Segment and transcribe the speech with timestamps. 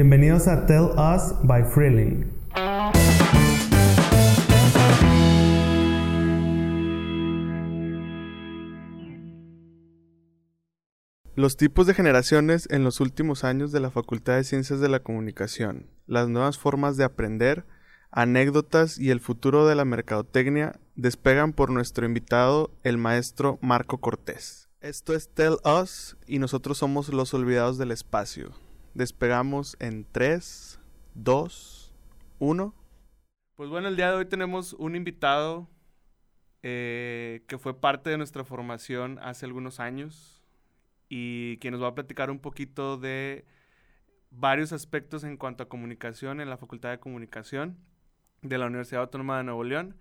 [0.00, 2.30] Bienvenidos a Tell Us by Freeling.
[11.34, 15.00] Los tipos de generaciones en los últimos años de la Facultad de Ciencias de la
[15.00, 17.64] Comunicación, las nuevas formas de aprender,
[18.12, 24.68] anécdotas y el futuro de la mercadotecnia despegan por nuestro invitado, el maestro Marco Cortés.
[24.80, 28.52] Esto es Tell Us y nosotros somos los olvidados del espacio.
[28.98, 30.80] Despegamos en 3,
[31.14, 31.94] 2,
[32.40, 32.74] 1.
[33.54, 35.68] Pues bueno, el día de hoy tenemos un invitado
[36.64, 40.42] eh, que fue parte de nuestra formación hace algunos años
[41.08, 43.44] y quien nos va a platicar un poquito de
[44.32, 47.78] varios aspectos en cuanto a comunicación en la Facultad de Comunicación
[48.42, 49.96] de la Universidad Autónoma de Nuevo León.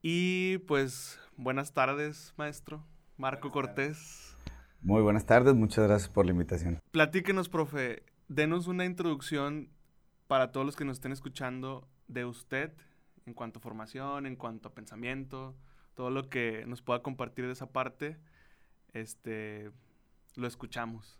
[0.00, 2.86] Y pues buenas tardes, maestro
[3.16, 4.35] Marco Cortés.
[4.82, 6.78] Muy buenas tardes, muchas gracias por la invitación.
[6.90, 9.70] Platíquenos, profe, denos una introducción
[10.26, 12.72] para todos los que nos estén escuchando de usted
[13.26, 15.56] en cuanto a formación, en cuanto a pensamiento,
[15.94, 18.16] todo lo que nos pueda compartir de esa parte.
[18.92, 19.70] Este,
[20.36, 21.18] lo escuchamos.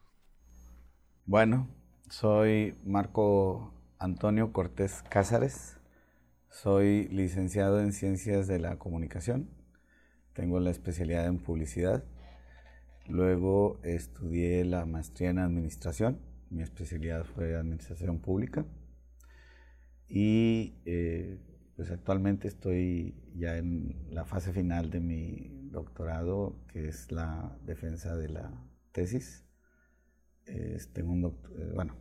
[1.24, 1.68] Bueno,
[2.08, 5.78] soy Marco Antonio Cortés Cázares.
[6.48, 9.50] Soy licenciado en Ciencias de la Comunicación.
[10.32, 12.04] Tengo la especialidad en publicidad.
[13.08, 16.18] Luego estudié la maestría en administración.
[16.50, 18.64] Mi especialidad fue administración pública.
[20.08, 21.38] Y eh,
[21.76, 28.16] pues actualmente estoy ya en la fase final de mi doctorado, que es la defensa
[28.16, 28.50] de la
[28.92, 29.44] tesis.
[30.92, 31.96] tengo un eh, bueno,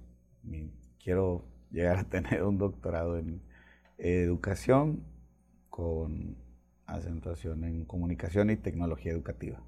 [1.03, 3.41] quiero llegar a tener un doctorado en
[3.97, 5.03] educación
[5.69, 6.37] con
[6.85, 9.61] acentuación en comunicación y tecnología educativa.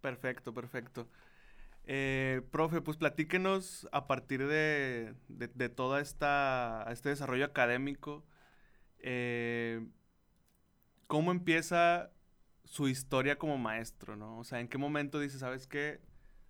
[0.00, 1.08] Perfecto, perfecto.
[1.84, 8.24] Eh, profe, pues platíquenos a partir de, de, esta este desarrollo académico,
[8.98, 9.84] eh,
[11.06, 12.12] ¿cómo empieza
[12.64, 14.38] su historia como maestro, ¿no?
[14.38, 16.00] O sea, ¿en qué momento dice, sabes qué?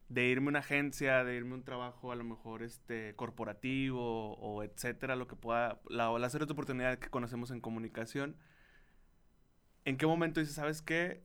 [0.09, 4.35] De irme a una agencia, de irme a un trabajo a lo mejor este, corporativo
[4.39, 8.37] o etcétera, lo que pueda, la, áreas de oportunidad que conocemos en comunicación.
[9.85, 11.23] ¿En qué momento dice, sabes qué?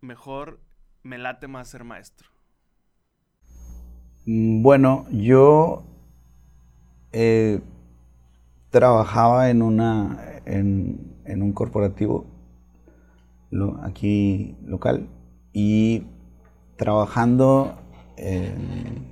[0.00, 0.60] Mejor
[1.06, 2.28] me late más ser maestro.
[4.26, 5.84] Mm, bueno, yo
[7.12, 7.60] eh,
[8.70, 12.26] trabajaba en, una, en, en un corporativo
[13.82, 15.08] aquí local
[15.52, 16.02] y
[16.76, 17.78] trabajando
[18.16, 19.06] en,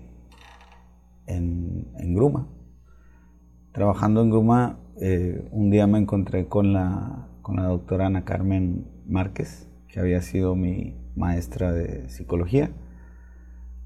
[1.26, 2.48] en, Gruma.
[3.72, 8.86] Trabajando en Gruma, eh, un día me encontré con la, con la doctora Ana Carmen
[9.06, 12.70] Márquez, que había sido mi maestra de psicología.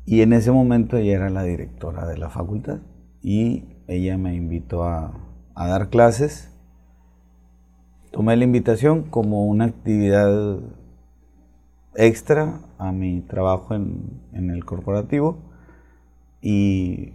[0.05, 2.81] Y en ese momento ella era la directora de la facultad
[3.21, 5.25] y ella me invitó a,
[5.55, 6.51] dar clases
[8.11, 10.61] Tomé la invitación como una actividad
[11.95, 15.39] extra a mi trabajo en, el corporativo
[16.41, 17.13] y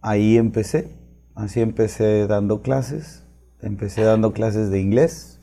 [0.00, 0.88] ahí empecé.
[1.34, 3.26] Así empecé dando clases.
[3.60, 5.40] Empecé dando clases de inglés,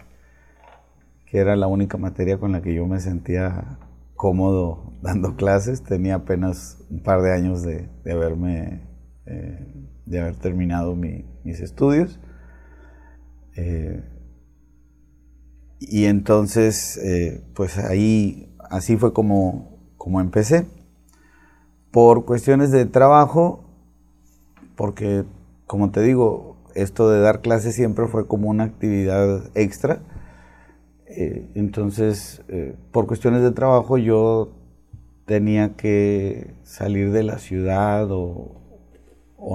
[1.26, 3.78] que era la única materia con la que yo me sentía
[4.22, 5.82] cómodo dando clases.
[5.82, 8.88] Tenía apenas un par de años de, haberme,
[9.26, 12.20] eh, de haber terminado mis estudios.
[13.56, 14.04] Eh,
[15.80, 20.68] y entonces, eh, pues ahí, así fue como, como empecé.
[21.90, 23.66] Por cuestiones de trabajo,
[24.76, 25.26] porque,
[25.66, 30.04] como te digo, esto de dar clases siempre fue como una actividad extra.
[31.14, 34.54] Eh, entonces, eh, por cuestiones de trabajo, yo
[35.26, 38.58] tenía que salir de la ciudad o,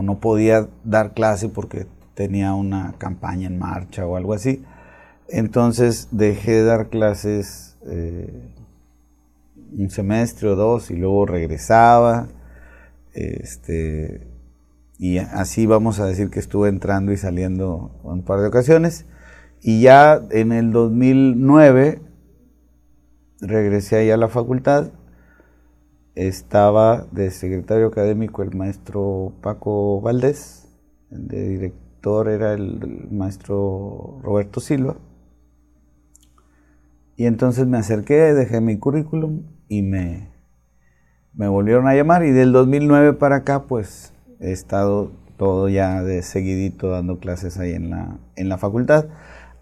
[0.03, 4.65] no podía dar clase porque tenía una campaña en marcha o algo así.
[5.29, 8.51] Entonces dejé de dar clases eh,
[9.77, 12.29] un semestre o dos y luego regresaba.
[13.15, 14.27] Este,
[14.99, 19.07] y así vamos a decir que estuve entrando y saliendo un par de ocasiones.
[19.67, 22.01] Y ya en el 2009
[23.41, 24.93] regresé ahí a la facultad.
[26.15, 30.69] Estaba de secretario académico el maestro Paco Valdés,
[31.11, 34.99] de director era el maestro Roberto Silva.
[37.17, 40.31] Y entonces me acerqué, dejé mi currículum y me,
[41.35, 46.23] me volvieron a llamar y del 2009 para acá pues he estado todo ya de
[46.23, 49.07] seguidito dando clases ahí en la, en la facultad.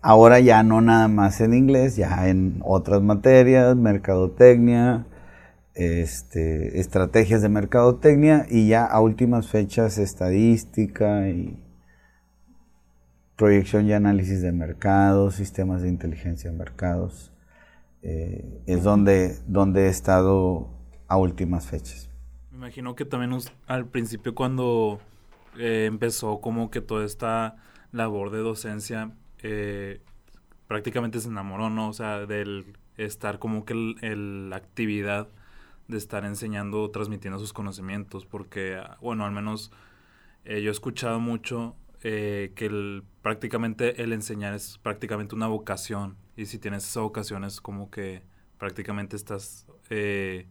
[0.06, 5.06] Ahora ya no nada más en inglés, ya en otras materias, mercadotecnia,
[5.72, 11.58] este, estrategias de mercadotecnia y ya a últimas fechas estadística y
[13.36, 17.32] proyección y análisis de mercados, sistemas de inteligencia de mercados.
[18.02, 20.68] Eh, es donde, donde he estado
[21.08, 22.10] a últimas fechas.
[22.50, 23.34] Me imagino que también
[23.66, 25.00] al principio cuando
[25.58, 27.56] eh, empezó como que toda esta
[27.90, 29.12] labor de docencia,
[29.44, 30.00] eh,
[30.66, 31.88] prácticamente se enamoró, ¿no?
[31.88, 35.28] O sea, del estar como que la actividad
[35.86, 39.70] de estar enseñando, transmitiendo sus conocimientos, porque, bueno, al menos
[40.44, 46.58] yo he escuchado mucho que el, prácticamente el enseñar es prácticamente una vocación y si
[46.58, 48.22] tienes esa vocación es como que
[48.58, 50.46] prácticamente estás eh,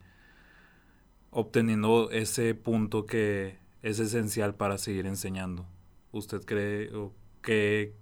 [1.32, 5.66] obteniendo ese punto que es esencial para seguir enseñando.
[6.12, 7.94] ¿Usted cree o qué,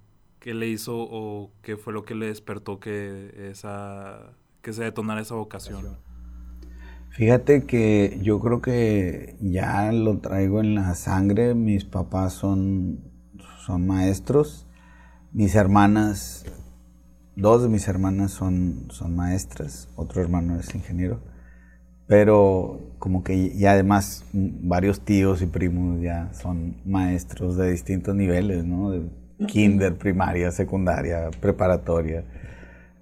[0.46, 5.36] le hizo o qué fue lo que le despertó que, esa, que se detonara esa
[5.36, 5.98] vocación?
[7.10, 11.56] Fíjate que yo creo que ya lo traigo en la sangre.
[11.56, 13.02] Mis papás son,
[13.66, 14.68] son maestros.
[15.34, 16.46] Mis hermanas
[17.36, 21.22] Dos de mis hermanas son, son maestras, otro hermano es ingeniero,
[22.06, 28.66] pero como que y además varios tíos y primos ya son maestros de distintos niveles,
[28.66, 28.92] ¿no?
[29.48, 32.24] Kinder, primaria, secundaria, preparatoria.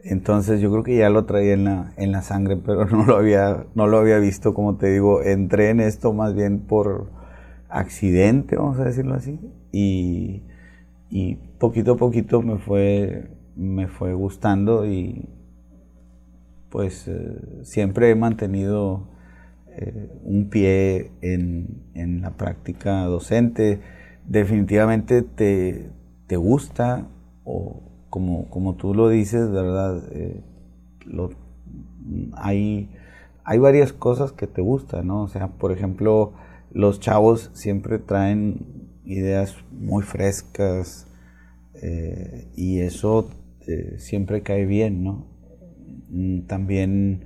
[0.03, 3.17] Entonces yo creo que ya lo traía en la, en la sangre, pero no lo,
[3.17, 7.09] había, no lo había visto, como te digo, entré en esto más bien por
[7.69, 9.39] accidente, vamos a decirlo así,
[9.71, 10.41] y,
[11.09, 15.27] y poquito a poquito me fue me fue gustando y
[16.69, 19.09] pues eh, siempre he mantenido
[19.67, 23.81] eh, un pie en, la práctica docente.
[24.25, 25.89] Definitivamente te,
[26.35, 27.07] gusta
[27.43, 30.01] o como, como, tú lo dices, ¿verdad?
[30.11, 30.41] Eh,
[32.33, 32.89] hay,
[33.43, 35.23] hay varias cosas que te gustan, ¿no?
[35.23, 36.33] O sea, por ejemplo,
[36.71, 41.05] los chavos siempre traen ideas muy frescas
[42.55, 43.29] y eso
[43.69, 45.27] este, siempre cae bien, ¿no?
[46.09, 47.25] Mm, también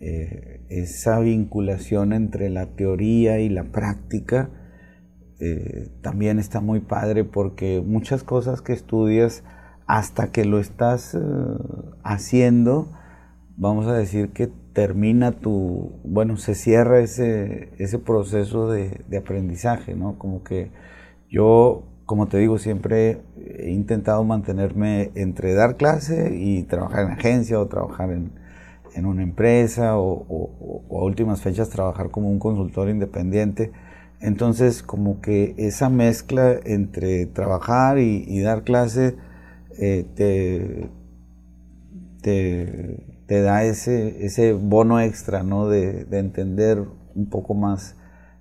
[0.00, 4.50] eh, esa vinculación entre la teoría y la práctica
[5.40, 9.42] eh, también está muy padre porque muchas cosas que estudias
[9.86, 11.18] hasta que lo estás eh,
[12.04, 12.92] haciendo,
[13.56, 20.18] vamos a decir que termina tu, bueno, se cierra ese, ese proceso de, aprendizaje, ¿no?
[20.18, 20.70] Como que
[21.28, 27.60] yo como te digo, siempre he intentado mantenerme entre dar clase y trabajar en agencia
[27.60, 28.32] o trabajar en,
[29.06, 33.70] una empresa o, a últimas fechas trabajar como un consultor independiente.
[34.20, 39.16] Entonces, como que esa mezcla entre trabajar y, dar clase
[39.78, 40.90] eh, te,
[43.26, 45.68] te, da ese, ese bono extra, ¿no?
[45.68, 46.84] De, de entender
[47.14, 47.96] un poco más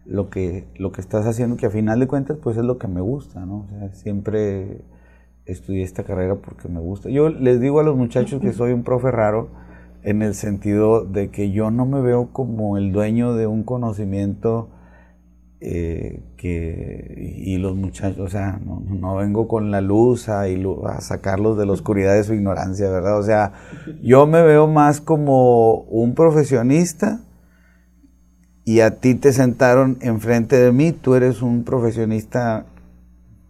[0.05, 2.87] lo que, lo que estás haciendo, que a final de cuentas pues es lo que
[2.87, 3.59] me gusta, ¿no?
[3.59, 4.81] O sea, siempre
[5.45, 7.09] estudié esta carrera porque me gusta.
[7.09, 9.49] Yo les digo a los muchachos que soy un profe raro
[10.03, 14.69] en el sentido de que yo no me veo como el dueño de un conocimiento
[15.61, 21.57] eh, que, y los muchachos, o sea, no, vengo con la luz a, a, sacarlos
[21.57, 23.19] de la oscuridad de su ignorancia, ¿verdad?
[23.19, 23.51] O sea,
[24.01, 27.19] yo me veo más como un profesionista
[28.63, 32.65] y a ti te sentaron enfrente de mí, tú eres un profesionista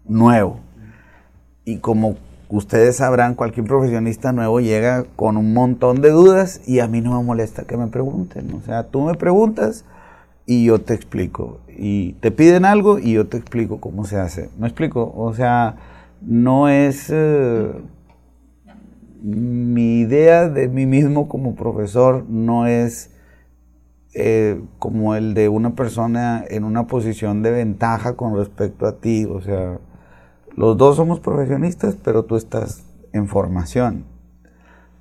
[0.05, 0.61] nuevo.
[1.63, 2.15] Y como
[2.49, 7.17] ustedes sabrán, cualquier profesionista nuevo llega con un montón de dudas y a mí no
[7.17, 8.51] me molesta que me pregunten.
[8.55, 9.85] O sea, tú me preguntas
[10.49, 11.59] y yo te explico.
[11.77, 14.49] Y te piden algo y yo te explico cómo se hace.
[14.57, 15.13] ¿Me explico?
[15.15, 15.75] O sea,
[16.21, 17.11] no es...
[17.11, 17.71] Eh,
[19.21, 23.11] mi idea de mí mismo como profesor no es
[24.15, 29.25] eh, como el de una persona en una posición de ventaja con respecto a ti.
[29.25, 29.77] O sea,
[30.55, 34.03] los dos somos profesionistas, pero tú estás en formación.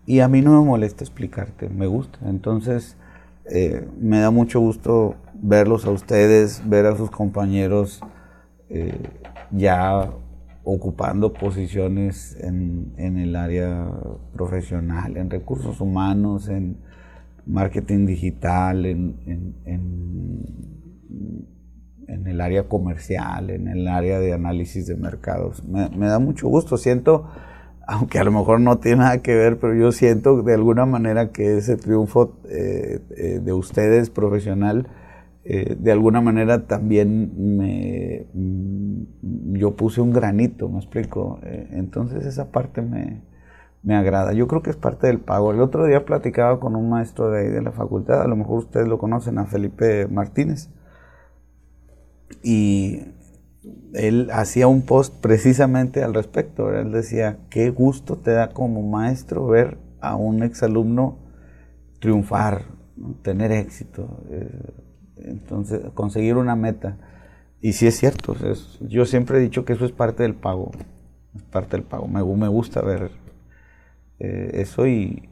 [0.04, 2.18] Y a mí no me molesta explicarte, me gusta.
[2.26, 2.98] Entonces,
[3.50, 8.00] eh, me da mucho gusto verlos a ustedes, ver a sus compañeros
[8.68, 8.98] eh,
[9.50, 10.10] ya
[10.64, 13.90] ocupando posiciones en, en, el área
[14.34, 16.76] profesional, en recursos humanos, en,
[17.48, 19.16] marketing digital, en,
[19.64, 19.96] en,
[22.26, 25.64] el área comercial, en el área de análisis de mercados.
[25.64, 27.26] Me, da mucho gusto, siento,
[27.86, 31.32] aunque a lo mejor no tiene nada que ver, pero yo siento de alguna manera
[31.32, 34.86] que ese triunfo eh, eh, de ustedes profesional,
[35.50, 38.26] eh, de alguna manera también me,
[39.58, 41.40] yo puse un granito, me explico.
[41.42, 43.22] entonces esa parte me,
[43.82, 44.32] me agrada.
[44.32, 45.52] Yo creo que es parte del pago.
[45.52, 48.58] El otro día platicaba con un maestro de ahí de la facultad, a lo mejor
[48.58, 50.68] ustedes lo conocen, a Felipe Martínez.
[52.42, 53.02] Y
[53.94, 56.72] él hacía un post precisamente al respecto.
[56.74, 61.18] Él decía, qué gusto te da como maestro ver a un exalumno
[62.00, 62.62] triunfar,
[63.22, 64.87] tener éxito, eh,
[65.24, 66.96] entonces conseguir una meta.
[67.60, 68.36] Y sí es cierto,
[68.80, 70.70] yo siempre he dicho que eso es parte del pago,
[71.34, 72.06] es parte del pago.
[72.06, 73.10] Me, gusta ver
[74.20, 75.28] eh, eso y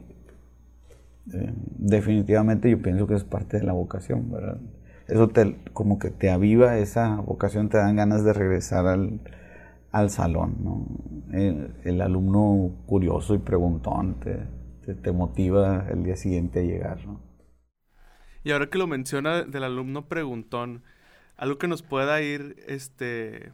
[1.33, 4.59] eh, definitivamente yo pienso que es parte de la vocación, ¿verdad?
[5.07, 10.57] Eso te, como que te aviva esa vocación, te dan ganas de regresar al, salón,
[10.63, 10.85] ¿no?
[11.33, 17.26] El, alumno curioso y preguntón te, te, motiva el día siguiente a llegar, ¿no?
[18.47, 20.81] Y ahora que lo menciona del alumno preguntón,
[21.35, 23.51] algo que nos pueda ir este,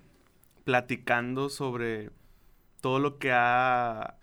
[0.65, 2.11] platicando sobre
[2.79, 4.17] todo lo que ha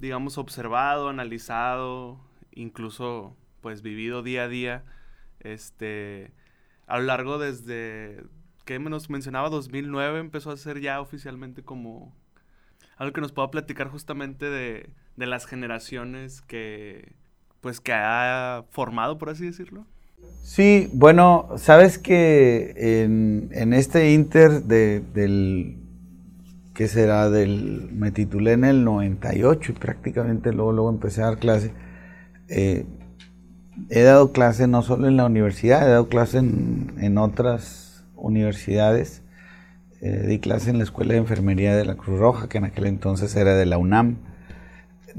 [0.00, 2.18] digamos, observado, analizado,
[2.50, 4.84] incluso pues vivido día a día,
[5.38, 6.32] este,
[6.88, 8.24] a lo largo desde,
[8.64, 12.12] que nos mencionaba, 2009 empezó a ser ya oficialmente como
[12.96, 17.14] algo que nos pueda platicar justamente de, de las generaciones que,
[17.60, 19.86] pues, que ha formado, por así decirlo.
[20.42, 25.76] Sí, bueno, sabes que en, este inter de, del
[26.74, 31.38] que será del, me titulé en el 98 y prácticamente luego, luego empecé a dar
[31.38, 31.72] clase.
[32.48, 32.86] Eh,
[33.90, 39.22] he dado clase no solo en la universidad, he dado clase en, otras universidades.
[40.00, 42.86] Eh, di clase en la Escuela de Enfermería de la Cruz Roja, que en aquel
[42.86, 44.18] entonces era de la UNAM.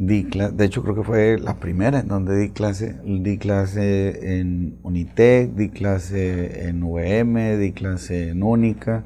[0.02, 2.96] Di de hecho, creo que fue la primera en donde di clase.
[3.04, 9.04] Di clase en Unitec, di clase en UVM, di clase en Única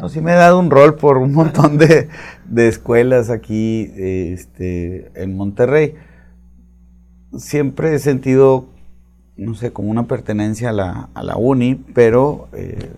[0.00, 2.08] no, sí me he dado un rol por un montón de,
[2.56, 5.94] escuelas aquí este, en Monterrey.
[7.36, 8.64] Siempre he sentido,
[9.36, 12.92] no sé, como una pertenencia a la, a la uni, pero eh,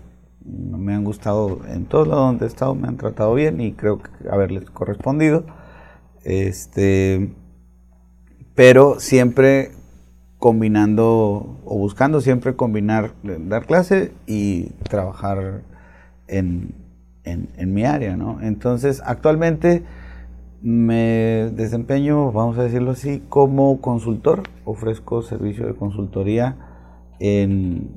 [0.45, 4.01] me han gustado en todos lados donde he estado, me han tratado bien y creo
[4.01, 5.43] que haberles correspondido.
[6.23, 7.33] Este,
[8.55, 9.71] pero siempre
[10.37, 15.61] combinando o buscando siempre combinar dar clase y trabajar
[16.27, 16.75] en,
[17.23, 18.41] en, mi área, ¿no?
[18.41, 19.83] Entonces, actualmente
[20.61, 24.43] me desempeño, vamos a decirlo así, como consultor.
[24.65, 26.57] Ofrezco servicio de consultoría
[27.19, 27.91] en,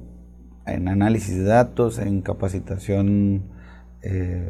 [0.65, 3.43] análisis de datos, en capacitación
[4.09, 4.41] eh,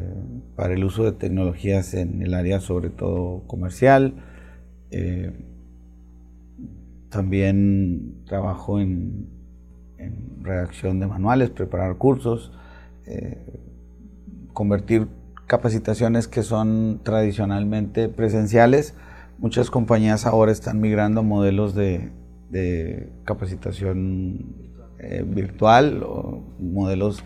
[0.55, 4.15] para el uso de tecnologías en el área sobre todo comercial.
[4.91, 5.33] Eh,
[7.09, 9.29] también trabajo en,
[10.43, 12.53] redacción de manuales, preparar cursos.
[13.07, 13.39] Eh,
[14.53, 15.09] convertir
[15.47, 18.95] capacitaciones que son tradicionalmente presenciales.
[19.39, 22.13] Muchas compañías ahora están migrando a modelos de,
[23.25, 24.55] capacitación
[24.99, 27.25] eh, virtual o modelos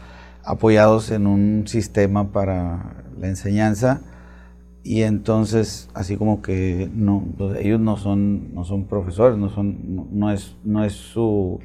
[0.50, 4.00] apoyados en un sistema para la enseñanza
[4.82, 10.08] y entonces así como que no pues, ellos no son no son profesores no son
[10.12, 11.60] no, es no es su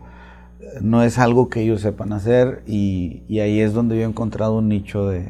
[0.82, 4.58] no es algo que ellos sepan hacer y, y ahí es donde yo he encontrado
[4.58, 5.30] un nicho de,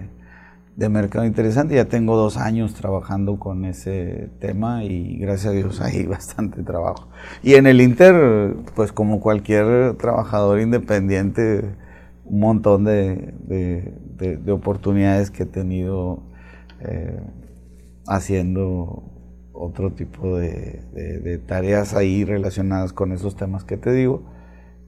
[0.76, 1.76] de mercado interesante.
[1.76, 7.08] Ya tengo dos años trabajando con ese tema y gracias a Dios hay bastante trabajo.
[7.44, 11.76] Y en el Inter, pues como cualquier trabajador independiente,
[12.26, 16.24] un montón de, de, oportunidades que he tenido
[16.82, 17.22] eh,
[18.08, 19.12] haciendo
[19.54, 24.24] otro tipo de, tareas ahí relacionadas con esos temas que te digo.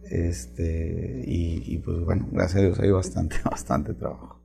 [0.10, 4.42] Este, y, y pues bueno, gracias a Dios hay bastante, bastante trabajo.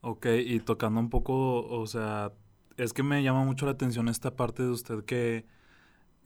[0.00, 2.32] Ok, y tocando un poco, o sea,
[2.76, 5.46] es que me llama mucho la atención esta parte de usted que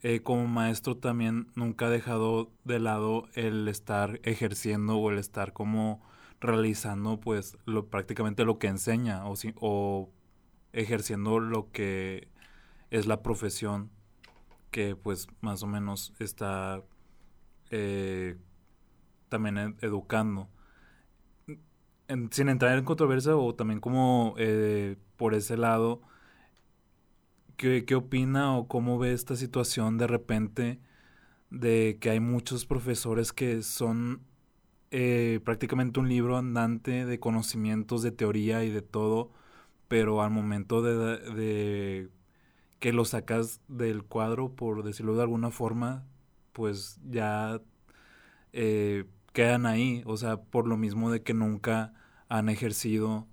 [0.01, 5.53] eh, como maestro también nunca ha dejado de lado el estar ejerciendo o el estar
[5.53, 6.01] como
[6.39, 7.57] realizando pues
[7.89, 10.09] prácticamente lo que enseña o, o
[10.71, 12.29] ejerciendo lo que
[12.91, 13.91] es la profesión
[14.71, 16.81] que pues más o menos está
[17.71, 18.37] eh,
[19.29, 20.49] también educando.
[22.31, 26.01] Sin entrar en controversia o también como eh, por ese lado,
[27.59, 30.79] ¿qué, opina o cómo ve esta situación de repente
[31.49, 34.21] de que hay muchos profesores que son
[34.91, 39.31] eh, prácticamente un libro andante de conocimientos, de teoría y de todo,
[39.89, 42.09] pero al momento de,
[42.79, 46.05] que lo sacas del cuadro, por decirlo de alguna forma,
[46.53, 47.61] pues ya
[48.53, 51.93] eh, quedan ahí, o sea, por lo mismo de que nunca
[52.29, 53.27] han ejercido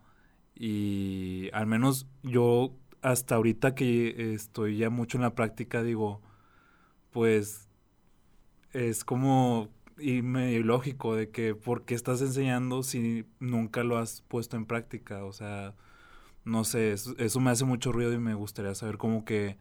[0.55, 2.75] y al menos yo
[3.07, 6.21] hasta ahorita que estoy ya mucho en la práctica, digo,
[7.13, 7.69] pues
[8.73, 14.23] es como y medio lógico de que por qué estás enseñando si nunca lo has
[14.23, 15.25] puesto en práctica.
[15.25, 15.75] O sea,
[16.45, 19.57] no sé, eso, me hace mucho ruido y me gustaría saber cómo que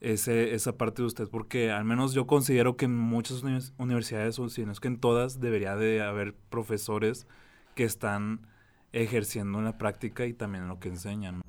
[0.00, 3.44] ese, esa parte de usted, porque al menos yo considero que en muchas
[3.78, 7.28] universidades, o si no es que en todas, debería de haber profesores
[7.76, 8.48] que están
[8.92, 11.42] ejerciendo en la práctica y también en lo que enseñan.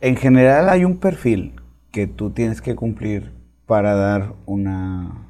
[0.00, 1.60] En general hay un perfil
[1.90, 3.32] que tú tienes que cumplir
[3.66, 5.26] para dar una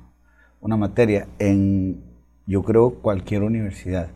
[0.66, 2.02] una materia en,
[2.44, 4.10] yo creo, cualquier universidad.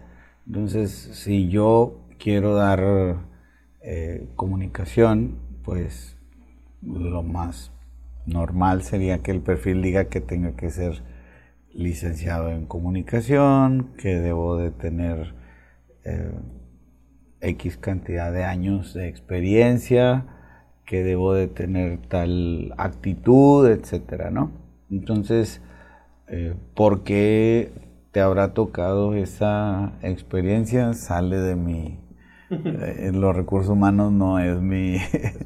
[0.48, 3.18] Entonces, si yo quiero dar
[3.82, 6.16] eh, comunicación, pues
[6.82, 7.70] lo más
[8.26, 11.02] normal sería que el perfil diga que tenga que ser
[11.72, 15.34] licenciado en comunicación, que debo de tener
[16.04, 16.32] eh,
[17.42, 20.26] X cantidad de años de experiencia,
[20.90, 24.50] que debo de tener tal actitud, etcétera, ¿no?
[24.90, 25.62] Entonces,
[26.26, 27.70] eh, ¿Por qué
[28.10, 30.92] te habrá tocado esa experiencia?
[30.94, 31.98] Sale de mi...
[32.50, 34.96] Eh, los recursos humanos no es mi,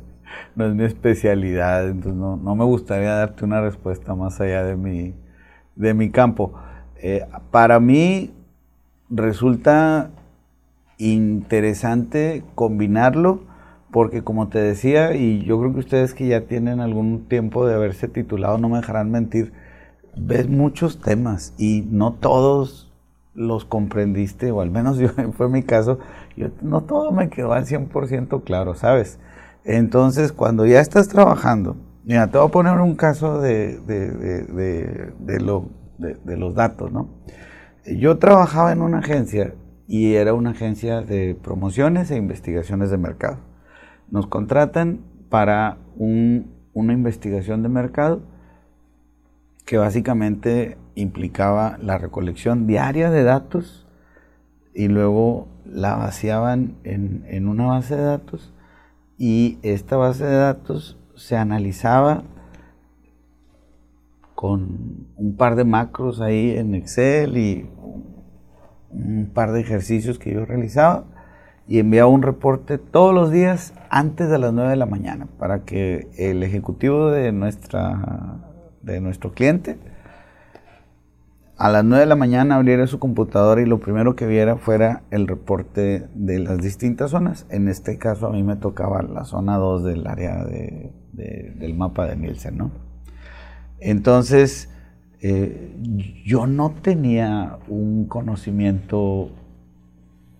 [0.56, 5.14] no es mi especialidad, entonces no, me gustaría darte una respuesta más allá de mi,
[5.76, 6.54] de mi campo.
[6.96, 8.32] Eh, para mí
[9.10, 10.10] resulta
[10.96, 13.42] interesante combinarlo
[13.94, 17.74] porque como te decía, y yo creo que ustedes que ya tienen algún tiempo de
[17.74, 19.52] haberse titulado, no me dejarán mentir,
[20.16, 22.92] ves muchos temas y no todos
[23.34, 26.00] los comprendiste, o al menos yo, fue mi caso,
[26.36, 29.20] yo, no todo me quedó al 100% claro, ¿sabes?
[29.62, 35.68] Entonces, cuando ya estás trabajando, mira, te voy a poner un caso de, de, lo,
[35.98, 37.10] de, los datos, ¿no?
[37.86, 39.54] Yo trabajaba en una agencia
[39.86, 43.53] y era una agencia de promociones e investigaciones de mercado.
[44.14, 48.22] Nos contratan para una investigación de mercado
[49.64, 53.88] que básicamente implicaba la recolección diaria de datos
[54.72, 58.52] y luego la vaciaban en, una base de datos
[59.18, 62.22] y esta base de datos se analizaba
[64.36, 67.68] con un par de macros ahí en Excel y
[68.90, 71.13] un par de ejercicios que yo realizaba
[71.66, 75.64] y enviaba un reporte todos los días antes de las 9 de la mañana para
[75.64, 78.40] que el ejecutivo de nuestra
[78.84, 79.78] de nuestro cliente,
[81.56, 85.02] a las 9 de la mañana abriera su computadora y lo primero que viera fuera
[85.10, 87.46] el reporte de las distintas zonas.
[87.48, 92.16] En este caso a mí me tocaba la zona 2 del área del mapa de
[92.16, 92.70] Nielsen, ¿no?
[93.78, 94.68] Entonces,
[95.20, 95.76] eh,
[96.24, 99.30] yo no tenía un conocimiento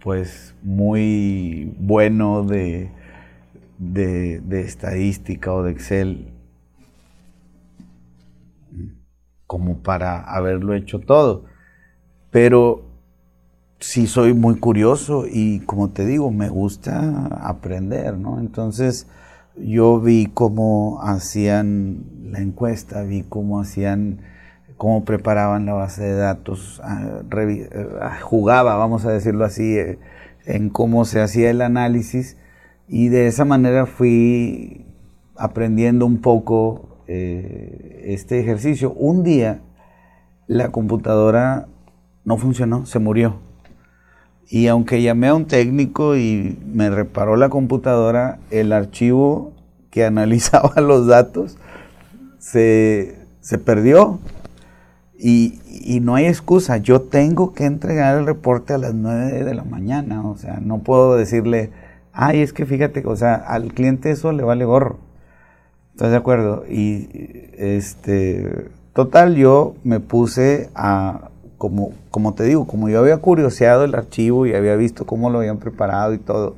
[0.04, 2.90] pues muy bueno de,
[3.78, 6.34] de estadística o de Excel
[9.46, 11.44] como para haberlo hecho todo.
[12.30, 12.84] Pero
[13.78, 18.40] sí soy muy curioso y como te digo, me gusta aprender, ¿no?
[18.40, 19.06] Entonces
[19.56, 24.20] yo vi cómo hacían la encuesta, vi cómo hacían,
[24.76, 27.22] cómo preparaban la base de datos, ah,
[28.00, 29.98] ah, jugaba, vamos a decirlo así, eh,
[30.46, 32.36] en cómo se hacía el análisis
[32.88, 34.84] y de esa manera fui
[35.36, 38.92] aprendiendo un poco eh, este ejercicio.
[38.92, 39.60] Un día
[40.46, 41.68] la computadora
[42.24, 43.40] no funcionó, se murió.
[44.48, 49.52] Y aunque llamé a un técnico y me reparó la computadora, el archivo
[49.90, 51.56] que analizaba los datos
[52.38, 53.16] se,
[53.64, 54.18] perdió.
[55.16, 59.54] Y, y, no hay excusa, yo tengo que entregar el reporte a las 9 de
[59.54, 61.70] la mañana, o sea, no puedo decirle,
[62.12, 64.98] ay, es que fíjate, o sea, al cliente eso le vale gorro.
[65.92, 66.64] ¿Estás de acuerdo?
[66.68, 67.08] Y
[67.56, 73.94] este, total, yo me puse a, como, como te digo, como yo había curioseado el
[73.94, 76.56] archivo y había visto cómo lo habían preparado y todo,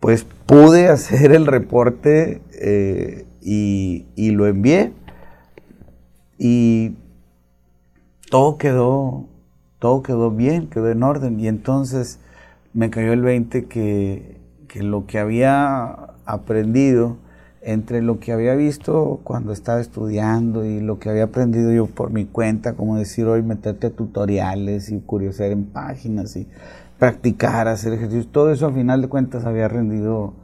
[0.00, 4.92] pues pude hacer el reporte eh, y, y, lo envié
[6.38, 6.96] y
[8.30, 9.26] todo quedó,
[9.80, 12.20] todo quedó bien, quedó en orden y entonces
[12.72, 17.18] me cayó el 20 que, que lo que había aprendido,
[17.60, 22.10] entre lo que había visto cuando estaba estudiando y lo que había aprendido yo por
[22.10, 26.48] mi cuenta, como decir hoy, meterte a tutoriales y curiosear en páginas y
[26.98, 30.34] practicar, hacer ejercicios, todo eso al final de cuentas había rendido,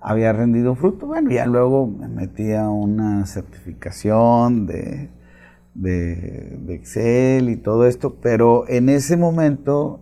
[0.00, 1.06] había rendido fruto.
[1.06, 5.08] Bueno, ya luego me metí a una certificación de,
[5.80, 10.00] de, Excel y todo esto, pero en ese momento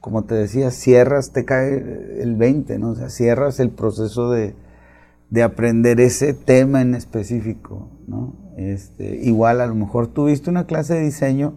[0.00, 2.90] como te decía, cierras, te cae el 20, ¿no?
[2.90, 4.54] O sea, cierras el proceso de,
[5.30, 8.34] de aprender ese tema en específico, ¿no?
[8.58, 11.54] Este, igual a lo mejor tuviste una clase de diseño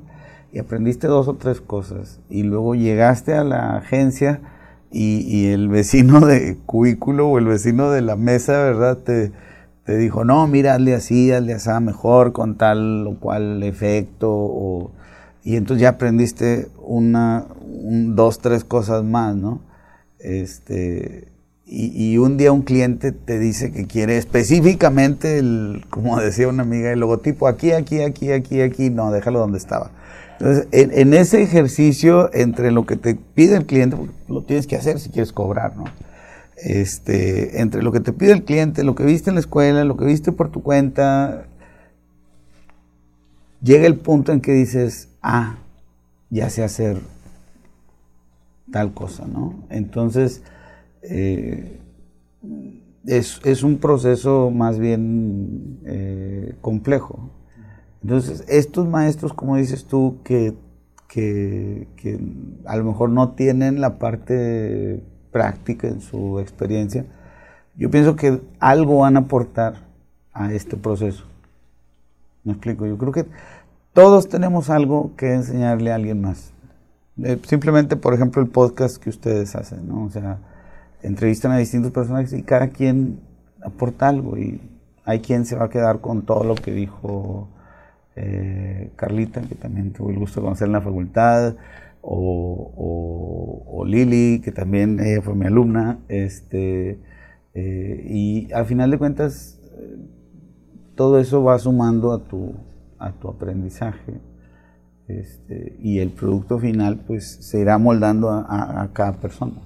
[0.54, 4.40] y aprendiste dos o tres cosas y luego llegaste a la agencia
[4.92, 8.98] y, el vecino de cubículo o el vecino de la mesa, ¿verdad?
[9.00, 9.32] Te,
[9.88, 14.92] te dijo, no, mira, hazle así, hazle así mejor con tal o cual efecto
[15.48, 19.62] y entonces ya aprendiste una, dos, tres cosas más, ¿no?
[20.20, 21.30] Este,
[21.66, 26.92] y, un día un cliente te dice que quiere específicamente, el, como decía una amiga,
[26.92, 29.92] el logotipo aquí, aquí, aquí, aquí, aquí, no, déjalo donde estaba.
[30.38, 33.96] Entonces, en, ese ejercicio entre lo que te pide el cliente,
[34.28, 35.86] lo tienes que hacer si quieres cobrar, ¿no?
[36.58, 39.96] Este, entre lo que te pide el cliente, lo que viste en la escuela, lo
[39.96, 41.46] que viste por tu cuenta,
[43.62, 45.58] llega el punto en que dices, ah,
[46.30, 46.98] ya sé hacer
[48.72, 49.64] tal cosa, ¿no?
[49.70, 50.42] Entonces,
[51.04, 51.80] eh,
[53.06, 57.32] es, un proceso más bien eh, complejo.
[58.04, 60.54] Entonces, estos maestros, como dices tú, que,
[61.08, 61.88] que,
[62.66, 67.06] a lo mejor no tienen la parte práctica en su experiencia,
[67.76, 69.76] yo pienso que algo van a aportar
[70.34, 71.26] a este proceso.
[72.44, 72.86] ¿Me explico?
[72.86, 73.26] Yo creo que
[73.94, 76.52] todos tenemos algo que enseñarle a alguien más.
[77.24, 80.06] Eh, simplemente, por ejemplo, el podcast que ustedes hacen, ¿no?
[80.06, 80.38] O sea,
[81.02, 83.20] entrevistan a distintos personajes y cada quien
[83.64, 84.62] aporta algo y
[85.04, 87.48] hay quien se va a quedar con todo lo que dijo
[88.16, 91.56] eh, Carlita, que también tuvo el gusto de conocer en la facultad,
[92.10, 97.00] o, Lili, que también ella fue mi alumna, este,
[97.54, 99.60] eh, y al final de cuentas,
[100.96, 102.54] todo eso va sumando a tu,
[102.98, 104.20] a tu aprendizaje.
[105.08, 109.62] Este, y el producto final pues se irá moldando a, cada persona.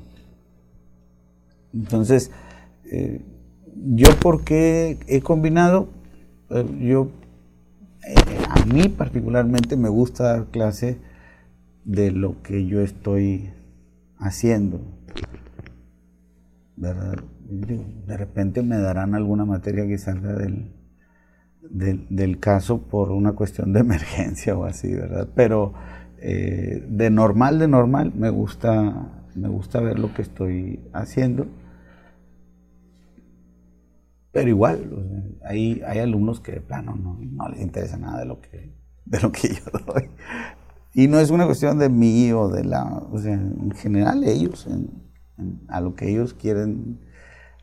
[1.73, 2.29] Entonces,
[2.91, 3.21] eh,
[3.75, 5.87] yo porque he combinado,
[6.51, 7.09] eh, yo,
[8.07, 8.15] eh,
[8.49, 10.99] a mí particularmente me gusta dar clase
[11.83, 13.51] de lo que yo estoy
[14.17, 14.81] haciendo.
[16.75, 20.71] De repente me darán alguna materia que salga del,
[21.69, 25.29] del, caso por una cuestión de emergencia o así, ¿verdad?
[25.35, 25.73] Pero
[26.17, 31.47] eh, de normal, de normal, me gusta, me gusta ver lo que estoy haciendo.
[34.31, 38.39] Pero igual, hay, hay alumnos que de plano no, no, les interesa nada de lo
[38.39, 38.73] que,
[39.05, 40.09] de lo que yo doy.
[40.93, 44.67] Y no es una cuestión de mí o de la, o sea, en general ellos,
[45.69, 46.99] a lo que ellos quieren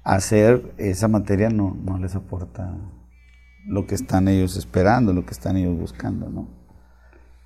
[0.02, 2.74] hacer, esa materia no, no les aporta
[3.66, 6.48] lo que están ellos esperando, lo que están ellos buscando, ¿no?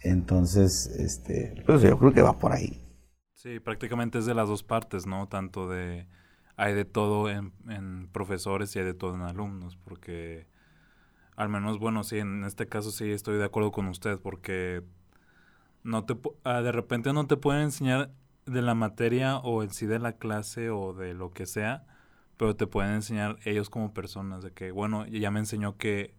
[0.03, 2.81] Entonces, este, pues yo creo que va por ahí.
[3.35, 5.27] Sí, prácticamente es de las dos partes, ¿no?
[5.29, 6.07] Tanto de,
[6.57, 10.47] hay de todo en, profesores y hay de todo en alumnos, porque
[11.35, 14.85] al menos, bueno, sí, en este caso sí estoy de acuerdo con usted, porque
[15.85, 18.11] no te, ah, de repente no te pueden enseñar
[18.47, 21.87] de la materia o en sí de la clase o de lo que sea,
[22.37, 26.15] pero te pueden enseñar ellos como personas de que, bueno, ya me enseñó que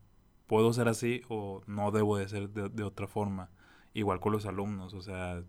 [0.47, 3.49] puedo ser así o no debo de ser de, otra forma.
[3.93, 5.43] Igual con los alumnos, o sea,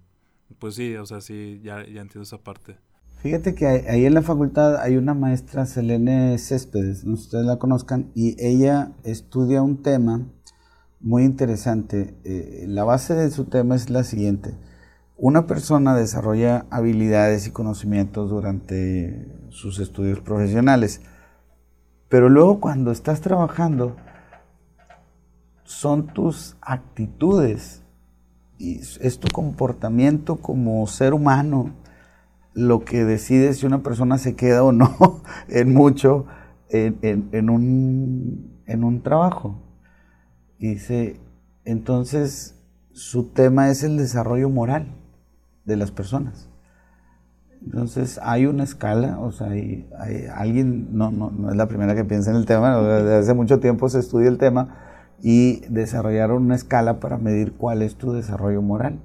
[0.59, 2.77] pues sí, o sea, sí, ya, ya entiendo esa parte.
[3.23, 7.47] Fíjate que ahí en la facultad hay una maestra, Selene Céspedes, no sé si ustedes
[7.47, 10.27] la conozcan, y ella estudia un tema
[11.05, 12.17] muy interesante.
[12.25, 14.57] Eh, la base de su tema es la siguiente.
[15.17, 21.03] Una persona desarrolla habilidades y conocimientos durante sus estudios profesionales,
[22.09, 23.97] pero luego cuando estás trabajando,
[25.63, 27.83] son tus actitudes
[28.59, 31.75] y es tu comportamiento como ser humano
[32.55, 36.27] lo que decide si una persona se queda o no en mucho
[36.71, 39.61] en, un, en un trabajo.
[40.69, 41.21] Dice,
[41.65, 42.55] entonces
[42.93, 44.95] su tema es el desarrollo moral
[45.65, 46.49] de las personas.
[47.63, 49.89] Entonces hay una escala, o sea, hay,
[50.35, 53.59] alguien, no, no, no, es la primera que piensa en el tema, desde hace mucho
[53.59, 54.77] tiempo se estudia el tema
[55.23, 59.01] y desarrollaron una escala para medir cuál es tu desarrollo moral.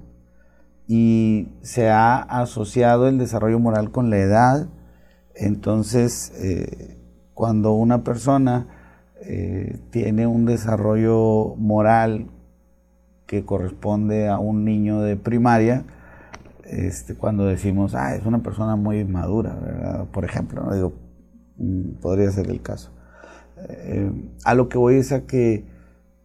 [0.86, 4.68] Y se ha asociado el desarrollo moral con la edad,
[5.34, 6.98] entonces eh,
[7.32, 8.79] cuando una persona
[9.22, 12.28] eh, tiene un desarrollo moral
[13.26, 15.84] que corresponde a un niño de primaria,
[16.64, 20.74] este, cuando decimos, ah, es una persona muy madura, por ejemplo, ¿no?
[20.74, 20.92] Digo,
[21.58, 22.90] mm, podría ser el caso.
[23.68, 24.10] Eh,
[24.44, 25.64] a lo que voy es a que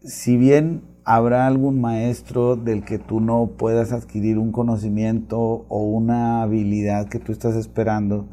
[0.01, 6.41] si bien habrá algún maestro del que tú no puedas adquirir un conocimiento o una
[6.41, 8.27] habilidad que tú estás esperando,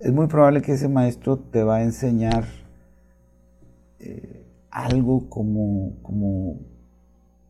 [0.00, 2.44] es muy probable que ese maestro te va a enseñar
[4.00, 6.60] eh, algo como, como,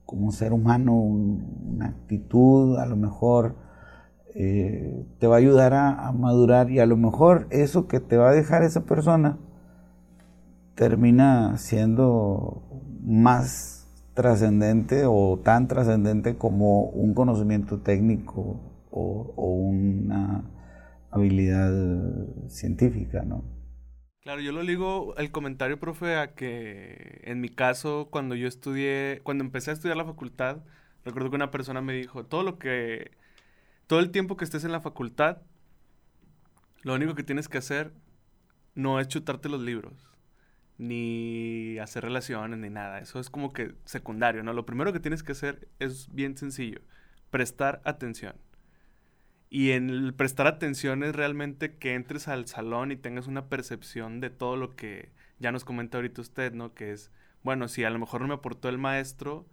[0.07, 3.57] como ser humano, una actitud, a lo mejor
[4.35, 8.31] eh, te va a ayudar a, madurar y a lo mejor eso que te va
[8.31, 9.39] a dejar esa persona
[10.75, 12.63] termina siendo
[13.03, 20.45] más trascendente o tan trascendente como un conocimiento técnico o, o una
[21.11, 21.73] habilidad
[22.49, 23.58] científica, ¿no?
[24.29, 29.23] Claro, yo lo ligo el comentario, profe, a que en mi caso, cuando yo estudié,
[29.23, 30.59] cuando empecé a estudiar la facultad,
[31.03, 33.13] recuerdo que una persona me dijo, todo lo que,
[33.87, 35.39] todo el tiempo que estés en la facultad,
[36.83, 37.95] lo único que tienes que hacer
[38.75, 39.95] no es chutarte los libros,
[40.77, 42.99] ni hacer relaciones, ni nada.
[42.99, 44.53] Eso es como que secundario, ¿no?
[44.53, 46.83] Lo primero que tienes que hacer es bien sencillo,
[47.31, 48.35] prestar atención.
[49.51, 54.21] Y en el prestar atención es realmente que entres al salón y tengas una percepción
[54.21, 56.75] de todo lo que ya nos comenta ahorita usted, ¿no?
[56.75, 57.11] Que es,
[57.43, 59.47] bueno, si a lo mejor no me aportó el maestro,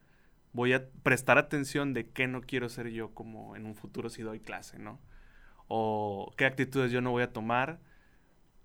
[0.53, 4.21] voy a prestar atención de qué no quiero ser yo como en un futuro si
[4.21, 4.99] doy clase, ¿no?
[5.67, 7.79] O qué actitudes yo no voy a tomar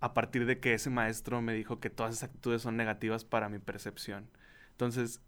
[0.00, 3.48] a partir de que ese maestro me dijo que todas esas actitudes son negativas para
[3.48, 4.30] mi percepción.
[4.72, 5.20] Entonces,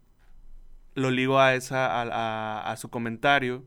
[0.95, 3.63] lo ligo a, esa, a, a su comentario,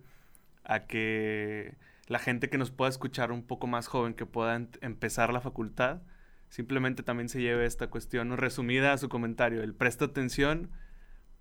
[0.64, 5.32] a que la gente que nos pueda escuchar un poco más joven, que pueda empezar
[5.32, 6.02] la facultad,
[6.48, 9.62] simplemente también se lleve esta cuestión resumida a su comentario.
[9.62, 10.70] El presta atención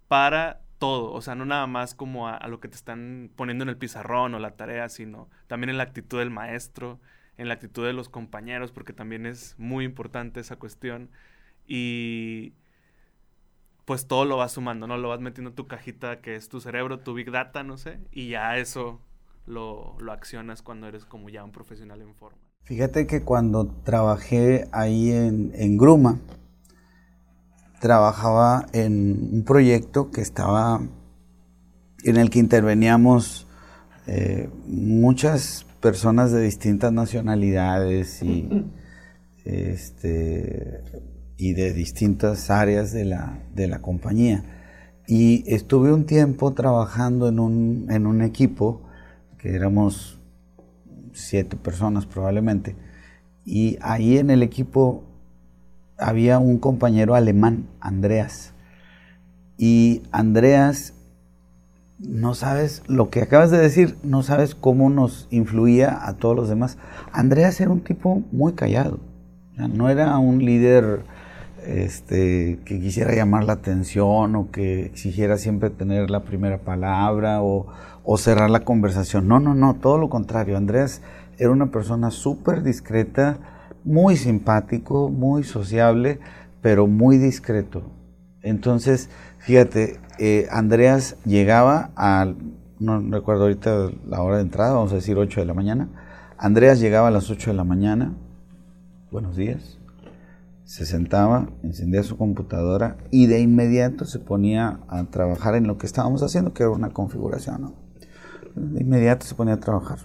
[0.08, 3.70] para todo, o sea, no nada más como a, lo que te están poniendo en
[3.70, 7.00] el pizarrón o la tarea, sino también en la actitud del maestro,
[7.38, 11.10] en la actitud de los compañeros, porque también es muy importante esa cuestión.
[11.68, 12.54] Y
[13.86, 14.98] pues todo lo vas sumando, ¿no?
[14.98, 18.00] Lo vas metiendo en tu cajita que es tu cerebro, tu big data, no sé,
[18.12, 19.02] y ya eso
[19.46, 22.38] lo, accionas cuando eres como ya un profesional en forma.
[22.64, 26.20] Fíjate que cuando trabajé ahí en, Gruma,
[27.80, 30.82] trabajaba en un proyecto que estaba,
[32.04, 33.48] en el que interveníamos
[34.08, 38.50] eh, muchas personas de distintas nacionalidades y,
[39.44, 40.82] este,
[41.38, 44.44] y de distintas áreas de la, de la compañía.
[45.08, 48.85] Y estuve un tiempo trabajando en un, en un equipo
[49.54, 50.20] éramos
[51.14, 52.76] siete personas probablemente,
[53.46, 55.04] y ahí en el equipo
[55.98, 58.54] había un compañero alemán, Andreas,
[59.58, 60.94] y Andreas,
[62.00, 66.50] no sabes lo que acabas de decir, no sabes cómo nos influía a todos los
[66.50, 66.78] demás.
[67.14, 69.00] Andreas era un tipo muy callado,
[69.58, 71.04] no era un líder
[71.66, 77.68] este, que quisiera llamar la atención o que exigiera siempre tener la primera palabra o,
[78.18, 79.28] cerrar la conversación.
[79.28, 80.58] No, no, no, todo lo contrario.
[80.58, 81.02] Andrés
[81.38, 83.38] era una persona súper discreta,
[83.84, 86.20] muy simpático, muy sociable,
[86.62, 87.84] pero muy discreto.
[88.42, 92.34] Entonces, fíjate, eh, Andreas llegaba a,
[92.80, 95.90] no recuerdo ahorita la hora de entrada, vamos a decir 8 de la mañana.
[96.38, 98.14] Andreas llegaba a las 8 de la mañana.
[99.12, 99.80] Buenos días
[100.66, 105.86] se sentaba, encendía su computadora y de inmediato se ponía a trabajar en lo que
[105.86, 107.76] estábamos haciendo, que era una configuración.
[108.56, 110.00] De inmediato se ponía a trabajar.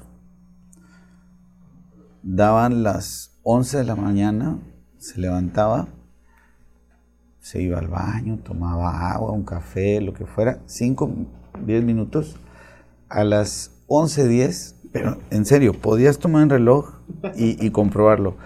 [2.22, 4.58] Daban las 11 de la mañana,
[4.98, 5.88] se levantaba,
[7.40, 11.10] se iba al baño, tomaba agua, un café, lo que fuera, 5,
[11.64, 12.38] 10 minutos.
[13.08, 17.00] A las 11.10, pero en serio, podías tomar un reloj
[17.34, 18.36] y, comprobarlo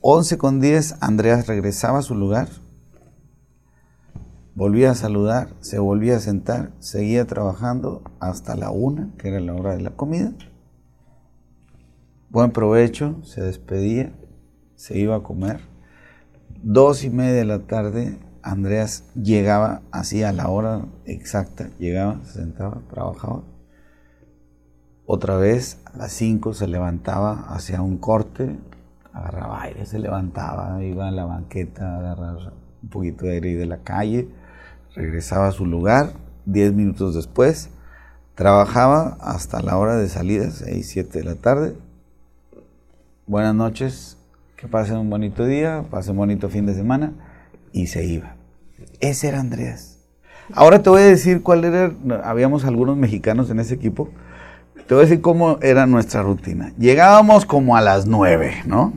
[0.00, 2.48] 11 con 10, Andreas regresaba a su lugar,
[4.58, 9.54] volvía a saludar, se volvía a sentar, seguía trabajando hasta la una, que era la
[9.54, 10.32] hora de la comida.
[12.28, 14.12] Buen provecho, se despedía,
[14.74, 15.60] se iba a comer.
[16.60, 22.40] Dos y media de la tarde, Andreas llegaba así a la hora exacta, llegaba, se
[22.40, 23.44] sentaba, trabajaba.
[25.06, 28.58] Otra vez a las 5 se levantaba hacia un corte,
[29.12, 33.66] agarraba aire, se levantaba, iba a la banqueta a agarrar un poquito de aire de
[33.66, 34.28] la calle,
[34.94, 36.12] regresaba a su lugar,
[36.46, 37.70] 10 minutos después,
[38.34, 41.76] trabajaba hasta la hora de salida, 6, 7 de la tarde.
[43.26, 44.16] Buenas noches,
[44.56, 47.12] que pasen un bonito día, pasen un bonito fin de semana,
[47.72, 48.36] y se iba.
[49.00, 49.98] Ese era Andreas.
[50.52, 51.92] Ahora te voy a decir cuál era,
[52.24, 54.08] habíamos algunos mexicanos en ese equipo,
[54.86, 56.72] te voy a decir cómo era nuestra rutina.
[56.78, 58.94] Llegábamos como a las 9, ¿no?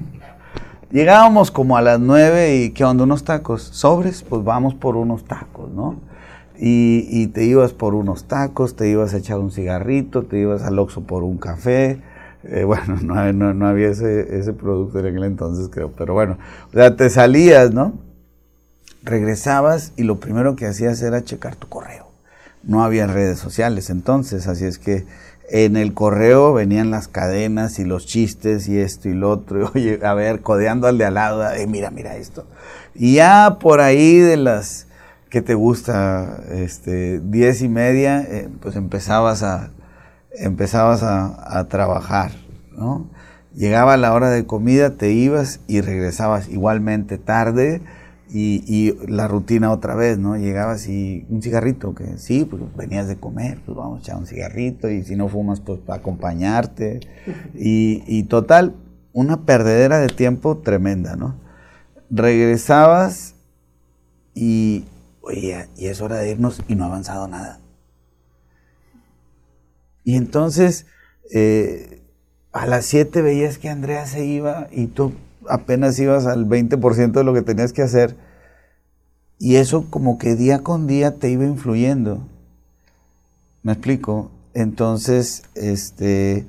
[0.91, 3.03] Llegábamos como a las 9 y ¿qué onda?
[3.03, 3.61] Unos tacos.
[3.61, 5.95] Sobres, pues vamos por unos tacos, ¿no?
[6.63, 10.77] Y, te ibas por unos tacos, te ibas a echar un cigarrito, te ibas al
[10.77, 12.01] Oxxo por un café.
[12.43, 16.37] Eh, bueno, no, había ese, ese producto en aquel entonces, creo, pero bueno,
[16.69, 17.93] o sea, te salías, ¿no?
[19.03, 22.07] regresabas y lo primero que hacías era checar tu correo.
[22.63, 25.05] No había redes sociales entonces, así es que
[25.51, 29.59] en el correo venían las cadenas y los chistes y esto y lo otro.
[29.59, 32.45] Y, oye, a ver, codeando al de al lado, mira, mira esto.
[32.95, 34.87] Y ya por ahí de las,
[35.29, 36.41] ¿qué te gusta?
[36.51, 39.71] Este, diez y media, eh, pues empezabas a,
[40.31, 42.31] empezabas a, trabajar,
[42.71, 43.07] ¿no?
[43.53, 47.81] Llegaba la hora de comida, te ibas y regresabas igualmente tarde
[48.31, 50.37] y, y, la rutina otra vez, ¿no?
[50.37, 54.25] Llegabas y un cigarrito, que sí, pues venías de comer, pues vamos a echar un
[54.25, 57.01] cigarrito y si no fumas, pues para acompañarte.
[57.55, 58.75] Y, y total,
[59.13, 61.35] una perdedera de tiempo tremenda, ¿no?
[62.09, 63.35] Regresabas
[64.33, 64.85] y,
[65.21, 67.59] oye, y es hora de irnos y no ha avanzado nada.
[70.03, 70.85] Y entonces,
[71.33, 72.01] eh,
[72.51, 75.13] a las 7 veías que Andrea se iba y tú
[75.49, 78.15] apenas ibas al 20% de lo que tenías que hacer.
[79.39, 82.27] Y eso como que día con día te iba influyendo.
[83.63, 84.31] ¿Me explico?
[84.53, 86.47] Entonces, este,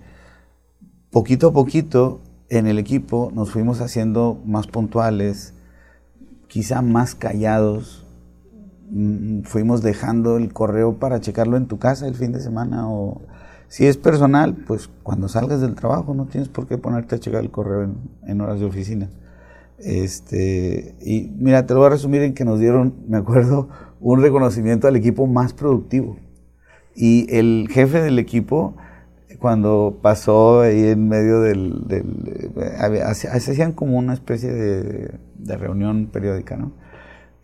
[1.11, 5.55] poquito a poquito en el equipo nos fuimos haciendo más puntuales,
[6.49, 8.07] quizá más callados.
[8.91, 13.23] Mm, fuimos dejando el correo para checarlo en tu casa el fin de semana o
[13.73, 17.41] si es personal, pues cuando salgas del trabajo no tienes por qué ponerte a checar
[17.41, 17.91] el correo
[18.27, 19.09] en, horas de oficina.
[19.79, 24.21] Este, y mira, te lo voy a resumir en que nos dieron, me acuerdo, un
[24.21, 26.19] reconocimiento al equipo más productivo.
[26.95, 28.77] Y el jefe del equipo,
[29.39, 31.89] cuando pasó ahí en medio del...
[31.89, 32.53] del
[33.07, 36.73] hacían como una especie de reunión periódica, ¿no?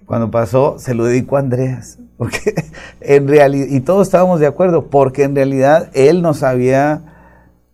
[0.08, 2.54] Cuando pasó, se lo dedicó a Andreas, porque
[3.02, 7.02] en realidad, y todos estábamos de acuerdo, porque en realidad él nos había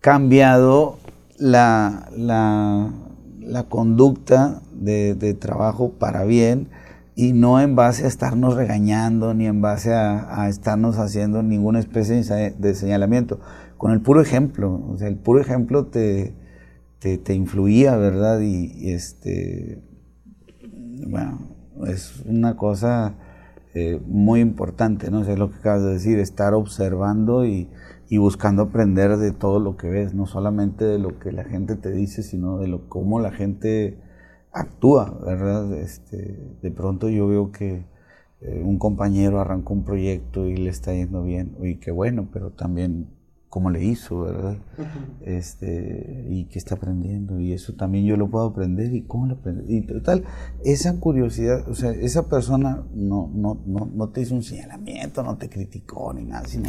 [0.01, 0.99] cambiado
[1.39, 6.71] la, la, conducta de, trabajo para bien
[7.15, 11.79] y no en base a estarnos regañando ni en base a, a estarnos haciendo ninguna
[11.79, 13.39] especie de señalamiento.
[13.77, 16.35] Con el puro ejemplo, o sea, el puro ejemplo te,
[16.99, 18.41] te, te influía, ¿verdad?
[18.41, 19.81] Y este,
[21.07, 21.54] bueno,
[21.87, 23.15] es una cosa
[23.75, 25.23] eh, muy importante, ¿no?
[25.23, 27.69] es lo que acabas de decir, estar observando y,
[28.17, 31.91] buscando aprender de todo lo que ves, no solamente de lo que la gente te
[31.91, 33.99] dice, sino de lo, cómo la gente
[34.53, 35.75] actúa, ¿verdad?
[35.75, 37.85] Este, de pronto yo veo que
[38.41, 42.51] eh, un compañero arrancó un proyecto y le está yendo bien, y qué bueno, pero
[42.51, 43.09] también
[43.55, 44.57] cómo le hizo, ¿verdad?
[45.21, 49.35] este, y qué está aprendiendo, y eso también yo lo puedo aprender, y cómo lo
[49.35, 49.73] aprende.
[49.73, 50.25] Y total,
[50.65, 55.37] esa curiosidad, o sea, esa persona no, no, no, no te hizo un señalamiento, no
[55.37, 56.65] te criticó ni nada, sino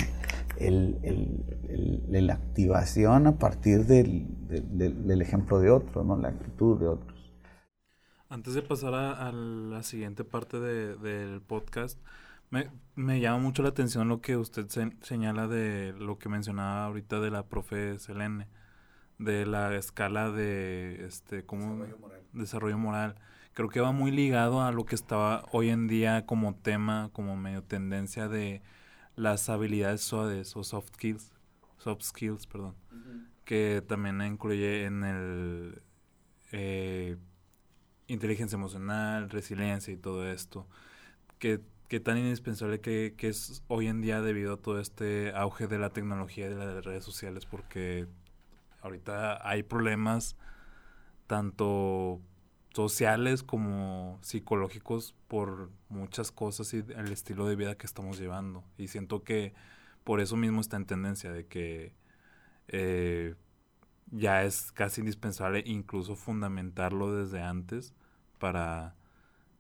[0.60, 6.18] el, el, la activación a partir del, del, ejemplo de otro, ¿no?
[6.18, 7.34] La actitud de otros.
[8.30, 11.98] Antes de pasar a, a la siguiente parte de, del podcast,
[12.50, 14.68] me, me, llama mucho la atención lo que usted
[15.02, 18.48] señala de lo que mencionaba ahorita de la profe Selene,
[19.18, 21.76] de la escala de este ¿cómo?
[21.76, 22.22] Desarrollo, moral.
[22.34, 23.16] desarrollo moral.
[23.54, 27.38] Creo que va muy ligado a lo que estaba hoy en día como tema, como
[27.38, 28.62] medio tendencia de
[29.16, 31.32] las habilidades suaves o soft skills,
[31.78, 32.76] soft skills, perdón,
[33.46, 35.82] que también incluye en el
[36.52, 37.18] eh,
[38.08, 40.68] inteligencia emocional, resiliencia y todo esto,
[41.40, 45.80] que qué tan indispensable que, es hoy en día debido a todo este auge de
[45.80, 48.08] la tecnología y de las redes sociales, porque
[48.82, 50.36] ahorita hay problemas
[51.28, 52.22] tanto
[52.74, 58.64] sociales como psicológicos por muchas cosas y el estilo de vida que estamos llevando.
[58.78, 59.54] Y siento que
[60.04, 61.96] por eso mismo está en tendencia de que
[62.68, 63.36] eh,
[64.12, 67.94] ya es casi indispensable incluso fundamentarlo desde antes
[68.40, 68.96] para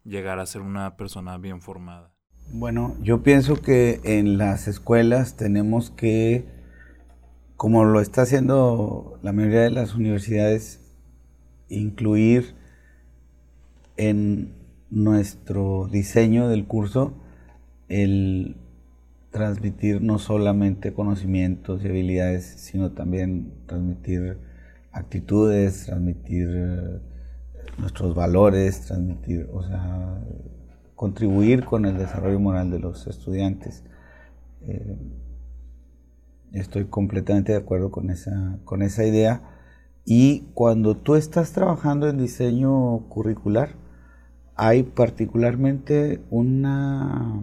[0.03, 2.14] llegar a ser una persona bien formada.
[2.51, 6.45] Bueno, yo pienso que en las escuelas tenemos que,
[7.57, 10.79] como lo está haciendo la mayoría de las universidades,
[11.69, 12.55] incluir
[13.97, 14.53] en
[14.89, 17.13] nuestro diseño del curso
[17.89, 18.57] el
[19.31, 24.37] transmitir no solamente conocimientos y habilidades, sino también transmitir
[24.91, 26.99] actitudes, transmitir eh,
[27.79, 30.21] nuestros valores, transmitir, o sea,
[30.95, 33.83] contribuir con el desarrollo moral de los estudiantes.
[34.61, 34.97] Eh,
[36.53, 39.41] estoy completamente de acuerdo con esa, con esa idea.
[40.05, 43.75] Y cuando tú estás trabajando en diseño curricular,
[44.55, 47.41] hay particularmente una,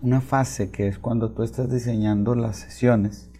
[0.00, 3.30] una fase que es cuando tú estás diseñando las sesiones,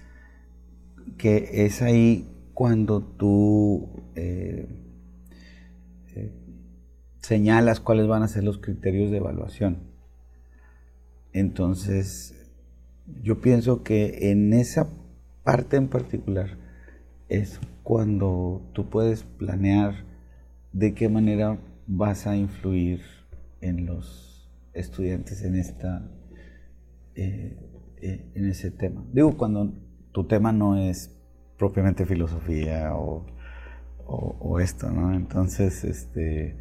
[1.16, 4.68] que es ahí cuando tú eh,
[7.22, 9.78] señalas cuáles van a ser los criterios de evaluación.
[11.32, 12.34] Entonces,
[13.22, 14.90] yo pienso que en esa
[15.44, 16.58] parte en particular
[17.28, 20.04] es cuando tú puedes planear
[20.72, 23.00] de qué manera vas a influir
[23.60, 26.10] en los estudiantes en esta
[27.14, 27.58] eh,
[28.00, 29.04] eh, en ese tema.
[29.12, 29.72] Digo, cuando
[30.12, 31.16] tu tema no es
[31.56, 33.26] propiamente filosofía o,
[34.60, 35.14] esto, ¿no?
[35.14, 36.56] Entonces, este,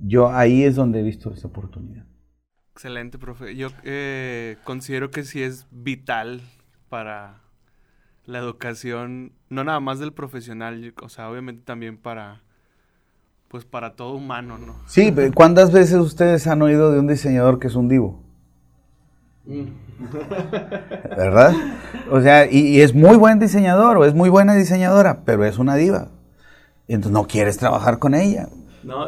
[0.00, 2.04] yo ahí es donde he visto esa oportunidad.
[2.72, 3.54] Excelente, profe.
[3.56, 6.42] Yo eh, considero que sí es vital
[6.88, 7.40] para
[8.26, 12.42] la educación, no nada más del profesional, o sea, obviamente también para,
[13.48, 14.76] pues para todo humano, ¿no?
[14.86, 18.22] Sí, ¿cuántas veces ustedes han oído de un diseñador que es un divo?
[19.46, 19.66] Mm.
[21.16, 21.52] ¿Verdad?
[22.10, 25.76] O sea, y, es muy buen diseñador o es muy buena diseñadora, pero es una
[25.76, 26.08] diva.
[26.86, 28.48] Y entonces no quieres trabajar con ella.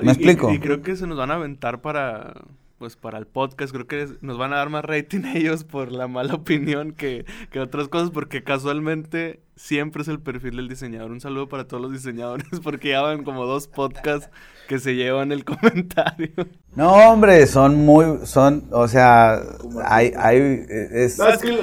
[0.02, 0.50] ¿Me explico?
[0.50, 2.32] y creo que se nos van a aventar para
[2.78, 6.08] pues para el podcast creo que nos van a dar más rating ellos por la
[6.08, 11.10] mala opinión que, que, otras cosas, porque casualmente siempre es el perfil del diseñador.
[11.10, 14.28] Un saludo para todos los diseñadores, porque ya van como dos podcasts
[14.68, 16.30] que se llevan el comentario.
[16.74, 19.40] No, hombre, son muy, son, o sea,
[19.86, 21.18] hay, hay, es,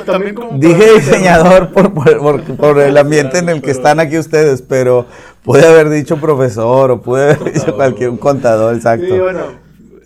[0.07, 5.05] también dije diseñador por, por, por, el ambiente en el que están aquí ustedes, pero
[5.43, 9.05] puede haber dicho profesor o puede haber dicho cualquier un contador, exacto.
[9.05, 9.41] Sí, bueno,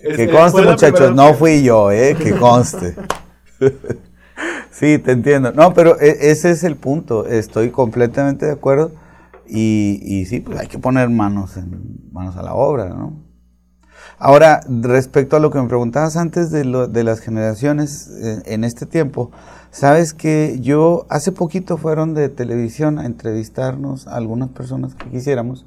[0.02, 2.16] que este, conste, muchachos, no fui yo, ¿eh?
[2.16, 2.96] Que conste.
[4.72, 5.52] sí, te entiendo.
[5.52, 7.26] No, pero e, ese es el punto.
[7.26, 8.92] Estoy completamente de acuerdo.
[9.48, 13.28] Y, y sí, pues hay que poner manos, en, manos a la obra, ¿no?
[14.20, 18.64] Ahora, respecto a lo que me preguntabas antes de, lo, de las generaciones eh, en
[18.64, 19.32] este tiempo,
[19.72, 25.66] sabes que yo hace poquito fueron de televisión a entrevistarnos a algunas personas que quisiéramos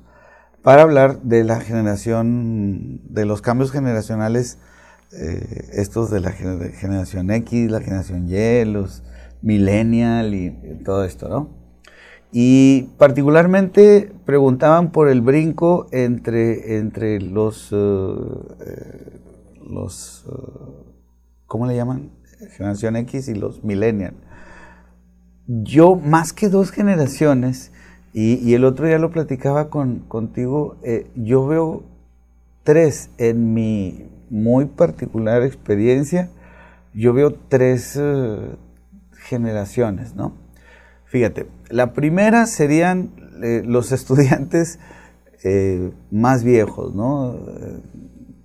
[0.62, 4.58] para hablar de la generación, de los cambios generacionales,
[5.12, 9.02] eh, estos de la generación X, la generación Y, los
[9.42, 10.50] millennial y,
[10.84, 11.48] todo esto, ¿no?
[12.32, 19.20] Y particularmente preguntaban por el brinco entre, entre los, eh, eh,
[19.68, 20.26] los
[21.46, 22.12] ¿cómo le llaman?
[22.48, 24.14] Generación X y los millennial.
[25.46, 27.72] Yo, más que dos generaciones,
[28.12, 31.84] y, el otro día lo platicaba con, contigo, eh, yo veo
[32.64, 36.28] tres en mi muy particular experiencia,
[36.92, 38.56] yo veo tres eh,
[39.12, 40.34] generaciones, ¿no?
[41.04, 43.10] Fíjate, la primera serían
[43.42, 44.78] eh, los estudiantes
[46.10, 47.34] más viejos, ¿no?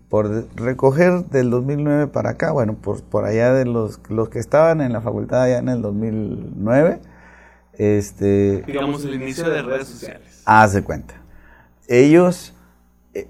[0.10, 4.82] Por recoger del 2009 para acá, bueno, por, por allá de los, los que estaban
[4.82, 7.00] en la facultad allá en el 2009,
[7.78, 10.42] este, Digamos el inicio de redes sociales.
[10.46, 11.16] Haz de cuenta.
[11.88, 12.56] Ellos,
[13.14, 13.28] eh,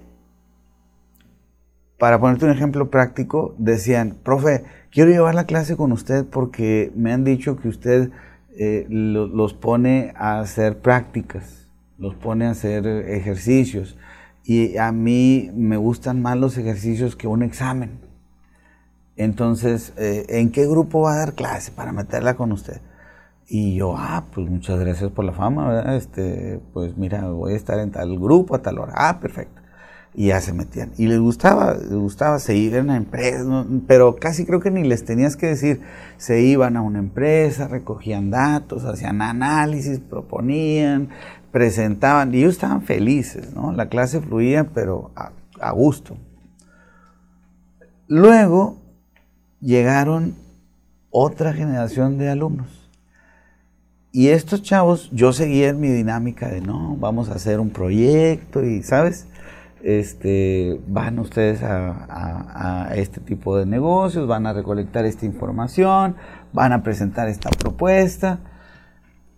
[1.98, 7.12] para ponerte un ejemplo práctico, decían, profe, quiero llevar la clase con usted porque me
[7.12, 8.10] han dicho que usted
[8.58, 11.68] eh, los pone a hacer prácticas,
[11.98, 13.98] los pone a hacer ejercicios.
[14.46, 17.98] Y a mí me gustan más los ejercicios que un examen.
[19.16, 22.80] Entonces, eh, ¿en qué grupo va a dar clase para meterla con usted?
[23.48, 25.96] Y yo, ah, pues muchas gracias por la fama, ¿verdad?
[25.96, 28.92] Este, pues mira, voy a estar en tal grupo a tal hora.
[28.96, 29.62] Ah, perfecto.
[30.14, 30.92] Y ya se metían.
[30.96, 33.46] Y les gustaba, les gustaba, se iban a empresas,
[33.88, 35.80] pero casi creo que ni les tenías que decir,
[36.18, 41.10] se iban a una empresa, recogían datos, hacían análisis, proponían,
[41.56, 43.72] presentaban, y ellos estaban felices, ¿no?
[43.72, 46.18] La clase fluía, pero a, gusto.
[48.08, 48.76] Luego
[49.62, 50.34] llegaron
[51.08, 52.90] otra generación de alumnos
[54.12, 58.62] y estos chavos, yo seguía en mi dinámica de, no, vamos a hacer un proyecto
[58.62, 59.26] y, ¿sabes?
[59.82, 66.16] Este, van ustedes a, este tipo de negocios, van a recolectar esta información,
[66.52, 68.40] van a presentar esta propuesta.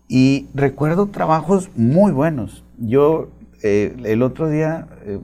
[0.08, 2.64] Y recuerdo trabajos muy buenos.
[2.78, 3.28] Yo
[3.62, 5.20] eh, el otro día eh,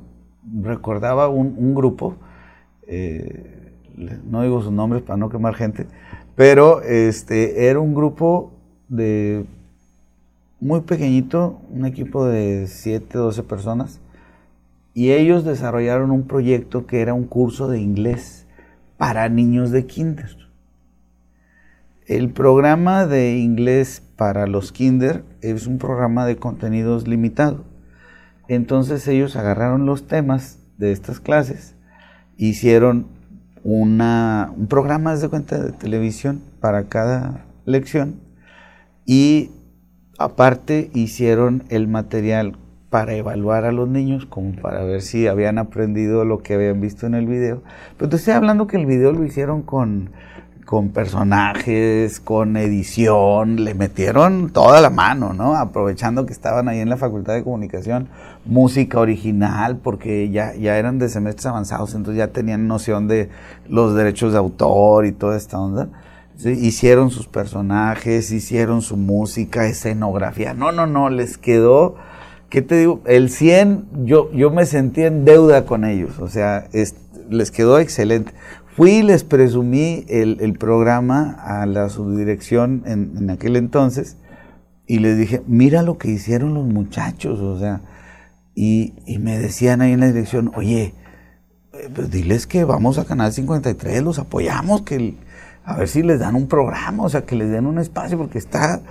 [0.61, 2.16] recordaba un, grupo,
[2.87, 3.72] eh,
[4.24, 5.87] no digo sus nombres para no quemar gente,
[6.37, 8.53] pero este, era un grupo
[8.89, 9.47] de
[10.61, 14.01] muy pequeñito, un equipo de 7, 12 personas,
[14.93, 18.47] y ellos desarrollaron un proyecto que era un curso de inglés
[18.99, 20.37] para niños de kinder.
[22.07, 27.65] El programa de inglés para los kinder es un programa de contenidos limitado.
[28.49, 31.75] Entonces ellos agarraron los temas de estas clases,
[32.37, 33.07] hicieron
[33.62, 38.21] una, un programa de cuenta de televisión para cada lección
[39.07, 39.51] y
[40.19, 42.57] aparte hicieron el material
[42.91, 47.09] para evaluar a los niños, como para ver si habían aprendido lo que habían visto
[47.09, 47.62] en el video.
[47.97, 50.11] Pero te estoy hablando que el video lo hicieron con,
[50.65, 55.57] con personajes, con edición, le metieron toda la mano, ¿no?
[55.57, 58.09] Aprovechando que estaban ahí en la Facultad de Comunicación,
[58.47, 63.29] música original, porque ya, ya eran de semestres avanzados, entonces ya tenían noción de
[63.69, 65.89] los derechos de autor y toda esta onda.
[66.45, 70.55] Hicieron sus personajes, hicieron su música, escenografía.
[70.55, 71.95] No, no, no, les quedó,
[72.49, 73.01] ¿qué te digo?
[73.05, 76.67] El 100, yo, yo me sentí en deuda con ellos, o sea,
[77.31, 78.33] les quedó excelente.
[78.77, 84.16] Fui y les presumí el, programa a la subdirección en, aquel entonces
[84.87, 87.83] y les dije, mira lo que hicieron los muchachos, o sea,
[88.57, 90.93] y, me decían ahí en la dirección, oye,
[91.72, 95.14] eh, pues diles que vamos a Canal 53, los apoyamos, que
[95.64, 98.39] a ver si les dan un programa, o sea, que les den un espacio, porque
[98.39, 98.83] está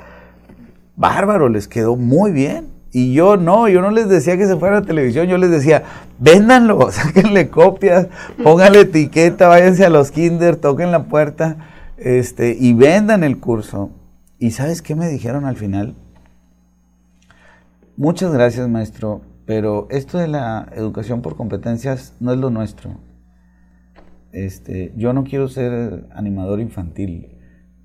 [0.95, 2.72] bárbaro, les quedó muy bien.
[2.95, 5.83] Y yo no, yo no les decía que se fuera a televisión, yo les decía,
[6.19, 8.07] véndanlo, sáquenle copias,
[8.43, 11.57] pónganle etiqueta, váyanse a los kinder, toquen la puerta,
[11.97, 13.89] este, y vendan el curso.
[14.37, 15.95] ¿Y sabes qué me dijeron al final?
[17.97, 22.91] Muchas gracias, maestro, pero esto de la educación por competencias no es lo nuestro.
[24.31, 27.32] Este, yo no quiero ser animador infantil.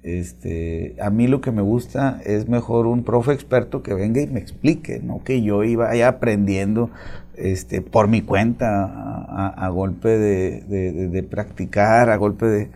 [0.09, 4.27] Este, a mí lo que me gusta es mejor un profe experto que venga y
[4.27, 6.89] me explique, no que yo iba ahí aprendiendo
[7.37, 12.71] este, por mi cuenta, a, golpe de, practicar, a golpe de...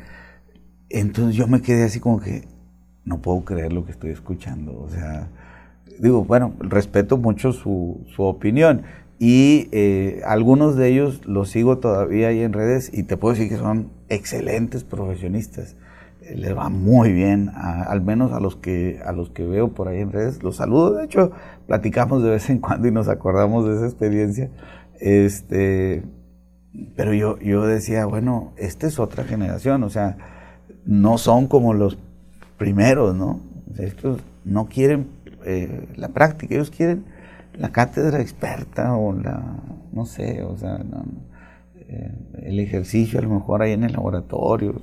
[0.91, 2.43] Entonces yo me quedé así como que
[3.07, 4.79] no puedo creer lo que estoy escuchando.
[4.79, 5.29] O sea,
[5.99, 8.83] digo, bueno, respeto mucho su, opinión
[9.19, 13.49] y eh, algunos de ellos los sigo todavía ahí en redes y te puedo decir
[13.49, 15.77] que son excelentes profesionistas
[16.37, 20.01] le va muy bien, al menos a los que a los que veo por ahí
[20.01, 20.43] en redes.
[20.43, 21.33] Los saludo, de hecho,
[21.67, 24.51] platicamos de vez en cuando y nos acordamos de esa experiencia.
[25.01, 26.03] Este,
[26.97, 30.17] pero yo, yo decía, bueno, esta es otra generación, o sea,
[30.85, 31.99] no son como los
[32.57, 33.41] primeros, ¿no?
[33.79, 35.09] estos no quieren
[35.45, 37.05] eh, la práctica, ellos quieren
[37.55, 39.43] la cátedra experta o la,
[39.93, 40.81] no sé, o sea,
[41.77, 44.81] eh, el ejercicio a lo mejor ahí en el laboratorio.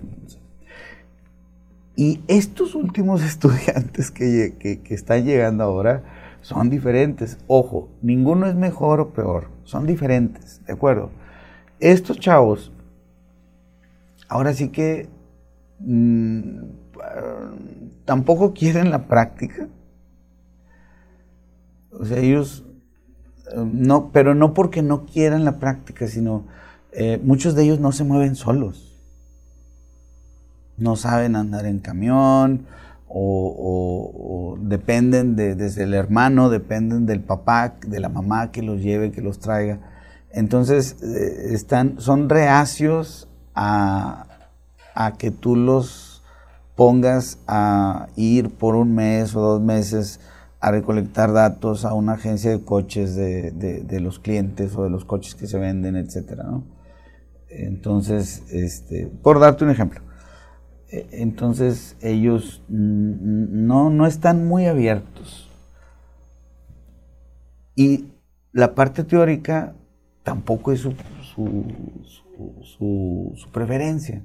[1.99, 6.01] Y estos últimos estudiantes que, están llegando ahora
[6.39, 7.37] son diferentes.
[7.47, 11.09] Ojo, ninguno es mejor o peor, son diferentes, ¿de acuerdo?
[11.81, 12.71] Estos chavos,
[14.29, 15.09] ahora sí que
[15.79, 16.59] mm,
[18.05, 19.67] tampoco quieren la práctica.
[21.91, 22.63] O sea, ellos,
[23.53, 26.45] eh, no, pero no porque no quieran la práctica, sino
[26.93, 28.88] eh, muchos de ellos no se mueven solos
[30.80, 32.65] no saben andar en camión
[33.09, 39.11] o, dependen de, desde el hermano, dependen del papá, de la mamá que los lleve,
[39.11, 39.80] que los traiga.
[40.32, 44.25] Entonces eh, están, son reacios a,
[45.17, 46.23] que tú los
[46.75, 50.19] pongas a ir por un mes o dos meses
[50.59, 55.36] a recolectar datos a una agencia de coches de, los clientes o de los coches
[55.36, 56.45] que se venden, etcétera,
[57.47, 60.01] Entonces, este, por darte un ejemplo,
[60.91, 65.49] entonces ellos no, no están muy abiertos.
[67.75, 68.05] Y
[68.51, 69.75] la parte teórica
[70.23, 70.93] tampoco es su,
[72.61, 74.23] su, preferencia.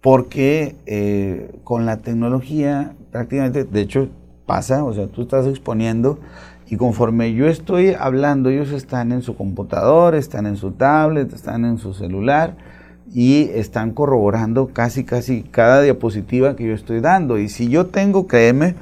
[0.00, 4.08] Porque eh, con la tecnología prácticamente, de hecho
[4.46, 6.18] pasa, o sea, tú estás exponiendo
[6.66, 11.64] y conforme yo estoy hablando, ellos están en su computador, están en su tablet, están
[11.64, 12.56] en su celular
[13.14, 17.38] y están corroborando casi, casi cada diapositiva que yo estoy dando.
[17.38, 18.74] Y si yo tengo, créeme,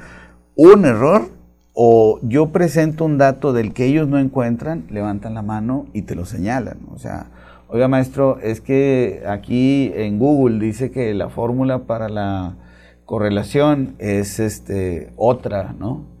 [0.55, 1.29] un error
[1.73, 6.15] o yo presento un dato del que ellos no encuentran, levantan la mano y te
[6.15, 6.77] lo señalan.
[6.93, 7.27] O sea,
[7.67, 12.55] oiga maestro, es que aquí en Google dice que la fórmula para la
[13.05, 16.11] correlación es este, otra, ¿no?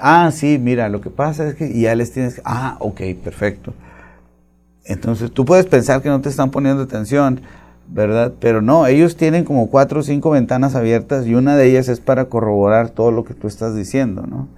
[0.00, 3.72] ah, sí, mira, lo que pasa es que ya les tienes, ah, ok, perfecto.
[4.84, 7.42] Entonces tú puedes pensar que no te están poniendo atención,
[7.88, 8.34] ¿verdad?
[8.40, 12.00] Pero no, ellos tienen como cuatro o cinco ventanas abiertas y una de ellas es
[12.00, 14.48] para corroborar todo lo que tú estás diciendo, ¿no?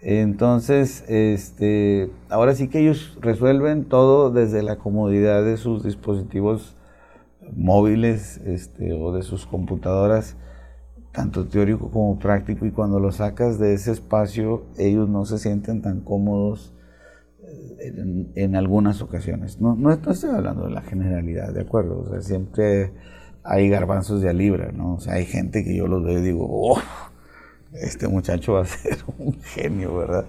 [0.00, 6.76] Entonces, este, ahora sí que ellos resuelven todo desde la comodidad de sus dispositivos
[7.54, 10.36] móviles este, o de sus computadoras,
[11.12, 15.82] tanto teórico como práctico, y cuando lo sacas de ese espacio, ellos no se sienten
[15.82, 16.72] tan cómodos
[18.34, 19.60] en, algunas ocasiones.
[19.60, 22.00] No, no, estoy hablando de la generalidad, ¿de acuerdo?
[22.00, 22.92] O sea, siempre
[23.44, 24.94] hay garbanzos de a ¿no?
[24.94, 26.78] O sea, hay gente que yo los veo y digo, oh,
[27.72, 30.26] este muchacho va a ser un genio, ¿verdad?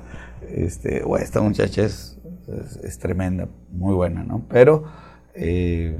[0.49, 2.19] Este, o esta muchacha es,
[2.83, 4.45] es, tremenda, muy buena, ¿no?
[4.49, 4.83] Pero
[5.35, 5.97] eh,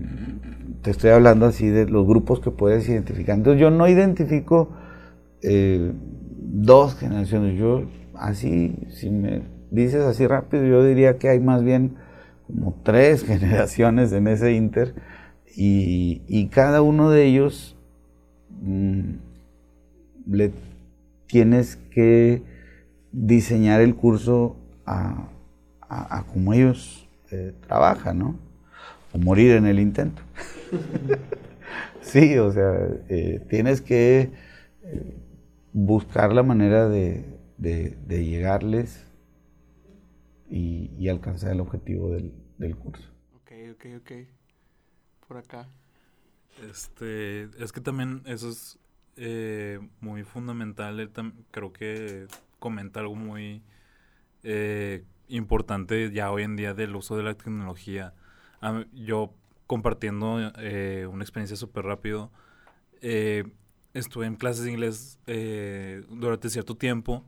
[0.81, 3.35] te estoy hablando así de los grupos que puedes identificar.
[3.35, 4.69] Entonces yo no identifico
[5.41, 5.91] eh,
[6.39, 7.83] dos generaciones, yo
[8.15, 11.95] así, si me dices así rápido, yo diría que hay más bien
[12.47, 14.93] como tres generaciones en ese inter
[15.55, 17.75] y, cada uno de ellos
[18.61, 19.15] mm,
[20.29, 20.51] le
[21.27, 22.41] tienes que
[23.11, 24.55] diseñar el curso
[24.85, 25.29] a,
[26.31, 28.35] como ellos eh, trabajan, ¿no?
[29.11, 30.23] O morir en el intento.
[32.01, 34.31] sí, o sea, eh, tienes que
[34.83, 35.15] eh,
[35.71, 37.25] buscar la manera de,
[38.07, 39.03] llegarles
[40.53, 43.09] y, alcanzar el objetivo del, del curso.
[43.35, 44.11] Ok, ok, ok.
[45.27, 45.67] Por acá.
[46.69, 48.79] Este, es que también eso es
[49.15, 51.11] eh, muy fundamental.
[51.49, 52.27] creo que
[52.59, 53.63] comenta algo muy
[54.43, 58.13] eh, importante ya hoy en día del uso de la tecnología.
[58.93, 59.33] yo
[59.65, 62.31] compartiendo eh, una experiencia súper rápido,
[63.93, 65.19] estuve en clases de inglés
[66.09, 67.25] durante cierto tiempo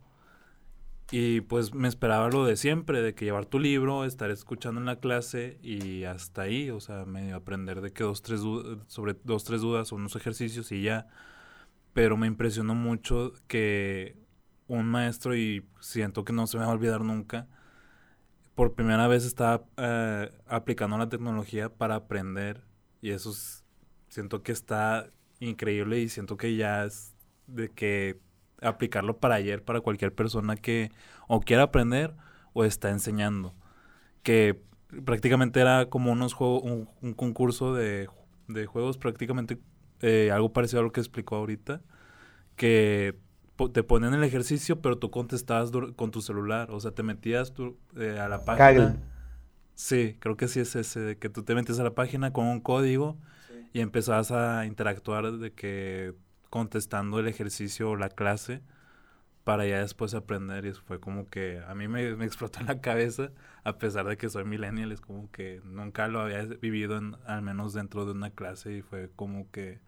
[1.12, 4.86] y pues me esperaba lo de siempre, de que llevar tu libro, estar escuchando en
[4.86, 8.42] la clase y hasta ahí, o sea, medio aprender de que dos, tres
[8.88, 11.08] sobre dos, tres dudas o unos ejercicios y ya.
[11.94, 14.18] Pero me impresionó mucho que
[14.68, 17.48] un maestro, y siento que no se me va a olvidar nunca,
[18.56, 22.64] por primera vez estaba eh, aplicando la tecnología para aprender
[23.02, 23.34] y eso
[24.08, 27.14] siento que está increíble y siento que ya es
[27.48, 28.20] de que
[28.62, 30.92] aplicarlo para ayer para cualquier persona que
[31.28, 32.16] o quiera aprender
[32.54, 33.54] o está enseñando.
[34.24, 34.62] Que
[35.04, 36.64] prácticamente era como unos juegos,
[37.02, 38.08] un, concurso de,
[38.68, 39.58] juegos, prácticamente
[40.02, 41.82] eh, algo parecido a lo que explicó ahorita,
[42.56, 43.18] que
[43.74, 47.54] te ponían el ejercicio, pero tú contestabas con tu celular, o sea, te metías
[47.98, 48.98] eh, a la página.
[49.76, 52.46] Sí, creo que sí es ese, de que tú te metes a la página con
[52.46, 53.18] un código
[53.74, 56.14] y empezabas a interactuar de que
[56.50, 58.62] contestando el ejercicio o la clase
[59.46, 63.32] para ya después aprender y fue como que a mí me, explotó en la cabeza
[63.64, 67.74] a pesar de que soy millennial es como que nunca lo había vivido al menos
[67.74, 69.80] dentro de una clase y fue como que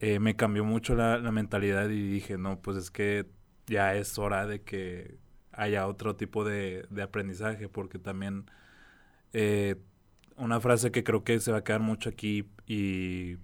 [0.00, 3.26] eh, me cambió mucho la, mentalidad y dije no pues es que
[3.68, 5.18] ya es hora de que
[5.52, 8.50] haya otro tipo de, aprendizaje porque también
[9.32, 9.76] eh,
[10.36, 13.36] una frase que creo que se va a quedar mucho aquí y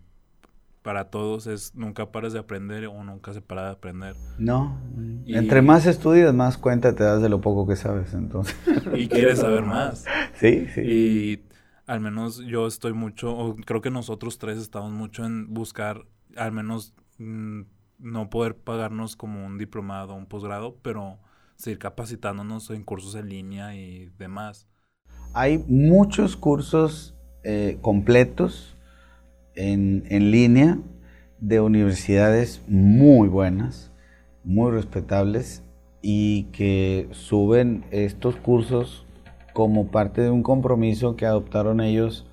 [0.82, 4.16] para todos es nunca pares de aprender o nunca se para de aprender.
[4.38, 4.78] No.
[5.26, 8.56] Entre más estudias, más cuenta te das de lo poco que sabes, entonces.
[8.94, 10.04] Y quieres saber más.
[10.34, 10.80] Sí, sí.
[10.80, 11.42] Y
[11.86, 16.04] al menos yo estoy mucho, o creo que nosotros tres estamos mucho en buscar,
[16.36, 17.62] al menos mm,
[17.98, 21.18] no poder pagarnos como un diplomado o un posgrado, pero
[21.54, 24.66] seguir capacitándonos en cursos en línea y demás.
[25.32, 27.14] Hay muchos cursos
[27.44, 28.71] eh, completos
[29.54, 30.78] en, línea
[31.40, 33.90] de universidades muy buenas,
[34.44, 35.62] muy respetables
[36.00, 39.06] y que suben estos cursos
[39.52, 42.26] como parte de un compromiso que adoptaron ellos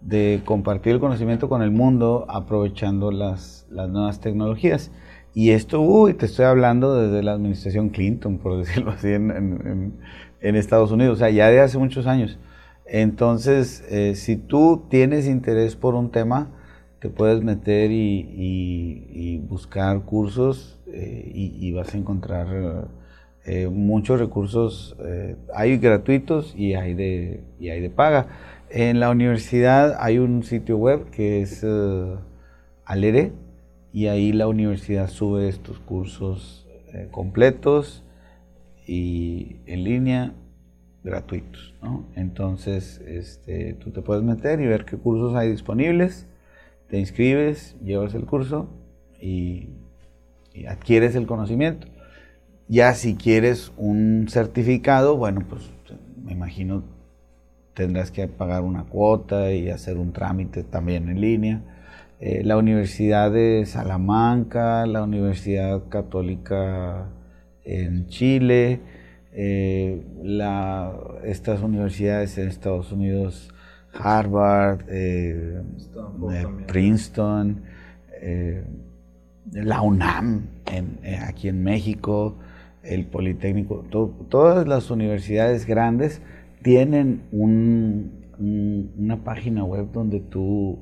[0.00, 4.90] de compartir el conocimiento con el mundo aprovechando las, nuevas tecnologías.
[5.34, 9.92] Y esto, uy, te estoy hablando desde la administración Clinton, por decirlo así, en,
[10.40, 12.38] Estados Unidos, o sea, ya de hace muchos años.
[12.84, 16.48] Entonces, eh, si tú tienes interés por un tema,
[17.02, 22.86] te puedes meter y, buscar cursos eh, y, vas a encontrar
[23.44, 24.96] eh, muchos recursos.
[25.04, 28.28] Eh, hay gratuitos y hay, de, y hay de paga.
[28.70, 31.66] En la universidad hay un sitio web que es
[32.84, 33.32] Alere
[33.92, 36.68] y ahí la universidad sube estos cursos
[37.10, 38.04] completos
[38.86, 40.34] y en línea
[41.02, 41.74] gratuitos.
[42.14, 46.28] Entonces este, tú te puedes meter y ver qué cursos hay disponibles
[46.92, 48.68] te inscribes, llevas el curso
[49.18, 49.70] y,
[50.68, 51.86] adquieres el conocimiento.
[52.68, 55.70] Ya si quieres un certificado, bueno, pues
[56.22, 56.84] me imagino
[57.72, 61.62] tendrás que pagar una cuota y hacer un trámite también en línea.
[62.20, 67.06] Eh, la Universidad de Salamanca, la Universidad Católica
[67.64, 68.80] en Chile,
[69.32, 70.02] eh,
[71.24, 73.48] estas universidades en Estados Unidos
[73.94, 75.62] Harvard, eh,
[76.32, 77.62] eh, Princeton,
[78.20, 78.64] eh,
[79.52, 80.46] la UNAM
[81.26, 82.38] aquí en México,
[82.82, 83.84] el Politécnico,
[84.28, 86.22] todas las universidades grandes
[86.62, 90.78] tienen una página web donde tú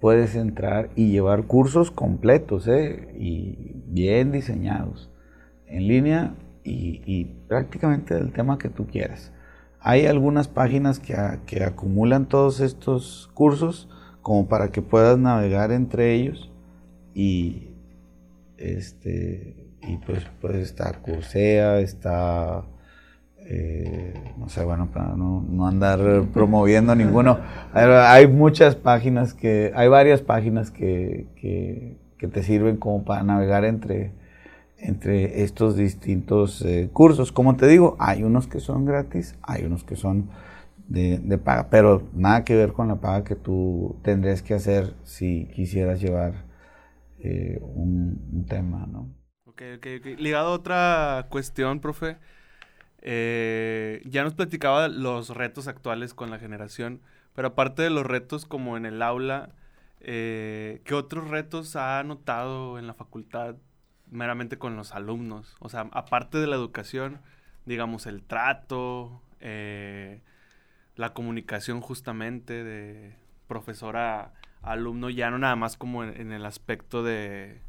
[0.00, 5.10] puedes entrar y llevar cursos completos y bien diseñados.
[5.66, 6.34] en línea
[6.64, 9.32] y, prácticamente del tema que tú quieras.
[9.80, 11.16] Hay algunas páginas que,
[11.46, 13.88] que acumulan todos estos cursos
[14.22, 16.50] como para que puedas navegar entre ellos
[17.14, 17.68] y
[18.56, 21.00] este y pues puede estar
[21.80, 22.64] está
[23.50, 27.38] eh, no sé, bueno, para no, andar promoviendo ninguno,
[27.72, 31.96] hay, muchas páginas que, hay varias páginas que, que,
[32.28, 34.12] te sirven como para navegar entre,
[34.78, 37.32] entre estos distintos eh, cursos.
[37.32, 40.30] Como te digo, hay unos que son gratis, hay unos que son
[40.86, 45.46] de, paga, pero nada que ver con la paga que tú tendrías que hacer si
[45.54, 46.46] quisieras llevar
[47.18, 49.10] eh, un, tema, ¿no?
[49.44, 50.18] Ok, ok, ok.
[50.18, 52.16] Ligado a otra cuestión, profe,
[53.02, 57.02] eh, ya nos platicaba los retos actuales con la generación,
[57.34, 59.50] pero aparte de los retos como en el aula,
[60.00, 63.56] ¿qué otros retos ha notado en la facultad
[64.10, 65.56] meramente con los alumnos?
[65.60, 67.20] O sea, aparte de la educación,
[67.66, 70.20] digamos, el trato, eh,
[70.96, 73.14] la comunicación justamente de
[73.46, 74.32] profesor a
[74.62, 77.60] alumno, ya no nada más como en el aspecto de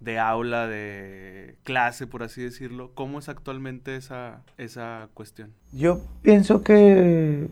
[0.00, 2.92] de aula, de clase, por así decirlo.
[2.94, 5.52] ¿Cómo es actualmente esa, esa cuestión?
[5.72, 7.48] Yo pienso que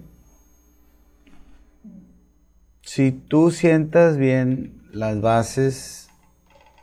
[2.81, 6.08] si tú sientas bien las bases,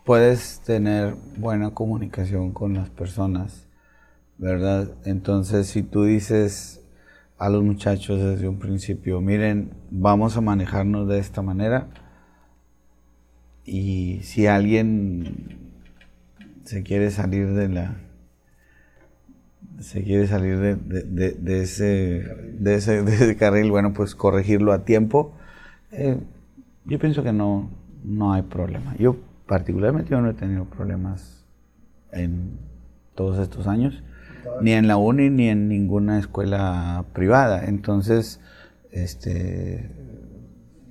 [0.06, 3.68] puedes tener buena comunicación con las personas,
[4.38, 4.92] ¿verdad?
[5.04, 6.82] Entonces, si tú dices
[7.38, 11.90] a los muchachos desde un principio, miren, vamos a manejarnos de esta manera,
[13.66, 15.72] y si alguien
[16.66, 17.96] se quiere salir de la
[19.80, 22.24] se quiere salir de, ese,
[22.60, 25.34] de, ese, carril, bueno, pues corregirlo a tiempo.
[25.92, 26.18] Eh,
[26.86, 27.70] yo pienso que no,
[28.04, 28.96] no hay problema.
[28.98, 29.18] Yo
[29.48, 31.46] particularmente yo no he tenido problemas
[32.12, 32.58] en
[33.16, 34.04] todos estos años,
[34.62, 37.66] ni en la uni ni en ninguna escuela privada.
[37.66, 38.40] Entonces,
[38.92, 39.90] este...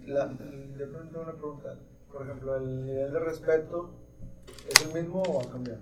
[0.06, 1.76] La, le pregunto una pregunta
[2.14, 3.90] por ejemplo, el nivel de respeto
[4.70, 5.80] es el mismo o ha cambiado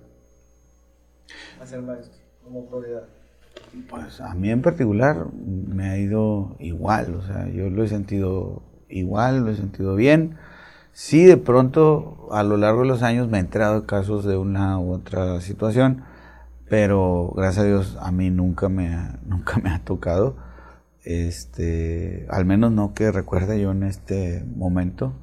[1.61, 3.05] hacia el maestro como prioridad.
[3.91, 8.63] Pues a mí en particular me ha ido igual, o sea, yo lo he sentido
[8.89, 10.39] igual, lo he sentido bien.
[10.93, 14.37] Sí, de pronto a lo largo de los años me he enterado de casos de
[14.37, 16.05] una u otra situación,
[16.69, 20.37] pero gracias a Dios a mí nunca me ha, nunca me ha tocado,
[21.05, 25.15] este, al menos no que recuerde yo en este momento.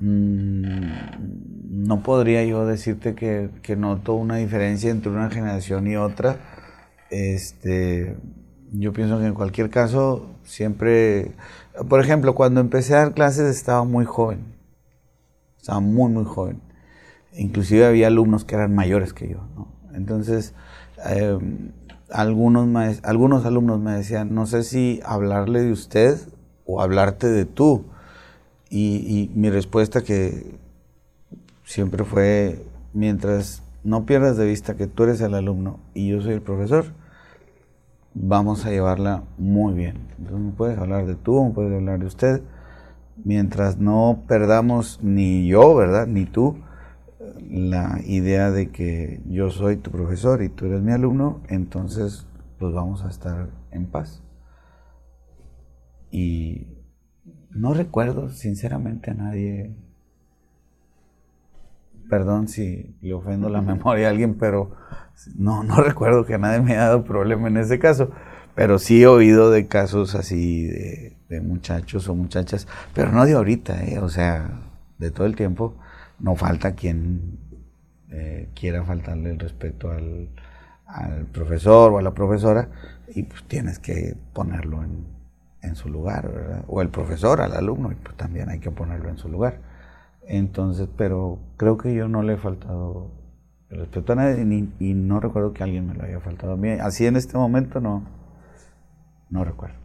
[0.00, 6.38] Mm, no podría yo decirte que, noto una diferencia entre una generación y otra.
[7.10, 8.16] Este,
[8.72, 11.32] yo pienso que en cualquier caso, siempre,
[11.88, 14.40] por ejemplo, cuando empecé a dar clases estaba muy joven,
[15.56, 16.60] estaba muy, muy joven.
[17.34, 19.38] Inclusive había alumnos que eran mayores que yo.
[19.94, 20.54] Entonces,
[21.04, 21.72] em,
[22.10, 22.68] algunos,
[23.04, 26.18] algunos alumnos me decían, no sé si hablarle de usted
[26.66, 27.84] o hablarte de tú
[28.70, 30.58] y, mi respuesta que
[31.64, 36.34] siempre fue, mientras no pierdas de vista que tú eres el alumno y yo soy
[36.34, 36.86] el profesor,
[38.14, 40.08] vamos a llevarla muy bien.
[40.18, 42.42] Entonces me puedes hablar de tú, me puedes hablar de usted,
[43.24, 46.06] mientras no perdamos ni yo, ¿verdad?
[46.06, 46.58] Ni tú,
[47.50, 52.26] la idea de que yo soy tu profesor y tú eres mi alumno, entonces
[52.58, 54.22] pues vamos a estar en paz.
[56.10, 56.66] Y
[57.50, 59.74] no recuerdo sinceramente a nadie.
[62.12, 64.72] Perdón si le ofendo la memoria a alguien, pero
[65.34, 68.10] no, no recuerdo que nadie me haya dado problema en ese caso.
[68.54, 73.82] Pero sí he oído de casos así de, muchachos o muchachas, pero no de ahorita,
[73.84, 73.98] ¿eh?
[73.98, 74.60] o sea,
[74.98, 75.74] de todo el tiempo.
[76.18, 77.38] No falta quien
[78.10, 80.28] eh, quiera faltarle el respeto al,
[80.84, 82.68] al profesor o a la profesora
[83.08, 85.06] y pues tienes que ponerlo en,
[85.62, 86.62] en su lugar, ¿verdad?
[86.66, 89.71] O el profesor al alumno, y pues también hay que ponerlo en su lugar.
[90.26, 93.10] Entonces, pero creo que yo no le he faltado
[93.68, 96.70] el respeto a nadie y no recuerdo que alguien me lo haya faltado a mí.
[96.70, 98.06] Así en este momento no,
[99.30, 99.76] no recuerdo.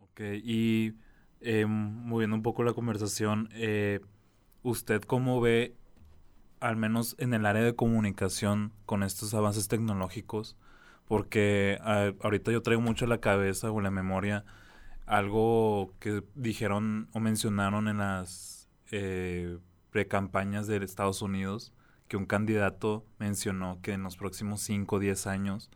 [0.00, 0.94] Ok, y
[1.40, 4.00] eh, moviendo un poco la conversación, eh,
[4.62, 5.76] ¿usted cómo ve,
[6.60, 10.56] al menos en el área de comunicación, con estos avances tecnológicos?
[11.06, 14.44] Porque ah, ahorita yo traigo mucho la cabeza o la memoria
[15.06, 19.58] algo que dijeron o mencionaron en las eh,
[19.94, 21.72] precampañas de Estados Unidos,
[22.08, 25.70] que un candidato mencionó que en los próximos 5 o 10 años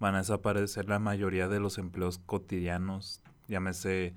[0.00, 4.14] van a desaparecer la mayoría de los empleos cotidianos, llámese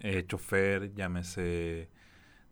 [0.00, 1.90] eh, chofer, llámese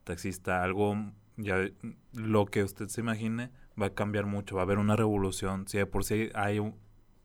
[0.05, 1.67] taxista, algo, ya
[2.13, 5.67] lo que usted se imagine, va a cambiar mucho, va a haber una revolución.
[5.67, 6.61] Si de por sí hay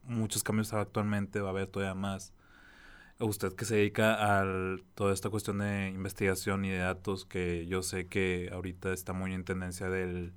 [0.04, 2.32] muchos cambios actualmente, va a haber todavía más.
[3.22, 4.46] Usted que se dedica a
[4.96, 9.34] toda esta cuestión de investigación y de datos, que yo sé que ahorita está muy
[9.34, 10.32] en tendencia de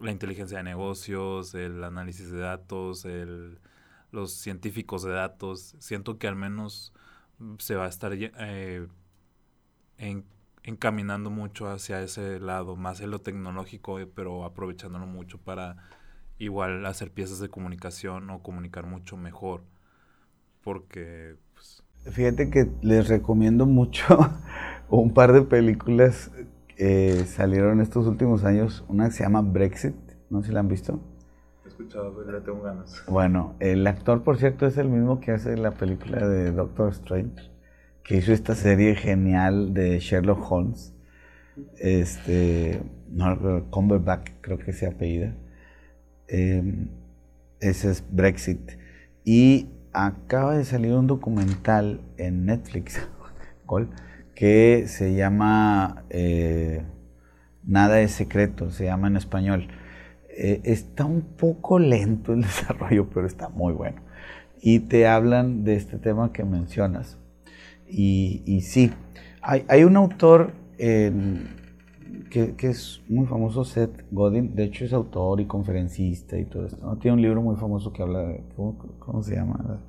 [0.00, 3.60] la inteligencia de negocios, el análisis de datos, el,
[4.10, 6.92] los científicos de datos, siento que al menos
[7.58, 8.88] se va a estar eh,
[10.64, 15.76] encaminando mucho hacia ese lado, más en lo tecnológico, eh, pero aprovechándolo mucho para
[16.38, 19.62] igual hacer piezas de comunicación o comunicar mucho mejor.
[20.62, 21.36] Porque...
[22.04, 24.04] Fíjate que les recomiendo mucho
[24.88, 26.30] un par de películas
[26.76, 28.84] que salieron estos últimos años.
[28.88, 29.94] Una que se llama Brexit,
[30.30, 31.00] no sé si la han visto.
[31.64, 33.02] He escuchado, pero le tengo ganas.
[33.08, 37.52] Bueno, el actor, por cierto, es el mismo que hace la película de Doctor Strange
[38.02, 40.94] que hizo esta serie genial de Sherlock Holmes.
[41.78, 45.34] Este, no, Cumberbatch creo que se apellida.
[46.28, 46.88] Eh,
[47.60, 48.72] ese es Brexit.
[49.24, 53.00] Y acaba de salir un documental en Netflix
[54.34, 56.82] que se llama eh,
[57.64, 59.68] Nada es secreto, se llama en español.
[60.36, 64.02] Eh, está un poco lento el desarrollo, pero está muy bueno.
[64.60, 67.18] Y te hablan de este tema que mencionas.
[67.88, 68.90] Y, sí,
[69.42, 70.52] hay, un autor
[72.30, 76.98] que, es muy famoso, Seth Godin, de hecho es autor y conferencista y todo esto.
[77.00, 79.80] Tiene un libro muy famoso que habla de, ¿cómo, se llama?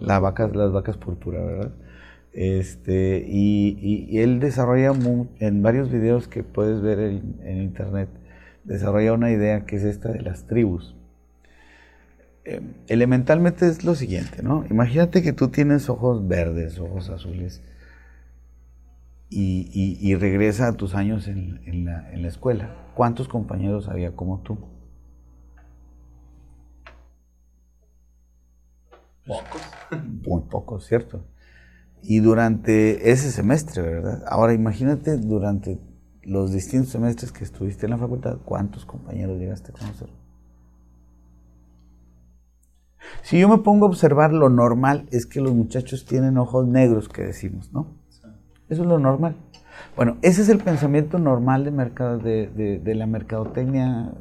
[0.00, 0.48] La vaca.
[0.48, 1.72] las vacas púrpura, ¿verdad?
[2.32, 4.92] Este, y, él desarrolla
[5.40, 8.08] en varios videos que puedes ver en internet,
[8.64, 10.94] desarrolla una idea que es esta de las tribus.
[12.44, 14.64] Em, elementalmente es lo siguiente, ¿no?
[14.70, 17.62] Imagínate que tú tienes ojos verdes, ojos azules,
[19.30, 22.74] y, regresa a tus años en, la, escuela.
[22.94, 24.58] ¿Cuántos compañeros había como tú?
[29.26, 29.62] Pocos.
[30.26, 31.24] Muy pocos, ¿cierto?
[32.02, 34.24] Y durante ese semestre, ¿verdad?
[34.26, 35.78] Ahora imagínate durante
[36.22, 40.08] los distintos semestres que estuviste en la facultad, ¿cuántos compañeros llegaste a conocer?
[43.22, 47.08] Si yo me pongo a observar, lo normal es que los muchachos tienen ojos negros,
[47.08, 47.99] que decimos, ¿no?
[48.70, 49.36] Eso es lo normal.
[49.96, 54.12] Bueno, ese es el pensamiento normal de, mercado, de, la mercadotecnia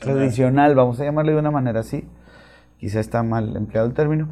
[0.00, 0.74] tradicional.
[0.76, 2.04] vamos a llamarle de una manera así.
[2.78, 4.28] Quizá está mal empleado el término.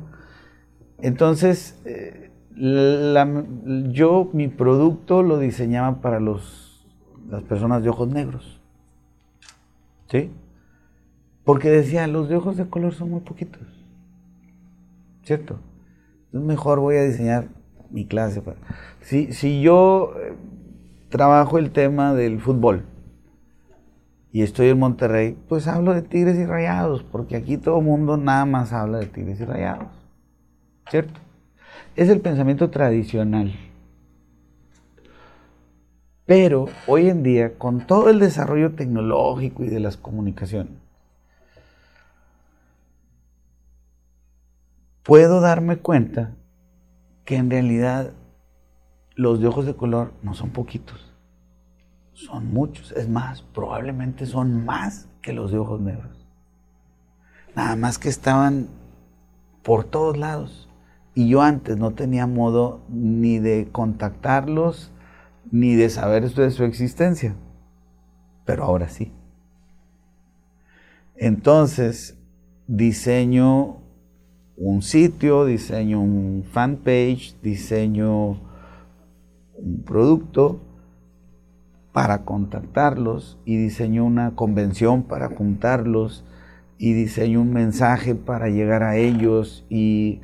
[1.01, 6.87] Entonces, eh, yo mi producto lo diseñaba para los,
[7.29, 8.61] las personas de ojos negros.
[10.09, 10.31] ¿Sí?
[11.45, 13.77] Porque decía, los de ojos de color son muy poquitos.
[15.27, 15.59] ¿cierto?
[16.27, 17.49] Entonces mejor voy a diseñar
[17.91, 18.43] mi clase.
[18.43, 18.57] Para...
[19.01, 20.35] Si, si yo eh,
[21.09, 22.85] trabajo el tema del fútbol
[24.33, 28.17] y estoy en Monterrey, pues hablo de Tigres y Rayados, porque aquí todo el mundo
[28.17, 29.89] nada más habla de Tigres y Rayados,
[30.91, 31.21] ¿cierto?
[31.95, 33.55] Es el pensamiento tradicional.
[36.27, 40.75] Pero hoy en día, con todo el desarrollo tecnológico y de las comunicaciones,
[45.05, 46.35] puedo darme cuenta
[47.27, 48.13] que en realidad
[49.17, 51.13] los de ojos de color no son poquitos,
[52.15, 52.93] son muchos.
[52.93, 56.27] Es más, probablemente son más que los de ojos negros.
[57.55, 58.69] Nada más que estaban
[59.63, 60.71] por todos lados.
[61.15, 64.93] Y yo antes no tenía modo ni de contactarlos,
[65.51, 67.35] ni de saber de su existencia.
[68.45, 69.13] Pero ahora sí.
[71.17, 72.19] Entonces,
[72.67, 73.79] diseño
[74.57, 78.39] un sitio, diseño un fanpage, diseño
[79.59, 80.61] un producto
[81.93, 86.25] para contactarlos y diseño una convención para juntarlos
[86.79, 90.21] y diseño un mensaje para llegar a ellos y,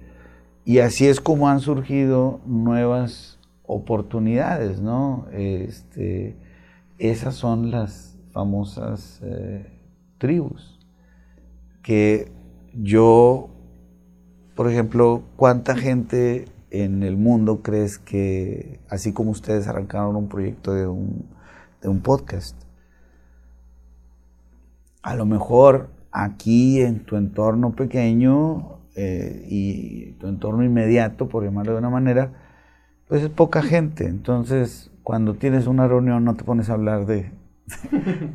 [0.82, 5.26] así es como han surgido nuevas oportunidades, ¿no?
[5.32, 6.36] Este,
[6.98, 9.66] esas son las famosas eh,
[10.18, 10.78] tribus
[11.82, 12.30] que
[12.74, 13.51] yo
[14.54, 20.72] por ejemplo, ¿cuánta gente en el mundo crees que, así como ustedes arrancaron un proyecto
[20.72, 21.26] de un,
[22.02, 22.56] podcast,
[25.02, 31.72] a lo mejor aquí en tu entorno pequeño eh, y tu entorno inmediato, por llamarlo
[31.72, 32.32] de una manera,
[33.08, 34.06] pues es poca gente.
[34.06, 37.32] Entonces, cuando tienes una reunión no te pones a hablar de,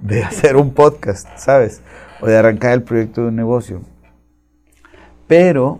[0.04, 1.82] de hacer un podcast, ¿sabes?
[2.22, 3.82] O de arrancar el proyecto de un negocio.
[5.28, 5.80] Pero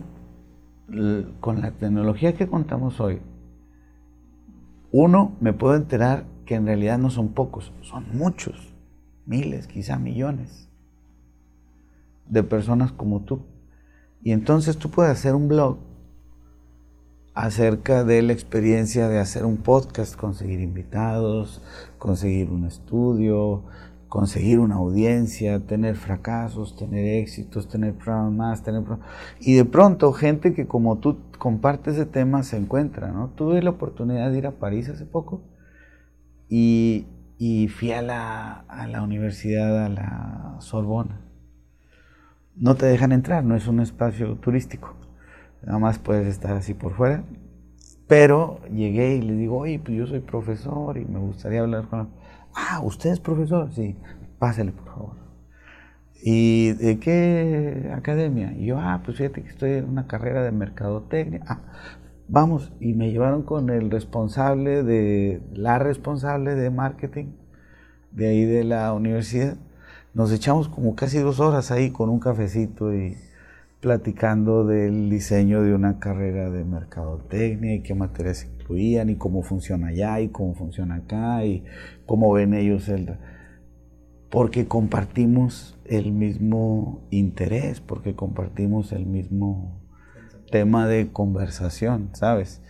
[1.40, 3.20] con la tecnología que contamos hoy,
[4.90, 8.74] uno, me puedo enterar que en realidad no son pocos, son muchos,
[9.26, 10.64] miles, quizá millones.
[12.26, 13.40] de personas como tú.
[14.22, 15.78] Y entonces tú puedes hacer un blog
[17.32, 21.62] acerca de la experiencia de hacer un podcast, conseguir invitados,
[21.98, 23.62] conseguir un estudio,
[24.08, 28.82] conseguir una audiencia, tener fracasos, tener éxitos, tener programas tener
[29.40, 33.28] y de pronto gente que como tú comparte ese tema se encuentra, ¿no?
[33.30, 35.42] Tuve la oportunidad de ir a París hace poco
[36.48, 37.06] y,
[37.38, 41.20] y fui a la, a la universidad, a la Sorbona.
[42.56, 44.96] No te dejan entrar, no es un espacio turístico
[45.62, 47.24] nada más puedes estar así por fuera.
[48.06, 52.08] Pero llegué y le digo, oye, pues yo soy profesor y me gustaría hablar con...
[52.54, 53.72] Ah, ¿usted es profesor?
[53.72, 53.96] Sí,
[54.38, 55.16] pásale por favor.
[56.22, 58.52] ¿Y de qué academia?
[58.52, 61.40] Y yo, ah, pues fíjate que estoy en una carrera de mercadotecnia.
[61.46, 61.60] Ah,
[62.28, 67.26] vamos, y me llevaron con el responsable de, la responsable de marketing
[68.10, 69.56] de ahí de la universidad.
[70.14, 73.16] Nos echamos como casi dos horas ahí con un cafecito y
[73.80, 80.20] platicando del diseño de una carrera de mercadotecnia y qué materias y cómo funciona allá
[80.20, 81.64] y cómo funciona acá y
[82.06, 83.16] cómo ven ellos el...
[84.30, 89.80] Porque compartimos el mismo interés, porque compartimos el mismo
[90.50, 92.62] tema de conversación, ¿sabes?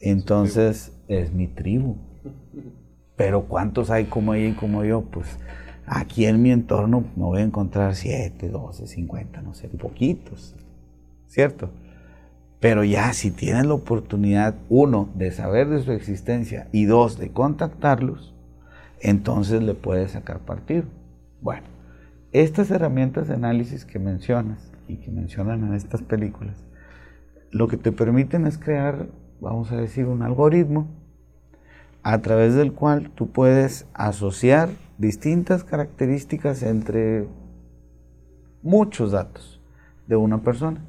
[0.00, 1.96] Entonces es mi tribu.
[3.16, 5.02] Pero ¿cuántos hay como ella y como yo?
[5.02, 5.36] Pues
[5.92, 10.54] Aquí en mi entorno me voy a encontrar 7, 12, 50, no sé, poquitos,
[11.26, 11.70] ¿cierto?
[12.60, 17.30] Pero ya si tienes la oportunidad, uno, de saber de su existencia y dos, de
[17.30, 18.34] contactarlos,
[19.00, 20.84] entonces le puedes sacar partido.
[21.40, 21.66] Bueno,
[22.32, 26.62] estas herramientas de análisis que mencionas y que mencionan en estas películas,
[27.50, 29.06] lo que te permiten es crear,
[29.40, 30.86] vamos a decir, un algoritmo
[32.02, 37.26] a través del cual tú puedes asociar distintas características entre
[38.62, 39.60] muchos datos
[40.06, 40.84] de una persona.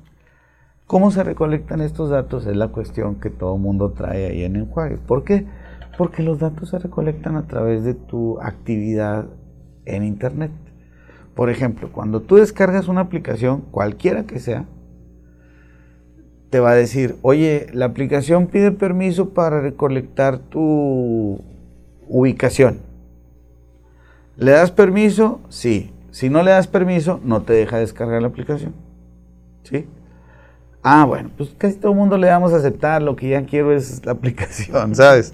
[0.91, 2.45] ¿Cómo se recolectan estos datos?
[2.45, 4.97] Es la cuestión que todo mundo trae ahí en Enjuague.
[4.97, 5.45] ¿Por qué?
[5.97, 9.25] Porque los datos se recolectan a través de tu actividad
[9.85, 10.51] en Internet.
[11.33, 14.65] Por ejemplo, cuando tú descargas una aplicación, cualquiera que sea,
[16.49, 21.39] te va a decir, oye, la aplicación pide permiso para recolectar tu
[22.09, 22.79] ubicación.
[24.35, 25.39] ¿Le das permiso?
[25.47, 25.93] Sí.
[26.11, 28.73] Si no le das permiso, no te deja descargar la aplicación.
[29.63, 29.87] ¿Sí?
[30.83, 33.71] Ah, bueno, pues casi todo el mundo le damos a aceptar, lo que ya quiero
[33.71, 35.33] es la aplicación, ¿sabes?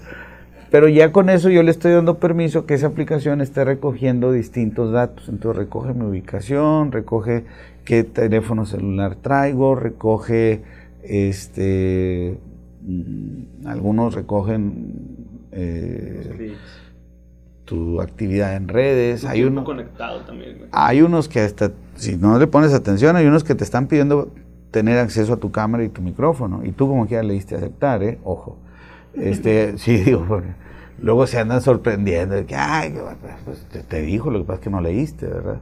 [0.70, 4.92] Pero ya con eso yo le estoy dando permiso que esa aplicación esté recogiendo distintos
[4.92, 5.28] datos.
[5.28, 7.44] Entonces recoge mi ubicación, recoge
[7.84, 10.62] qué teléfono celular traigo, recoge
[11.02, 12.38] este
[12.82, 15.16] mm, algunos recogen
[15.52, 16.54] eh,
[17.64, 19.24] tu actividad en redes.
[19.24, 20.66] hay uno conectado también.
[20.72, 24.32] Hay unos que hasta, si no le pones atención, hay unos que te están pidiendo
[24.70, 26.64] tener acceso a tu cámara y tu micrófono.
[26.64, 28.18] Y tú como quiera le diste aceptar, ¿eh?
[28.24, 28.58] Ojo.
[29.14, 30.48] Este, sí, digo, porque
[31.00, 32.94] luego se andan sorprendiendo de que, ay,
[33.44, 35.60] pues te, te, dijo, lo que pasa es que no leíste, ¿verdad?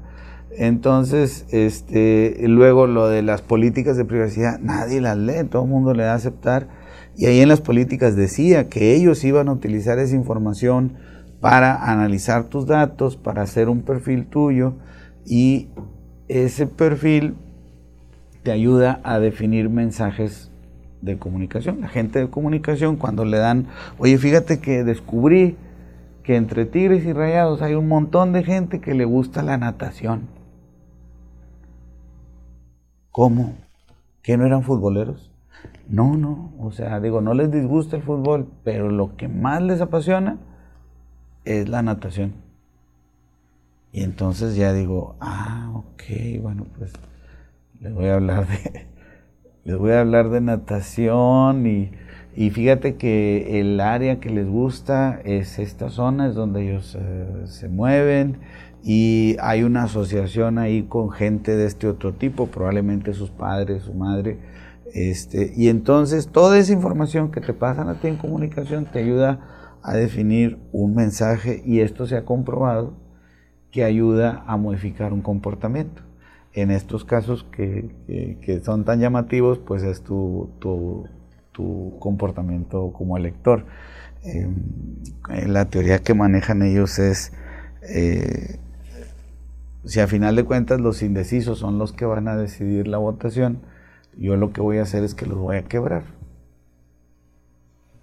[0.58, 5.92] Entonces, este, luego lo de las políticas de privacidad, nadie las lee, todo el mundo
[5.92, 6.68] le da a aceptar.
[7.16, 10.94] Y ahí en las políticas decía que ellos iban a utilizar esa información
[11.40, 14.74] para analizar tus datos, para hacer un perfil tuyo
[15.26, 15.68] y
[16.28, 17.34] ese perfil
[18.46, 20.52] te ayuda a definir mensajes
[21.00, 21.80] de comunicación.
[21.80, 23.66] La gente de comunicación cuando le dan,
[23.98, 25.56] oye, fíjate que descubrí
[26.22, 30.28] que entre Tigres y Rayados hay un montón de gente que le gusta la natación.
[33.10, 33.54] ¿Cómo?
[34.22, 35.32] ¿Que no eran futboleros?
[35.88, 39.80] No, no, o sea, digo, no les disgusta el fútbol, pero lo que más les
[39.80, 40.38] apasiona
[41.44, 42.32] es la natación.
[43.90, 46.92] Y entonces ya digo, ah, ok, bueno, pues
[47.80, 48.86] les voy a hablar de,
[49.64, 51.90] les voy a hablar de natación y,
[52.34, 57.42] y fíjate que el área que les gusta es esta zona, es donde ellos eh,
[57.46, 58.38] se mueven
[58.82, 63.94] y hay una asociación ahí con gente de este otro tipo, probablemente sus padres, su
[63.94, 64.38] madre,
[64.94, 69.78] este, y entonces toda esa información que te pasan a ti en comunicación te ayuda
[69.82, 72.94] a definir un mensaje y esto se ha comprobado
[73.70, 76.05] que ayuda a modificar un comportamiento.
[76.56, 81.06] En estos casos que, son tan llamativos, pues es tu, tu,
[82.00, 83.64] comportamiento como elector.
[84.24, 84.54] Em,
[85.46, 87.32] la teoría que manejan ellos es,
[87.88, 88.58] eh,
[89.84, 93.60] si a final de cuentas los indecisos son los que van a decidir la votación,
[94.18, 96.16] yo lo que voy a hacer es que los voy a quebrar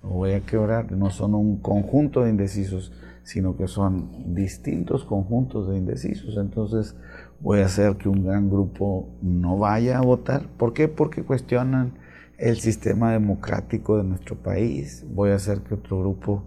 [0.03, 2.91] voy a quebrar, no son un conjunto de indecisos,
[3.23, 6.37] sino que son distintos conjuntos de indecisos.
[6.37, 6.95] Entonces
[7.43, 10.47] voy a hacer que un gran grupo no vaya a votar.
[10.57, 10.87] ¿Por qué?
[10.87, 11.91] Porque cuestionan
[12.37, 15.05] el sistema democrático de nuestro país.
[15.13, 16.43] Voy a hacer que otro grupo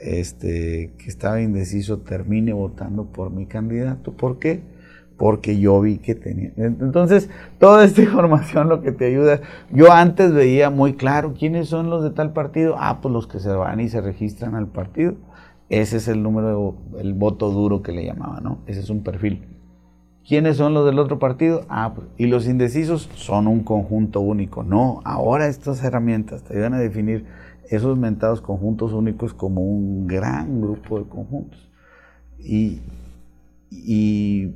[0.00, 4.12] este, que estaba indeciso termine votando por mi candidato.
[4.12, 4.62] ¿Por qué?
[5.16, 6.52] Porque yo vi que tenía.
[6.56, 7.30] Entonces,
[7.60, 9.42] toda esta información lo que te ayuda.
[9.70, 12.74] Yo antes veía muy claro quiénes son los de tal partido.
[12.78, 15.14] Ah, pues los que se van y se registran al partido.
[15.68, 18.58] Ese es el número, el voto duro que le llamaba, ¿no?
[18.66, 19.51] Ese es un perfil.
[20.26, 21.64] ¿Quiénes son los del otro partido?
[21.68, 24.62] Ah, pues, y los indecisos son un conjunto único.
[24.62, 27.26] No, ahora estas herramientas te ayudan a definir
[27.68, 31.70] esos mentados conjuntos únicos como un gran grupo de conjuntos.
[32.38, 32.80] Y,
[33.70, 34.54] y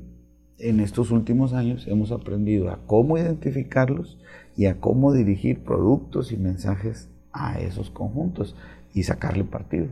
[0.59, 4.19] en estos últimos años hemos aprendido a cómo identificarlos
[4.57, 8.55] y a cómo dirigir productos y mensajes a esos conjuntos
[8.95, 9.89] y sacarle partido.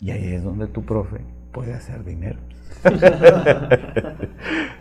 [0.00, 1.20] Y ahí es donde tu profe
[1.52, 2.38] puede hacer dinero.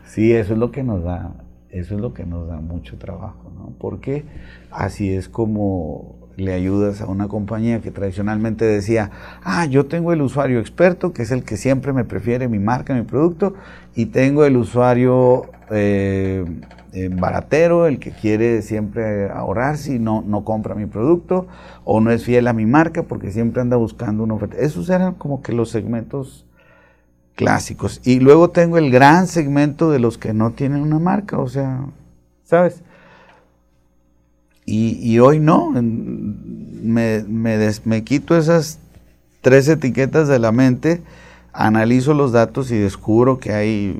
[0.06, 1.34] sí, eso es lo que nos da,
[1.70, 3.74] eso es lo que nos da mucho trabajo, ¿no?
[3.80, 4.26] Porque
[4.72, 9.12] así es como le ayudas a una compañía que tradicionalmente decía,
[9.44, 12.94] ah, yo tengo el usuario experto, que es el que siempre me prefiere mi marca,
[12.94, 13.54] mi producto,
[13.96, 16.46] y tengo el usuario eh,
[16.94, 21.48] eh, baratero, el que quiere siempre ahorrarse y no, no compra mi producto,
[21.84, 24.58] o no es fiel a mi marca porque siempre anda buscando una oferta.
[24.58, 26.46] Esos eran como que los segmentos
[27.40, 28.02] clásicos.
[28.04, 31.86] Y luego tengo el gran segmento de los que no tienen una marca, o sea,
[32.44, 32.82] ¿sabes?
[34.66, 38.78] Y, hoy no, me, me, quito esas
[39.40, 41.02] tres etiquetas de la mente,
[41.54, 43.98] analizo los datos y descubro que hay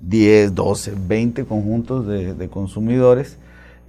[0.00, 3.36] 10, 12, 20 conjuntos de, consumidores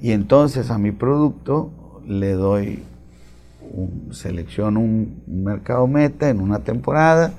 [0.01, 1.71] y entonces a mi producto
[2.05, 2.83] le doy,
[4.11, 7.33] selecciono un mercado meta en una temporada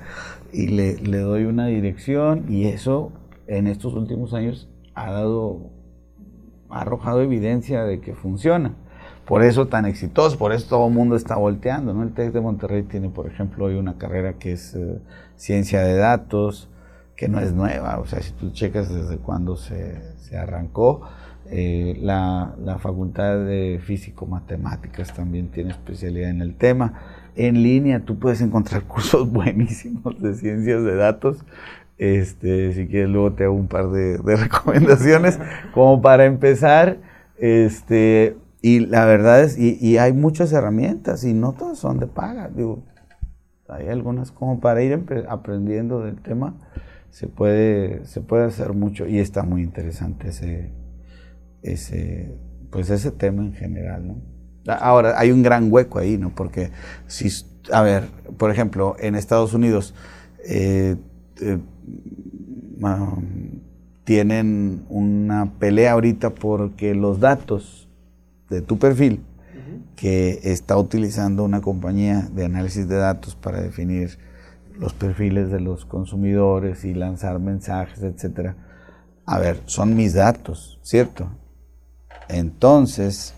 [0.53, 3.11] y le, le doy una dirección y eso
[3.47, 5.71] en estos últimos años ha dado
[6.73, 8.73] ha arrojado evidencia de que funciona.
[9.25, 11.93] Por eso tan exitoso, por eso todo el mundo está volteando.
[11.93, 12.03] ¿no?
[12.03, 14.99] El TEC de Monterrey tiene, por ejemplo, hoy una carrera que es eh,
[15.35, 16.69] ciencia de datos,
[17.15, 17.99] que no es nueva.
[17.99, 21.07] O sea, si tú checas desde cuando se, se arrancó,
[21.49, 27.22] eh, la, la, Facultad de Físico-Matemáticas también tiene especialidad en el tema.
[27.35, 31.43] En línea tú puedes encontrar cursos buenísimos de ciencias de datos.
[31.97, 35.39] Este, si quieres luego te hago un par de, recomendaciones
[35.73, 36.97] como para empezar.
[37.37, 42.49] Este, y la verdad es, y, hay muchas herramientas y no todas son de paga.
[43.67, 46.55] Hay algunas como para ir aprendiendo del tema.
[47.09, 50.71] Se puede, se puede hacer mucho y está muy interesante ese,
[51.61, 52.35] ese,
[52.71, 54.32] pues ese tema en general, ¿no?
[54.67, 56.29] Ahora, hay un gran hueco ahí, ¿no?
[56.29, 56.71] Porque
[57.07, 57.29] si,
[57.71, 58.07] a ver,
[58.37, 59.93] por ejemplo, en Estados Unidos,
[60.45, 60.95] eh,
[61.41, 61.59] eh,
[64.03, 67.87] tienen una pelea ahorita porque los datos
[68.49, 69.21] de tu perfil
[69.95, 74.17] que está utilizando una compañía de análisis de datos para definir
[74.77, 78.55] los perfiles de los consumidores y lanzar mensajes, etcétera.
[79.25, 81.29] A ver, son mis datos, ¿cierto?
[82.27, 83.35] Entonces,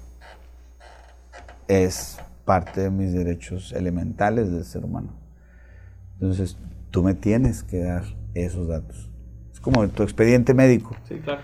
[1.68, 5.10] es parte de mis derechos elementales del ser humano.
[6.14, 6.58] Entonces,
[6.92, 8.04] tú me tienes que dar
[8.34, 9.10] esos datos.
[9.52, 10.96] Es como tu expediente médico.
[11.08, 11.42] Sí, claro.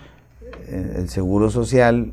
[0.68, 2.12] Eh, el Seguro Social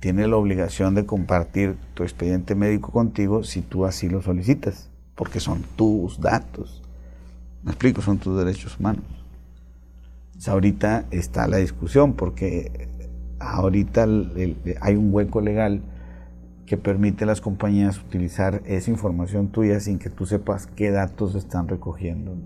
[0.00, 5.40] tiene la obligación de compartir tu expediente médico contigo si tú así lo solicitas, porque
[5.40, 6.82] son tus datos.
[7.64, 9.04] Me explico, son tus derechos humanos.
[10.46, 12.88] ahorita está la discusión, porque
[13.40, 14.06] ahorita
[14.80, 15.82] hay un hueco legal
[16.68, 21.34] que permite a las compañías utilizar esa información tuya sin que tú sepas qué datos
[21.34, 22.36] están recogiendo.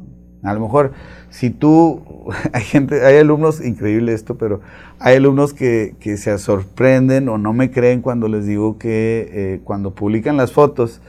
[0.45, 0.93] A lo mejor,
[1.29, 2.03] si tú,
[2.53, 4.61] hay gente, hay alumnos, increíble esto, pero
[5.01, 9.95] hay alumnos que, se sorprenden o no me creen cuando les digo que eh, cuando
[9.95, 11.01] publican las fotos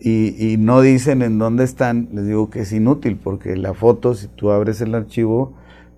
[0.00, 4.14] y, y, no dicen en dónde están, les digo que es inútil, porque la foto,
[4.14, 5.54] si tú abres el archivo,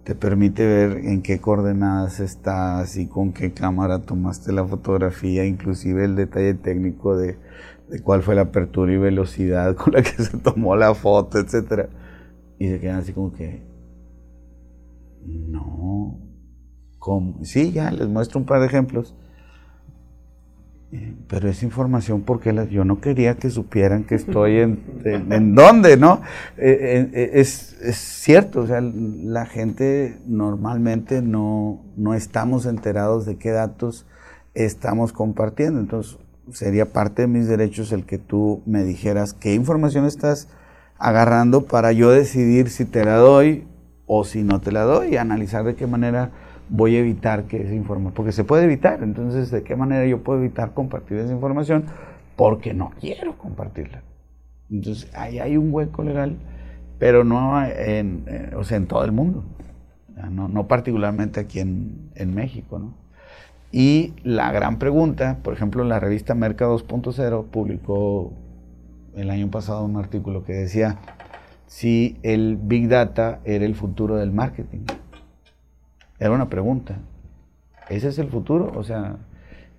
[0.09, 6.07] te permite ver en qué coordenadas estás y con qué cámara tomaste la fotografía, inclusive
[6.07, 7.37] el detalle técnico de,
[7.91, 11.91] de cuál fue la apertura y velocidad con la que se tomó la foto, etcétera
[12.59, 13.63] y se quedan así como que,
[15.27, 16.19] no,
[16.99, 17.45] ¿cómo?
[17.45, 19.15] Sí, ya les muestro un par de ejemplos.
[20.91, 25.97] Eh, pero es información porque yo no quería que supieran que estoy en, en, dónde,
[25.97, 26.23] ¿no?
[26.57, 33.37] Eh, eh, es, es, cierto, o sea, la gente normalmente no, no estamos enterados de
[33.37, 34.07] qué datos
[34.55, 35.79] estamos compartiendo.
[35.79, 36.19] Entonces,
[36.53, 40.49] sería parte de mis derechos el que tú me dijeras qué información estás
[40.99, 43.67] agarrando para yo decidir si te la doy
[44.07, 46.31] o si no te la doy y analizar de qué manera
[46.69, 50.23] voy a evitar que esa información, porque se puede evitar, entonces de qué manera yo
[50.23, 51.85] puedo evitar compartir esa información
[52.37, 54.03] porque no quiero compartirla.
[54.71, 56.37] Entonces ahí hay un hueco legal,
[56.99, 59.45] pero no en, eh, o sea, en todo el mundo,
[60.31, 62.79] no, no particularmente aquí en, en México.
[62.79, 62.95] ¿no?
[63.73, 68.33] Y la gran pregunta, por ejemplo, la revista Merca 2.0 publicó
[69.15, 70.99] el año pasado un artículo que decía
[71.67, 74.85] si el Big Data era el futuro del marketing.
[76.19, 76.97] Era una pregunta.
[77.89, 78.73] ¿Ese es el futuro?
[78.75, 79.17] O sea,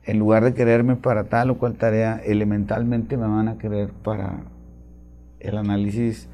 [0.04, 4.40] en lugar de quererme para tal o cual tarea, elementalmente me van a querer para
[5.40, 6.28] el análisis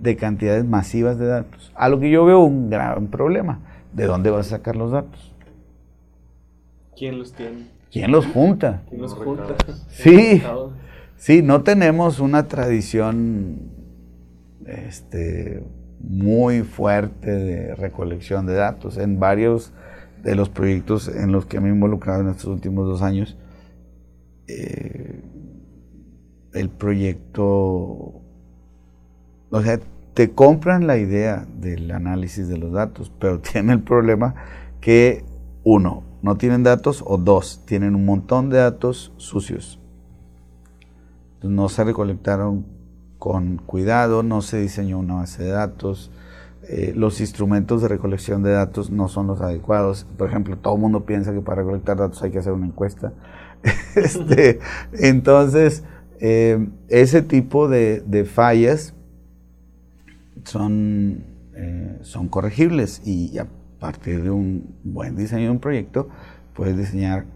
[0.00, 1.72] de cantidades masivas de datos.
[1.74, 3.60] A lo que yo veo un gran problema.
[3.92, 5.34] ¿De dónde vas a sacar los datos?
[6.96, 7.68] ¿Quién los tiene?
[7.90, 8.82] ¿Quién los junta?
[8.88, 9.54] ¿Quién los junta?
[9.88, 10.42] Sí,
[11.16, 13.60] sí, no tenemos una tradición
[14.66, 15.62] este,
[16.02, 18.98] muy fuerte de recolección de datos.
[18.98, 19.72] En varios
[20.22, 23.36] de los proyectos en los que me he involucrado en estos últimos dos años,
[24.48, 25.22] eh,
[26.52, 27.44] el proyecto,
[29.50, 29.80] o sea,
[30.14, 34.34] te compran la idea del análisis de los datos, pero tiene el problema
[34.80, 35.24] que,
[35.64, 39.78] uno, no tienen datos, o dos, tienen un montón de datos sucios.
[41.42, 42.66] no se recolectaron
[43.22, 46.10] con cuidado, no se diseñó una base de datos,
[46.68, 50.08] eh, los instrumentos de recolección de datos no son los adecuados.
[50.18, 53.12] Por ejemplo, todo el mundo piensa que para recolectar datos hay que hacer una encuesta.
[53.94, 54.58] este,
[54.94, 55.84] entonces,
[56.18, 58.92] eh, ese tipo de, fallas
[60.42, 61.22] son,
[61.54, 63.46] eh, son corregibles y a
[63.78, 66.08] partir de un buen diseño de un proyecto
[66.54, 67.26] puedes diseñar,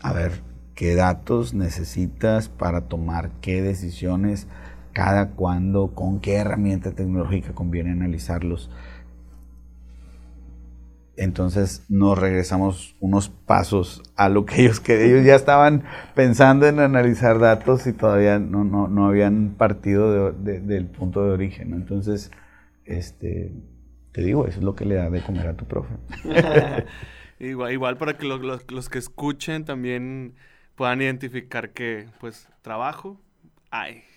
[0.00, 0.42] a ver,
[0.76, 4.46] qué datos necesitas para tomar qué decisiones
[4.98, 8.68] cada cuándo, con qué herramienta tecnológica conviene analizarlos.
[11.16, 15.84] Entonces nos regresamos unos pasos a lo que ellos que ellos ya estaban
[16.16, 21.74] pensando en analizar datos y todavía no, no, habían partido del punto de origen.
[21.74, 22.32] Entonces,
[22.84, 23.52] este,
[24.10, 25.94] te digo, eso es lo que le da de comer a tu profe.
[27.38, 30.34] igual, igual para que los, los que escuchen también
[30.74, 33.20] puedan identificar que, pues, trabajo
[33.70, 34.07] hay.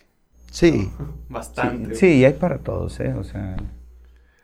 [0.52, 0.92] Sí.
[1.30, 1.96] Bastante.
[1.96, 3.14] Sí, y hay para todos, ¿eh?
[3.14, 3.58] O sea...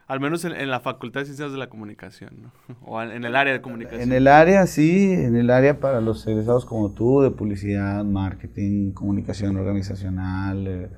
[0.08, 2.52] Al menos en, la Facultad de Ciencias de la Comunicación, ¿no?
[2.86, 4.02] O en el área de comunicación.
[4.02, 8.94] En el área, sí, en el área para los egresados como tú, de publicidad, marketing,
[8.94, 10.66] comunicación organizacional.
[10.66, 10.90] Eh,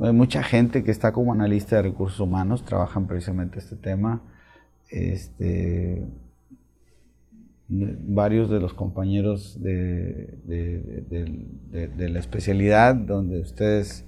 [0.00, 4.22] hay mucha gente que está como analista de recursos humanos, trabajan precisamente este tema.
[4.90, 6.06] Este,
[7.68, 14.05] varios de los compañeros de, de la especialidad donde ustedes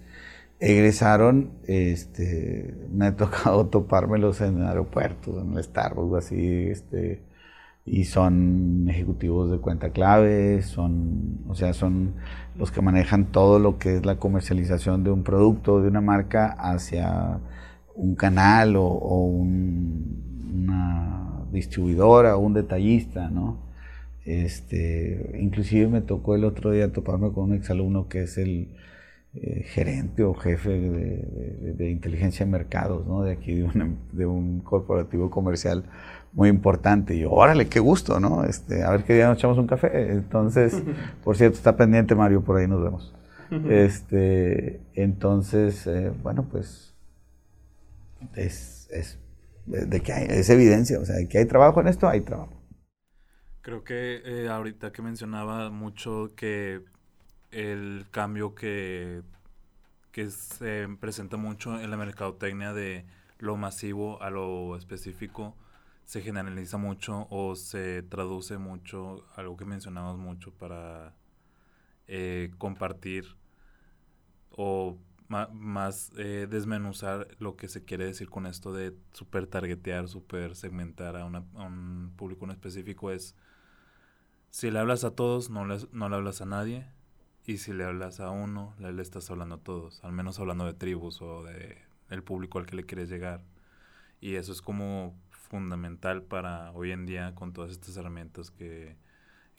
[0.60, 7.22] egresaron, este, me ha tocado topármelos en aeropuertos, en el Starbucks, así, este,
[7.84, 12.14] y son ejecutivos de cuenta clave, son, o sea, son
[12.56, 16.48] los que manejan todo lo que es la comercialización de un producto, de una marca,
[16.58, 17.40] hacia
[17.94, 18.84] un canal o,
[20.50, 23.58] una distribuidora o un detallista, ¿no?
[24.24, 28.68] Este, inclusive me tocó el otro día toparme con un exalumno que es el
[29.34, 33.22] eh, gerente o jefe de, inteligencia de mercados, ¿no?
[33.22, 33.62] De aquí,
[34.12, 35.84] de un, corporativo comercial
[36.32, 37.14] muy importante.
[37.14, 38.44] Y yo, órale, qué gusto, ¿no?
[38.44, 40.12] Este, a ver qué día nos echamos un café.
[40.12, 40.82] Entonces,
[41.24, 43.14] por cierto, está pendiente Mario, por ahí nos vemos.
[43.68, 46.94] Este, entonces, eh, bueno, pues
[48.34, 49.18] es, es,
[49.66, 52.58] de que hay, es evidencia, o sea, de que hay trabajo en esto, hay trabajo.
[53.60, 56.82] Creo que eh, ahorita que mencionaba mucho que
[57.50, 59.22] el cambio que,
[60.12, 63.06] que se presenta mucho en la mercadotecnia de
[63.38, 65.56] lo masivo a lo específico
[66.08, 71.14] se generaliza mucho o se traduce mucho, algo que mencionamos mucho para
[72.06, 73.36] eh, compartir
[74.50, 74.96] o
[75.28, 81.14] más eh, desmenuzar lo que se quiere decir con esto de super targetear, super segmentar
[81.16, 83.36] a, a un público en específico es
[84.48, 86.86] si le hablas a todos, no, no le hablas a nadie
[87.48, 90.74] y si le hablas a uno, le, estás hablando a todos, al menos hablando de
[90.74, 91.78] tribus o de
[92.10, 93.42] el público al que le quieres llegar.
[94.20, 98.98] Y eso es como fundamental para hoy en día con todas estas herramientas que,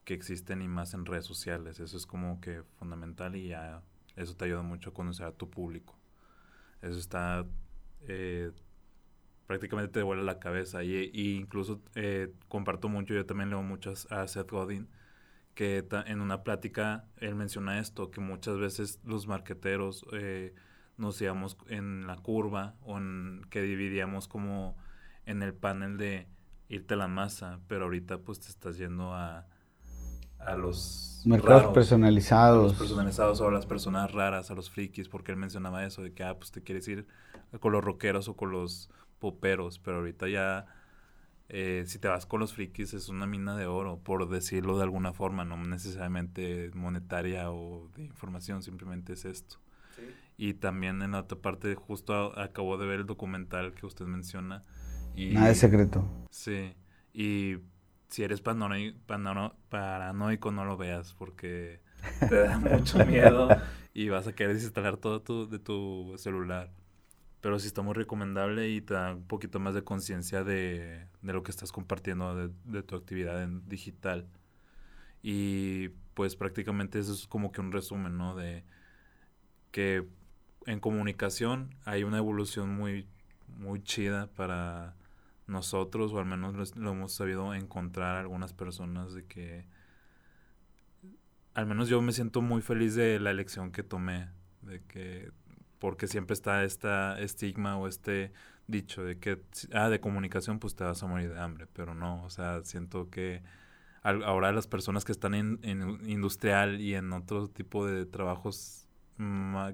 [0.05, 1.79] que existen y más en redes sociales.
[1.79, 3.81] Eso es como que fundamental y ya
[4.15, 5.97] eso te ayuda mucho a conocer a tu público.
[6.83, 7.43] Eso está
[8.01, 8.51] eh,
[9.47, 14.27] prácticamente te vuela la cabeza y, incluso eh, comparto mucho, yo también leo muchas a
[14.27, 14.87] Seth Godin
[15.59, 20.55] que en una plática él menciona esto, que muchas veces los marqueteros eh,
[20.95, 24.77] nos íbamos en la curva o en que dividíamos como
[25.25, 26.29] en el panel de
[26.69, 29.47] irte a la masa, pero ahorita pues te estás yendo a,
[30.39, 32.59] a los mercados raros, personalizados.
[32.59, 36.01] a los personalizados o a las personas raras, a los frikis, porque él mencionaba eso
[36.01, 37.05] de que ah, pues te quieres ir
[37.59, 40.67] con los rockeros o con los poperos, pero ahorita ya
[41.49, 44.83] eh, si te vas con los frikis es una mina de oro, por decirlo de
[44.83, 49.57] alguna forma, no necesariamente monetaria o de información, simplemente es esto.
[50.37, 54.05] Y también en la otra parte, justo a- acabo de ver el documental que usted
[54.05, 54.63] menciona.
[55.15, 56.05] Y, Nada de secreto.
[56.31, 56.73] Sí,
[57.13, 57.57] y
[58.07, 58.97] si eres paranoico,
[59.69, 61.81] paranoico no lo veas porque
[62.29, 63.49] te da mucho miedo
[63.93, 66.71] y vas a querer desinstalar todo tu, de tu celular.
[67.41, 71.33] Pero sí está muy recomendable y te da un poquito más de conciencia de, de
[71.33, 74.27] lo que estás compartiendo de, de tu actividad en digital.
[75.21, 78.35] Y pues prácticamente eso es como que un resumen, ¿no?
[78.35, 78.63] De
[79.71, 80.07] que
[80.65, 83.07] en comunicación hay una evolución muy,
[83.47, 84.95] muy chida para
[85.47, 89.65] nosotros, o al menos lo, lo hemos sabido encontrar algunas personas de que
[91.53, 94.29] al menos yo me siento muy feliz de la elección que tomé,
[94.61, 95.31] de que
[95.79, 98.31] porque siempre está esta estigma o este
[98.67, 99.39] dicho de que
[99.73, 103.09] ah de comunicación pues te vas a morir de hambre, pero no, o sea, siento
[103.09, 103.41] que
[104.03, 108.87] ahora las personas que están en, en industrial y en otro tipo de trabajos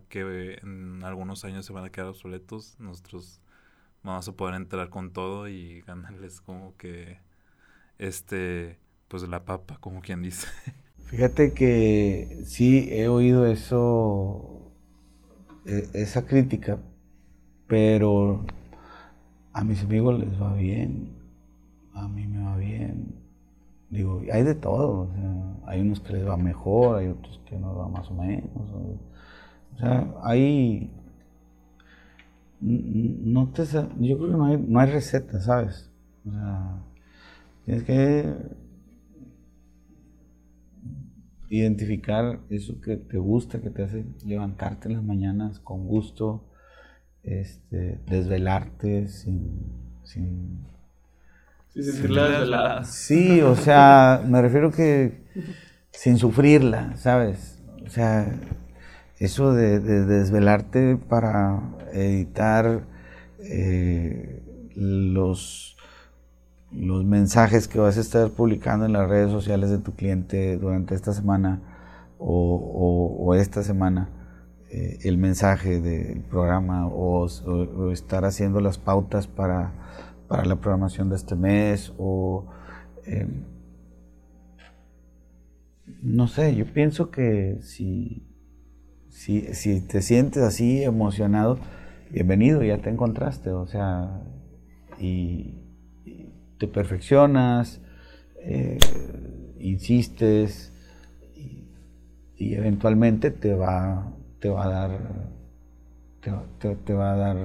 [0.10, 3.42] que en algunos años se van a quedar obsoletos, nosotros
[4.02, 7.20] vamos a poder entrar con todo y ganarles como que
[8.00, 10.48] este pues la papa, como quien dice.
[11.06, 14.65] Fíjate que sí he oído eso,
[15.66, 16.78] esa crítica,
[17.68, 18.46] pero
[19.54, 21.10] a mis amigos les va bien,
[21.94, 23.16] a mí me va bien.
[23.90, 27.58] Digo, hay de todo, o sea, hay unos que les va mejor, hay otros que
[27.58, 28.50] nos va más o menos.
[29.74, 30.92] O, sea, hay...
[32.62, 35.92] No te, yo creo que no hay, no hay receta, ¿sabes?
[36.26, 36.80] O sea,
[37.66, 38.36] tienes que
[41.50, 46.44] identificar eso que te gusta, que te hace levantarte en las mañanas con gusto,
[47.24, 49.62] este, desvelarte sin,
[50.04, 50.66] sin...
[51.70, 52.84] Sí, sentirla desvelada.
[52.84, 55.24] Sí, o sea, me refiero que
[55.92, 57.62] sin sufrirla, ¿sabes?
[57.86, 58.34] O sea,
[59.20, 61.62] eso de, de desvelarte para
[61.94, 62.84] editar
[63.40, 64.44] eh,
[64.76, 65.75] los,
[66.76, 70.96] los mensajes que vas a estar publicando en las redes sociales de tu cliente durante
[70.96, 71.62] esta semana
[72.18, 74.10] o, esta semana,
[74.72, 77.28] eh, el mensaje del programa o,
[77.92, 79.74] estar haciendo las pautas para,
[80.28, 82.46] para la programación de este mes o...
[83.06, 83.28] eh,
[86.02, 88.28] no sé, yo pienso que si,
[89.10, 91.60] si, si te sientes así emocionado,
[92.12, 94.22] bienvenido, ya te encontraste, o sea,
[95.00, 95.65] y
[96.58, 97.82] te perfeccionas,
[98.38, 98.78] eh,
[99.60, 100.72] insistes
[101.36, 101.68] y,
[102.56, 105.00] eventualmente te va, te va a dar,
[106.22, 107.38] te, va- a dar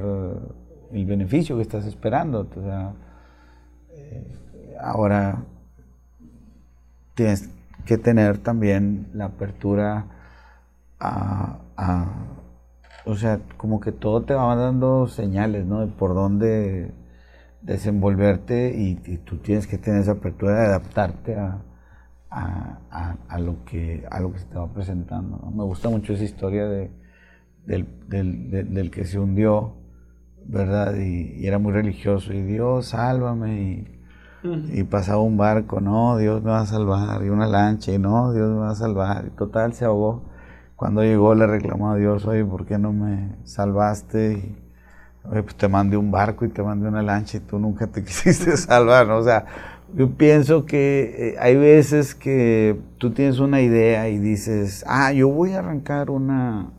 [0.92, 2.44] el beneficio que estás esperando,
[3.92, 4.26] eh,
[4.80, 5.44] ahora
[7.14, 7.50] tienes
[7.86, 10.06] que tener también la apertura
[10.98, 12.26] a, a-
[13.06, 15.80] o sea, como que todo te va dando señales, ¿no?
[15.80, 16.92] De por dónde
[17.74, 21.62] desenvolverte y, y tú tienes que tener esa apertura de adaptarte a,
[22.30, 25.38] a- a- a lo, que, a lo que se te va presentando.
[25.42, 25.50] ¿no?
[25.50, 26.90] Me gusta mucho esa historia de,
[27.66, 29.74] del, del- del- del que se hundió,
[30.46, 30.96] ¿verdad?
[30.96, 33.96] Y, y era muy religioso y Dios, sálvame y
[34.72, 38.32] y pasaba un barco, no, Dios me va a salvar, y una lancha, y no,
[38.32, 40.22] Dios me va a salvar, y total se ahogó.
[40.76, 44.32] Cuando llegó le reclamó a Dios, oye, ¿por qué no me salvaste?
[44.34, 44.69] Y,
[45.24, 48.02] oye, pues te mandé un barco y te mandé una lancha y tú nunca te
[48.04, 49.18] quisiste salvar, ¿no?
[49.18, 49.46] O sea,
[49.94, 55.28] yo pienso que eh, hay veces que tú tienes una idea y dices, ah, yo
[55.28, 56.70] voy a arrancar una,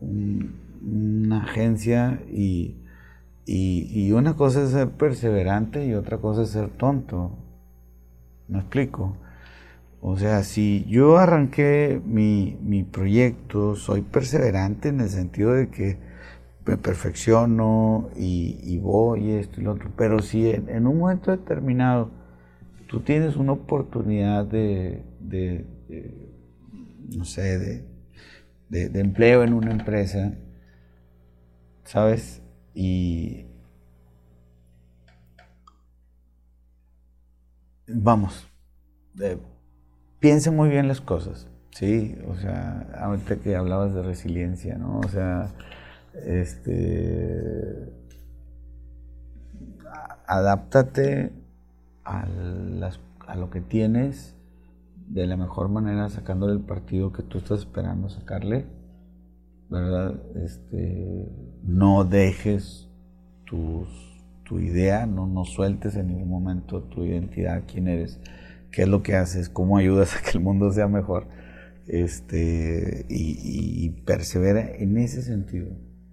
[0.00, 2.76] un- una agencia y
[3.46, 7.32] y, y una cosa es ser perseverante y otra cosa es ser tonto.
[8.48, 9.16] ¿Me explico?
[10.00, 15.98] O sea, si yo arranqué mi, mi proyecto, soy perseverante en el sentido de que
[16.66, 19.90] me perfecciono y, voy esto y lo otro.
[19.96, 22.10] Pero si en, un momento determinado
[22.88, 25.02] tú tienes una oportunidad de,
[27.16, 27.86] no sé,
[28.68, 30.34] de empleo en una empresa,
[31.84, 32.42] ¿sabes?
[32.74, 33.46] Y
[37.86, 38.48] vamos,
[39.20, 39.38] eh,
[40.18, 42.16] piensa muy bien las cosas, ¿sí?
[42.28, 45.00] O sea, ahorita que hablabas de resiliencia, ¿no?
[45.00, 45.48] O sea,
[46.14, 47.90] Este,
[50.26, 51.32] adáptate
[52.04, 52.26] a,
[53.36, 54.36] lo que tienes
[55.08, 58.66] de la mejor manera, sacándole el partido que tú estás esperando sacarle,
[59.68, 60.14] ¿verdad?
[60.36, 61.28] Este,
[61.62, 62.88] no dejes
[63.44, 63.86] tu
[64.58, 68.20] idea, no, sueltes en ningún momento tu identidad, quién eres,
[68.70, 71.26] qué es lo que haces, cómo ayudas a que el mundo sea mejor,
[71.86, 75.68] este, y persevera en ese sentido,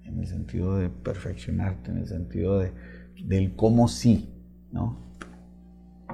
[0.10, 2.72] en el sentido de perfeccionarte, en el sentido de,
[3.24, 4.30] del cómo sí,
[4.72, 4.98] ¿no?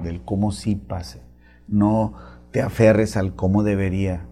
[0.02, 1.22] Del cómo sí pase.
[1.68, 2.14] No
[2.50, 4.26] te aferres al cómo debería.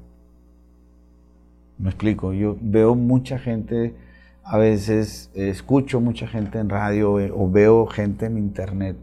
[1.78, 3.96] Me explico, yo veo mucha gente,
[4.44, 8.96] a veces escucho mucha gente en radio eh, o veo gente en internet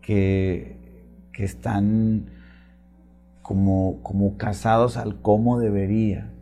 [0.00, 0.76] que,
[1.32, 2.26] que están
[3.42, 6.33] como, como casados al cómo debería.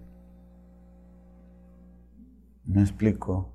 [2.65, 3.55] Me explico.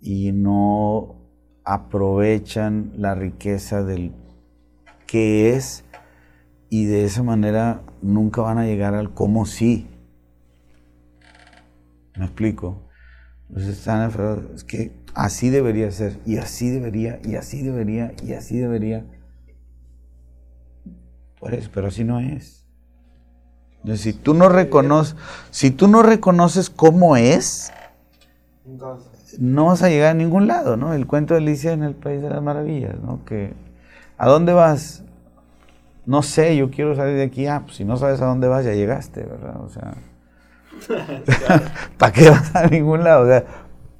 [0.00, 1.16] Y no
[1.64, 4.12] aprovechan la riqueza del
[5.06, 5.84] que es
[6.68, 9.88] y de esa manera nunca van a llegar al cómo sí.
[12.16, 12.88] ¿Me explico?
[13.48, 14.10] Entonces están
[14.54, 19.06] es que así debería ser, y así debería, y así debería, y así debería.
[21.38, 22.66] Pues, pero así no es.
[23.76, 25.14] Entonces, si tú no reconoces,
[25.50, 27.70] si tú no reconoces cómo es,
[29.38, 30.94] no vas a llegar a ningún lado, ¿no?
[30.94, 33.24] El cuento de Alicia en el País de las Maravillas, ¿no?
[33.24, 33.52] Que,
[34.16, 35.04] ¿a dónde vas?
[36.06, 37.46] No sé, yo quiero salir de aquí.
[37.46, 39.60] Ah, pues si no sabes a dónde vas, ya llegaste, ¿verdad?
[39.60, 39.94] O sea,
[41.98, 43.24] ¿para qué vas a ningún lado?
[43.24, 43.44] O sea,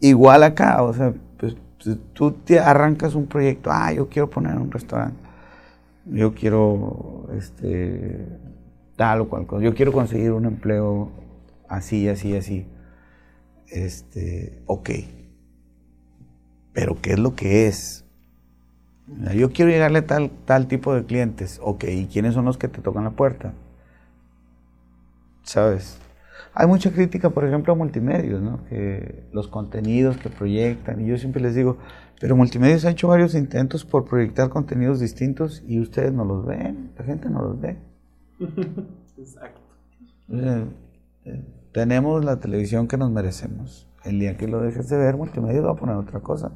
[0.01, 1.57] igual acá, o sea, pues,
[2.12, 5.19] tú te arrancas un proyecto, ah, yo quiero poner un restaurante,
[6.07, 8.27] yo quiero, este,
[8.97, 11.11] tal o cual cosa, yo quiero conseguir un empleo
[11.69, 12.66] así, así, así.
[13.69, 14.91] Este, ok.
[16.73, 18.05] Pero ¿qué es lo que es?
[19.35, 21.61] Yo quiero llegarle a tal, tal tipo de clientes.
[21.62, 23.53] Ok, ¿y quiénes son los que te tocan la puerta?
[25.43, 25.99] ¿Sabes?
[26.55, 28.65] Hay mucha crítica, por ejemplo, a multimedios, ¿no?
[28.66, 31.78] Que los contenidos que proyectan, y yo siempre les digo,
[32.20, 36.93] pero multimedios ha hecho varios intentos por proyectar contenidos distintos y ustedes no los ven,
[36.97, 37.77] la gente no los ve.
[39.19, 39.61] Exacto.
[40.31, 40.65] Eh,
[41.74, 43.86] tenemos la televisión que nos merecemos.
[44.05, 46.52] El día que lo dejes de ver, multimedios va a poner otra cosa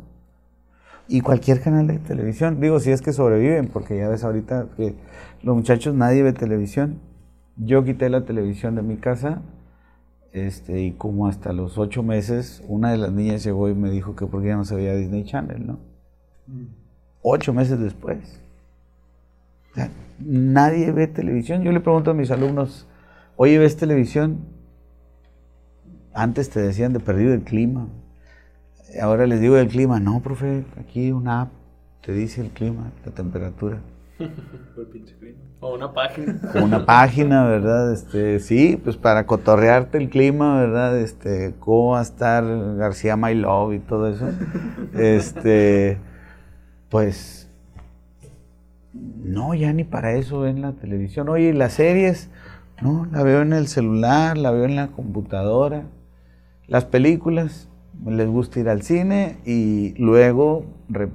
[1.09, 2.61] y cualquier canal de televisión.
[2.61, 4.95] Digo, si es que sobreviven, porque ya ves ahorita que
[5.43, 7.01] los muchachos nadie ve televisión.
[7.57, 9.41] Yo quité la televisión de mi casa
[10.33, 14.15] este, y como hasta los ocho meses, una de las niñas llegó y me dijo
[14.15, 15.79] que porque ya no se veía Disney Channel, ¿no?
[17.23, 18.41] Ocho meses después.
[20.19, 21.63] nadie ve televisión.
[21.63, 22.87] Yo le pregunto a mis alumnos,
[23.37, 24.58] oye, ¿ves televisión?
[26.21, 27.89] Antes te decían de perdido el clima
[29.01, 31.53] ahora les digo el clima, no, profe, aquí una app
[32.03, 33.79] te dice el clima, la temperatura.
[35.61, 36.41] o una página.
[36.55, 37.93] O una página, ¿verdad?
[37.93, 40.99] Este, sí, pues para cotorrearte el clima, ¿verdad?
[40.99, 42.45] Este, cómo va a estar
[42.77, 44.29] García My Love y todo eso.
[44.95, 45.99] Este,
[46.89, 47.51] pues,
[48.93, 51.29] no, ya ni para eso ven la televisión.
[51.29, 52.31] Oye, las series,
[52.81, 55.85] no, la veo en el celular, la veo en la computadora.
[56.69, 57.69] Las películas,
[58.07, 60.67] les gusta ir al cine y luego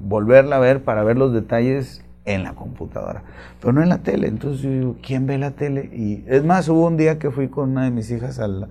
[0.01, 3.23] volverla a ver para ver los detalles en la computadora,
[3.59, 4.27] pero no en la tele.
[4.27, 5.91] Entonces yo digo, ¿quién ve la tele?
[5.93, 8.69] Y es más, hubo un día que fui con una de mis hijas a la,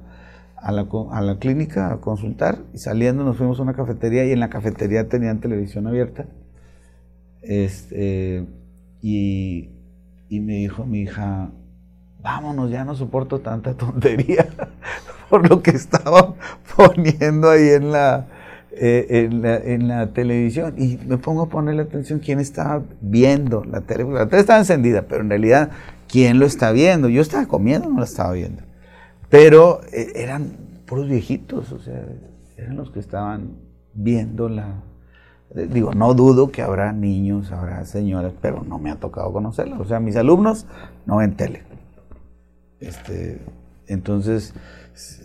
[0.56, 4.32] a la, a la clínica a consultar y saliendo nos fuimos a una cafetería y
[4.32, 6.26] en la cafetería tenían televisión abierta.
[7.42, 8.44] Este,
[9.00, 9.70] y,
[10.28, 11.50] y me dijo mi hija,
[12.20, 14.48] vámonos, ya no soporto tanta tontería
[15.32, 16.34] por lo que estaban
[16.76, 18.26] poniendo ahí en la,
[18.72, 19.30] eh,
[19.64, 20.74] en la, televisión.
[20.76, 24.04] Y me pongo a ponerle atención quién estaba viendo la tele.
[24.04, 25.70] La tele estaba encendida, pero en realidad,
[26.06, 27.09] ¿quién lo está viendo?
[27.09, 28.62] Yo estaba comiendo, no la estaba viendo.
[29.30, 30.52] Pero eh, eran
[30.84, 32.04] puros viejitos, o sea,
[32.59, 33.52] eran los que estaban
[33.94, 34.82] viendo la...
[35.54, 39.80] Digo, no dudo que habrá niños, habrá señoras, pero no me ha tocado conocerlos.
[39.80, 40.66] O sea, mis alumnos
[41.06, 41.62] no ven tele.
[42.80, 43.40] Este,
[43.86, 44.54] entonces,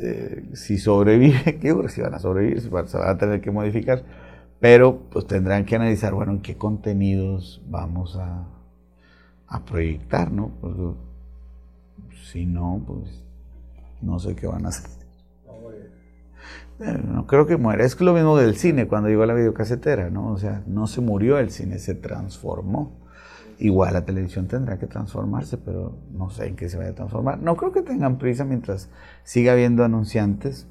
[0.01, 4.03] eh, si sobrevive, ¿qué si van a sobrevivir, se van a tener que modificar,
[4.59, 8.47] pero pues tendrán que analizar, bueno, en qué contenidos vamos a,
[9.47, 10.51] a proyectar, ¿no?
[12.23, 13.23] si no, pues
[14.01, 14.97] no sé qué van a hacer.
[16.79, 17.83] No creo que muera.
[17.83, 20.31] Es lo mismo del cine cuando llegó la videocasetera, ¿no?
[20.31, 23.06] O sea, no se murió el cine, se transformó.
[23.59, 27.39] Igual la televisión tendrá que transformarse, pero no sé en qué se vaya a transformar.
[27.39, 28.89] No creo que tengan prisa mientras
[29.23, 30.67] siga habiendo anunciantes.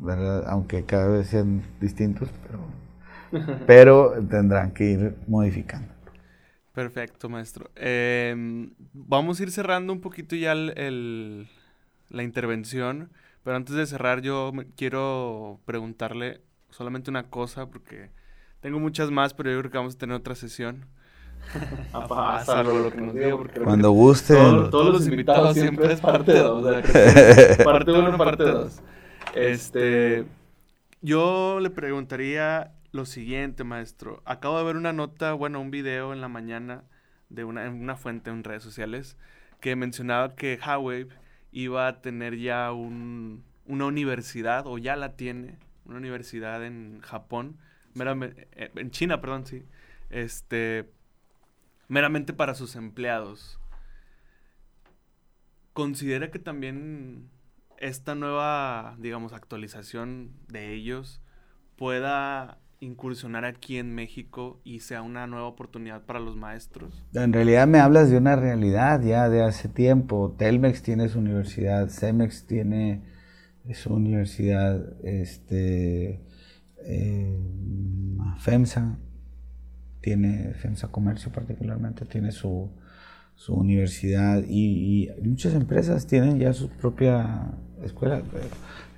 [0.00, 0.44] ¿verdad?
[0.48, 5.88] Aunque cada vez sean distintos, pero, pero tendrán que ir modificando.
[6.72, 7.70] Perfecto, maestro.
[7.74, 11.48] Em, vamos a ir cerrando un poquito ya el,
[12.10, 13.10] la intervención,
[13.42, 18.10] pero antes de cerrar yo quiero preguntarle solamente una cosa, porque
[18.60, 20.84] tengo muchas más, pero yo creo que vamos a tener otra sesión.
[21.92, 24.34] Ah, lo que nos diga, Cuando guste.
[24.34, 26.82] todos los invitados siempre es parte 2.
[27.64, 28.82] parte 1, parte 2.
[29.34, 30.24] Este,
[31.00, 34.22] yo le preguntaría lo siguiente, maestro.
[34.24, 36.84] Acabo de ver una nota, bueno, un video en la mañana
[37.28, 39.16] de una, en una fuente en redes sociales
[39.60, 41.08] que mencionaba que Huawei
[41.52, 47.56] iba a tener ya un, una universidad, o ya la tiene, una universidad en Japón,
[47.98, 49.62] eh, en China, perdón, sí,
[50.10, 50.90] este,
[51.88, 53.58] meramente para sus empleados.
[55.72, 57.28] ¿Considera que también
[57.78, 61.20] esta nueva, digamos, actualización de ellos
[61.76, 67.04] pueda incursionar aquí en México y sea una nueva oportunidad para los maestros?
[67.14, 70.34] En realidad me hablas de una realidad ya de hace tiempo.
[70.38, 73.02] Telmex tiene su universidad, Cemex tiene
[73.74, 76.22] su universidad, este,
[76.84, 77.38] eh,
[78.38, 78.98] FEMSA
[80.06, 82.70] tiene, FEMSA Comercio particularmente tiene su,
[83.34, 87.50] su universidad y, muchas empresas tienen ya su propia
[87.82, 88.22] escuela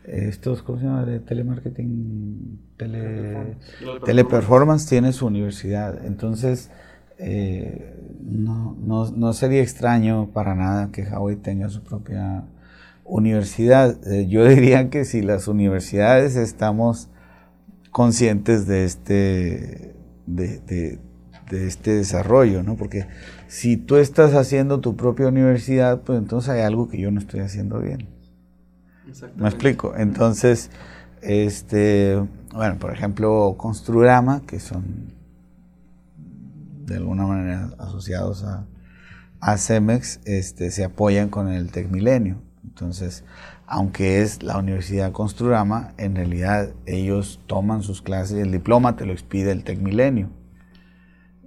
[0.05, 1.07] estos, ¿cómo se llama?
[1.07, 3.57] De telemarketing, tele,
[4.05, 6.05] teleperformance, tiene su universidad.
[6.05, 6.71] Entonces,
[7.17, 12.45] eh, no, no, no, sería extraño para nada que Huawei tenga su propia
[13.05, 13.97] universidad.
[14.07, 17.09] Eh, yo diría que si las universidades estamos
[17.93, 19.98] conscientes de este,
[20.29, 20.99] de, de,
[21.51, 22.77] de este desarrollo, ¿no?
[22.77, 23.07] Porque
[23.49, 27.41] si tú estás haciendo tu propia universidad, pues entonces hay algo que yo no estoy
[27.41, 28.09] haciendo bien.
[29.37, 29.95] ¿Me explico?
[29.97, 30.71] Entonces,
[31.23, 32.23] este,
[32.53, 35.15] bueno, por ejemplo, Construrama, que son
[36.85, 38.67] de alguna manera asociados a,
[39.41, 42.43] a Cemex, este, se apoyan con el Tecmilenio.
[42.65, 43.25] Entonces,
[43.69, 49.05] aunque es la Universidad Construrama, en realidad ellos toman sus clases y el diploma te
[49.05, 50.31] lo expide el Tecmilenio.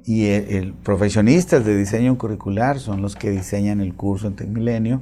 [0.06, 5.02] Y el, profesionistas de diseño curricular son los que diseñan el curso en Tecmilenio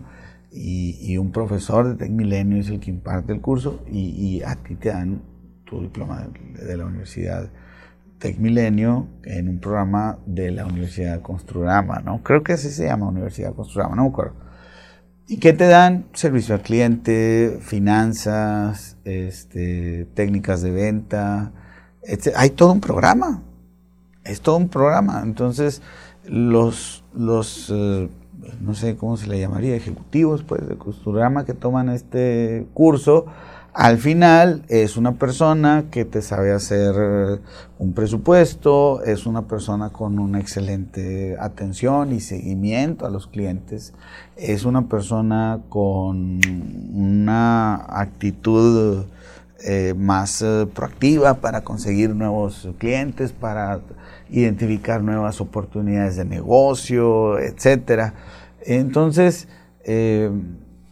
[0.51, 4.89] y, un profesor de Tecmilenio es el que imparte el curso y, a ti te
[4.89, 5.21] dan
[5.65, 7.49] tu diploma de, la Universidad
[8.17, 12.23] Tecmilenio en un programa de la Universidad Construrama, ¿no?
[12.23, 14.11] Creo que así se llama Universidad Construrama, no.
[15.31, 16.05] ¿Y qué te dan?
[16.13, 21.51] Servicio al cliente, finanzas, este, técnicas de venta,
[22.35, 23.43] Hay todo un programa.
[24.23, 25.21] Es todo un programa.
[25.23, 25.83] Entonces,
[26.25, 28.09] los, los eh,
[28.59, 33.27] no sé cómo se le llamaría, ejecutivos pues, de Costurama que toman este curso,
[33.73, 37.39] al final es una persona que te sabe hacer
[37.77, 43.93] un presupuesto, es una persona con una excelente atención y seguimiento a los clientes,
[44.35, 46.39] es una persona con
[46.93, 49.05] una actitud
[49.61, 53.81] eh, más eh, proactiva para conseguir nuevos clientes, para
[54.29, 58.13] identificar nuevas oportunidades de negocio, etcétera.
[58.61, 59.49] Entonces,
[59.83, 60.31] eh,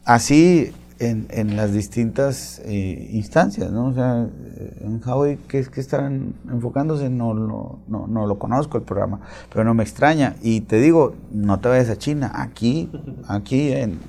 [0.03, 3.87] así en, las distintas eh, instancias, ¿no?
[3.87, 4.27] O sea,
[4.81, 7.09] en Huawei, ¿qué, que están enfocándose?
[7.09, 9.21] No, no, no, lo conozco el programa,
[9.51, 10.35] pero no me extraña.
[10.41, 12.91] Y te digo, no te vayas a China, aquí,
[13.27, 13.99] aquí en,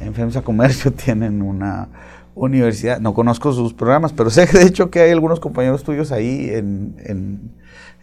[0.00, 1.88] en FEMSA Comercio tienen una
[2.34, 6.50] universidad, no conozco sus programas, pero sé de hecho que hay algunos compañeros tuyos ahí
[6.50, 7.52] en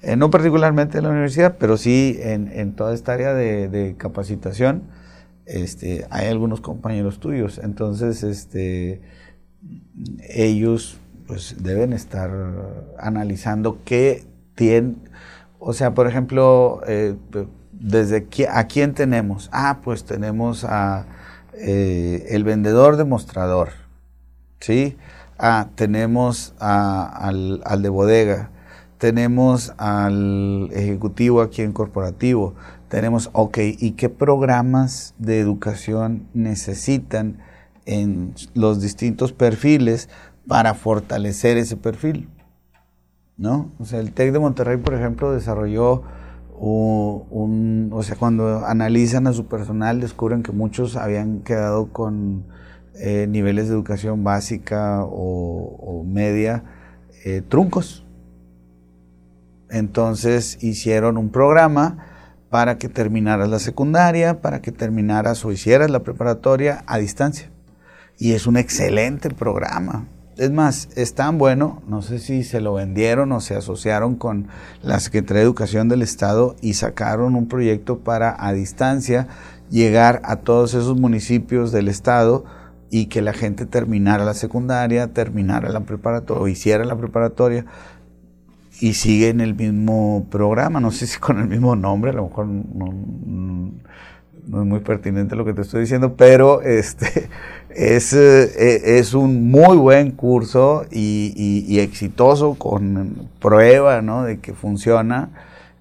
[0.06, 4.84] eh, no particularmente en la universidad, pero sí en, toda esta área de, capacitación,
[5.46, 7.60] este, hay algunos compañeros tuyos.
[7.64, 9.02] Entonces, este,
[10.30, 10.98] ellos
[11.28, 12.32] pues deben estar
[13.00, 14.24] analizando qué
[14.54, 14.98] tienen,
[15.60, 17.16] o sea, por ejemplo, eh,
[17.72, 19.50] desde a quién tenemos.
[19.52, 21.08] Ah, pues tenemos a
[21.54, 23.70] eh, el vendedor demostrador,
[24.60, 24.98] ¿sí?
[25.40, 28.52] Ah, tenemos al, al de bodega
[28.98, 32.56] tenemos al ejecutivo aquí en corporativo,
[32.96, 37.40] tenemos, ok, ¿y qué programas de educación necesitan
[37.86, 40.08] en los distintos perfiles
[40.48, 42.30] para fortalecer ese perfil?
[43.36, 43.70] ¿No?
[43.80, 46.04] O sea, el TEC de Monterrey, por ejemplo, desarrolló
[46.58, 52.46] un, o sea, cuando analizan a su personal, descubren que muchos habían quedado con
[52.94, 56.64] eh, niveles de educación básica o, media
[57.26, 58.06] eh, truncos
[59.70, 62.15] entonces hicieron un programa
[62.56, 67.50] para que terminaras la secundaria, para que terminaras o hicieras la preparatoria a distancia.
[68.18, 70.06] Y es un excelente programa,
[70.38, 74.48] es más, es tan bueno, no sé si se lo vendieron o se asociaron con
[74.82, 79.28] la Secretaría de Educación del Estado y sacaron un proyecto para a distancia
[79.70, 82.46] llegar a todos esos municipios del Estado
[82.90, 87.66] y que la gente terminara la secundaria, terminara la preparatoria o hiciera la preparatoria
[88.80, 92.28] y sigue en el mismo programa, no sé si con el mismo nombre, a lo
[92.28, 92.94] mejor no,
[94.48, 97.30] no es muy pertinente lo que te estoy diciendo, pero este
[97.70, 104.24] es, eh, es un muy buen curso y, exitoso con prueba ¿no?
[104.24, 105.30] de que funciona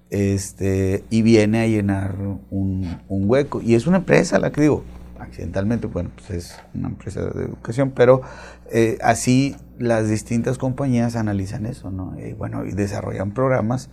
[0.09, 2.15] este, y viene a llenar
[2.51, 3.61] un, hueco.
[3.61, 4.83] Y es una empresa, la que digo,
[5.19, 8.21] accidentalmente, bueno, pues es una empresa de educación, pero
[8.71, 12.15] eh, así las distintas compañías analizan eso, ¿no?
[12.19, 13.89] Y bueno, y desarrollan programas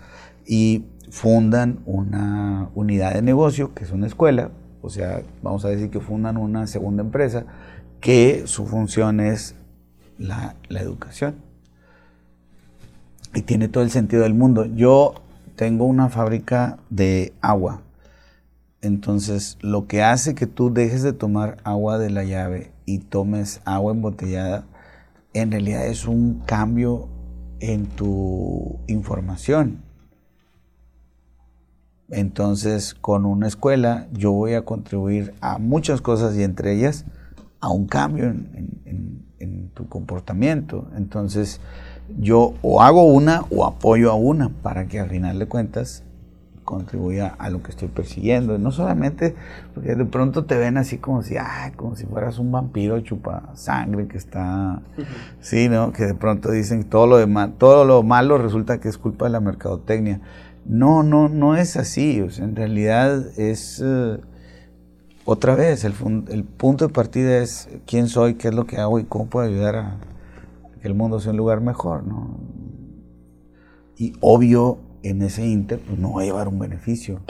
[0.46, 4.50] y fundan una unidad de negocio, que es una escuela,
[4.82, 7.46] o sea, vamos a decir que fundan una segunda empresa
[8.00, 9.54] que su función es
[10.18, 11.36] la, educación.
[13.34, 14.66] Y tiene todo el sentido del mundo.
[14.66, 15.14] Yo
[15.56, 17.80] tengo una fábrica de agua.
[18.82, 23.60] Entonces, lo que hace que tú dejes de tomar agua de la llave y tomes
[23.64, 24.66] agua embotellada,
[25.34, 27.08] en realidad es un cambio
[27.60, 29.82] en tu información.
[32.08, 37.06] Entonces, con una escuela yo voy a contribuir a muchas cosas y entre ellas
[37.60, 39.22] a un cambio en,
[39.74, 40.90] tu comportamiento.
[40.94, 41.60] Entonces,
[42.18, 46.02] yo o hago una o apoyo a una para que al final de cuentas
[46.72, 48.56] contribuya a lo que estoy persiguiendo.
[48.58, 49.34] No solamente
[49.74, 51.36] porque de pronto te ven así como si,
[51.76, 54.80] como si fueras un vampiro chupa sangre que está,
[55.40, 55.92] sí, ¿no?
[55.92, 59.32] Que de pronto dicen todo lo demás, todo lo malo resulta que es culpa de
[59.32, 60.20] la mercadotecnia.
[60.64, 62.24] No, no, no es así.
[62.38, 64.18] en realidad es eh,
[65.26, 65.92] otra vez, el,
[66.30, 69.46] el, punto de partida es quién soy, qué es lo que hago y cómo puedo
[69.46, 69.96] ayudar a
[70.80, 72.40] que el mundo sea un lugar mejor, ¿no?
[73.98, 77.20] Y obvio, en ese inter, pues no va a llevar un beneficio.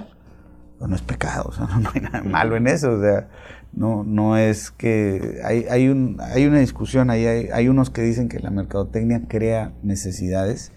[0.81, 3.29] No es pecado, o sea, no, hay nada malo en eso, o sea,
[3.73, 5.41] no, no es que...
[5.45, 9.73] Hay, hay, un, hay una discusión, hay, hay unos que dicen que la mercadotecnia crea
[9.83, 10.73] necesidades.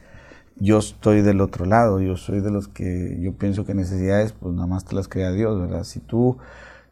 [0.57, 4.53] Yo estoy del otro lado, yo soy de los que yo pienso que necesidades, pues
[4.53, 5.83] nada más te las crea Dios, ¿verdad?
[5.83, 6.37] Si tú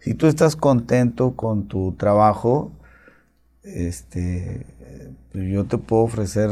[0.03, 2.73] si tú estás contento con tu trabajo,
[3.63, 4.65] este,
[5.31, 6.49] pues yo te puedo ofrecer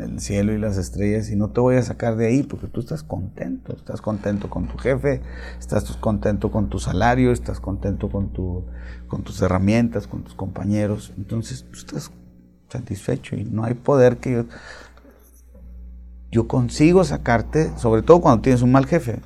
[0.00, 2.80] el cielo y las estrellas y no te voy a sacar de ahí porque tú
[2.80, 5.22] estás contento, estás contento con tu jefe,
[5.58, 8.64] estás contento con tu salario, estás contento con, tu,
[9.06, 12.10] con tus herramientas, con tus compañeros, entonces tú estás
[12.68, 14.44] satisfecho y no hay poder que yo,
[16.30, 19.20] yo consigo sacarte, sobre todo cuando tienes un mal jefe.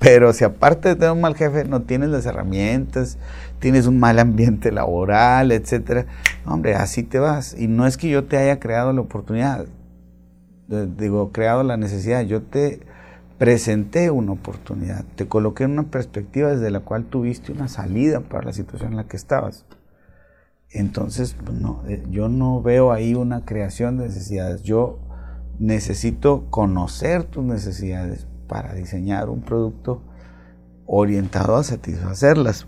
[0.00, 3.18] Pero si aparte de tener un mal jefe no tienes las herramientas,
[3.58, 6.06] tienes un mal ambiente laboral, etcétera,
[6.46, 7.54] hombre, así te vas.
[7.56, 9.66] Y no es que yo te haya creado la oportunidad,
[10.68, 12.80] digo, creado la necesidad, yo te
[13.36, 18.46] presenté una oportunidad, te coloqué en una perspectiva desde la cual tuviste una salida para
[18.46, 19.66] la situación en la que estabas.
[20.70, 24.62] Entonces, pues, no, eh, yo no veo ahí una creación de necesidades.
[24.62, 24.98] Yo
[25.58, 30.02] necesito conocer tus necesidades para diseñar un producto
[30.84, 32.66] orientado a satisfacerlas.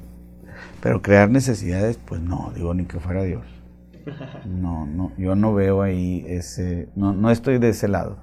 [0.81, 3.45] Pero crear necesidades, pues no, digo ni que fuera Dios.
[4.47, 8.17] No, no, yo no veo ahí ese, no, no estoy de ese lado.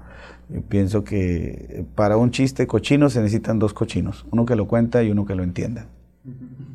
[0.48, 5.02] Yo pienso que para un chiste cochino se necesitan dos cochinos, uno que lo cuenta
[5.02, 5.86] y uno que lo entienda.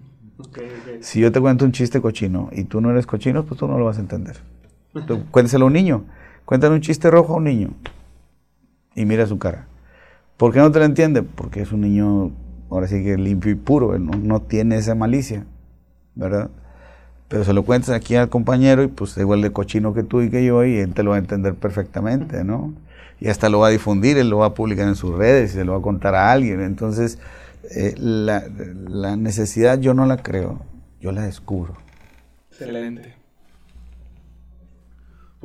[1.00, 3.78] Si yo te cuento un chiste cochino y tú no eres cochino, pues tú no
[3.78, 4.38] lo vas a entender.
[5.32, 6.06] cuéntaselo a un niño.
[6.46, 7.70] Cuéntale un chiste rojo a un niño
[8.96, 9.68] y mira su cara.
[10.38, 11.24] ¿Por qué no te lo entiende?
[11.24, 12.32] Porque es un niño,
[12.70, 15.46] ahora sí que limpio y puro, no, no, tiene esa malicia,
[16.16, 16.50] ¿verdad?
[17.28, 20.30] Pero se lo cuentas aquí al compañero y pues igual de cochino que tú y
[20.30, 22.74] que yo y él te lo va a entender perfectamente, ¿no?
[23.20, 25.54] Y hasta lo va a difundir, él lo va a publicar en sus redes y
[25.56, 26.62] se lo va a contar a alguien.
[26.62, 27.18] Entonces,
[27.72, 28.44] eh, la,
[28.90, 30.60] la necesidad yo no la creo,
[31.00, 31.76] yo la descubro.
[32.52, 33.25] Excelente.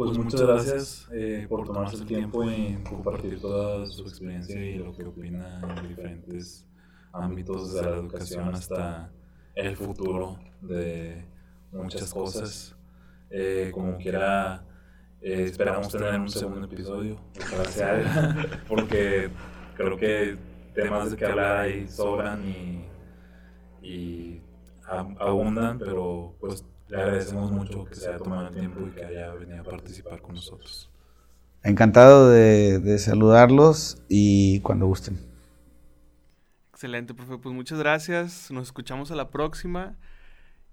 [0.01, 4.79] Pues, pues muchas gracias eh, por tomarse el tiempo y compartir toda su experiencia y
[4.79, 6.67] lo que opina en diferentes
[7.13, 9.13] ámbitos de la educación hasta
[9.55, 11.27] el futuro de
[11.71, 12.75] muchas cosas.
[13.29, 14.65] Eh, como quiera,
[15.21, 19.29] eh, esperamos tener un segundo episodio, gracias porque
[19.77, 20.39] creo que
[20.75, 22.87] temas de que hablar ahí sobran y,
[23.87, 24.41] y
[25.19, 29.33] abundan, pero pues le agradecemos mucho que se haya tomado el tiempo y que haya
[29.35, 30.91] venido a participar con nosotros.
[31.63, 35.19] Encantado de, saludarlos y cuando gusten.
[36.73, 37.39] Excelente, profe.
[37.39, 38.51] Pues muchas gracias.
[38.51, 39.97] Nos escuchamos a la próxima.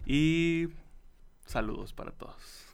[0.05, 0.69] Y
[1.47, 2.66] Saludos para todos.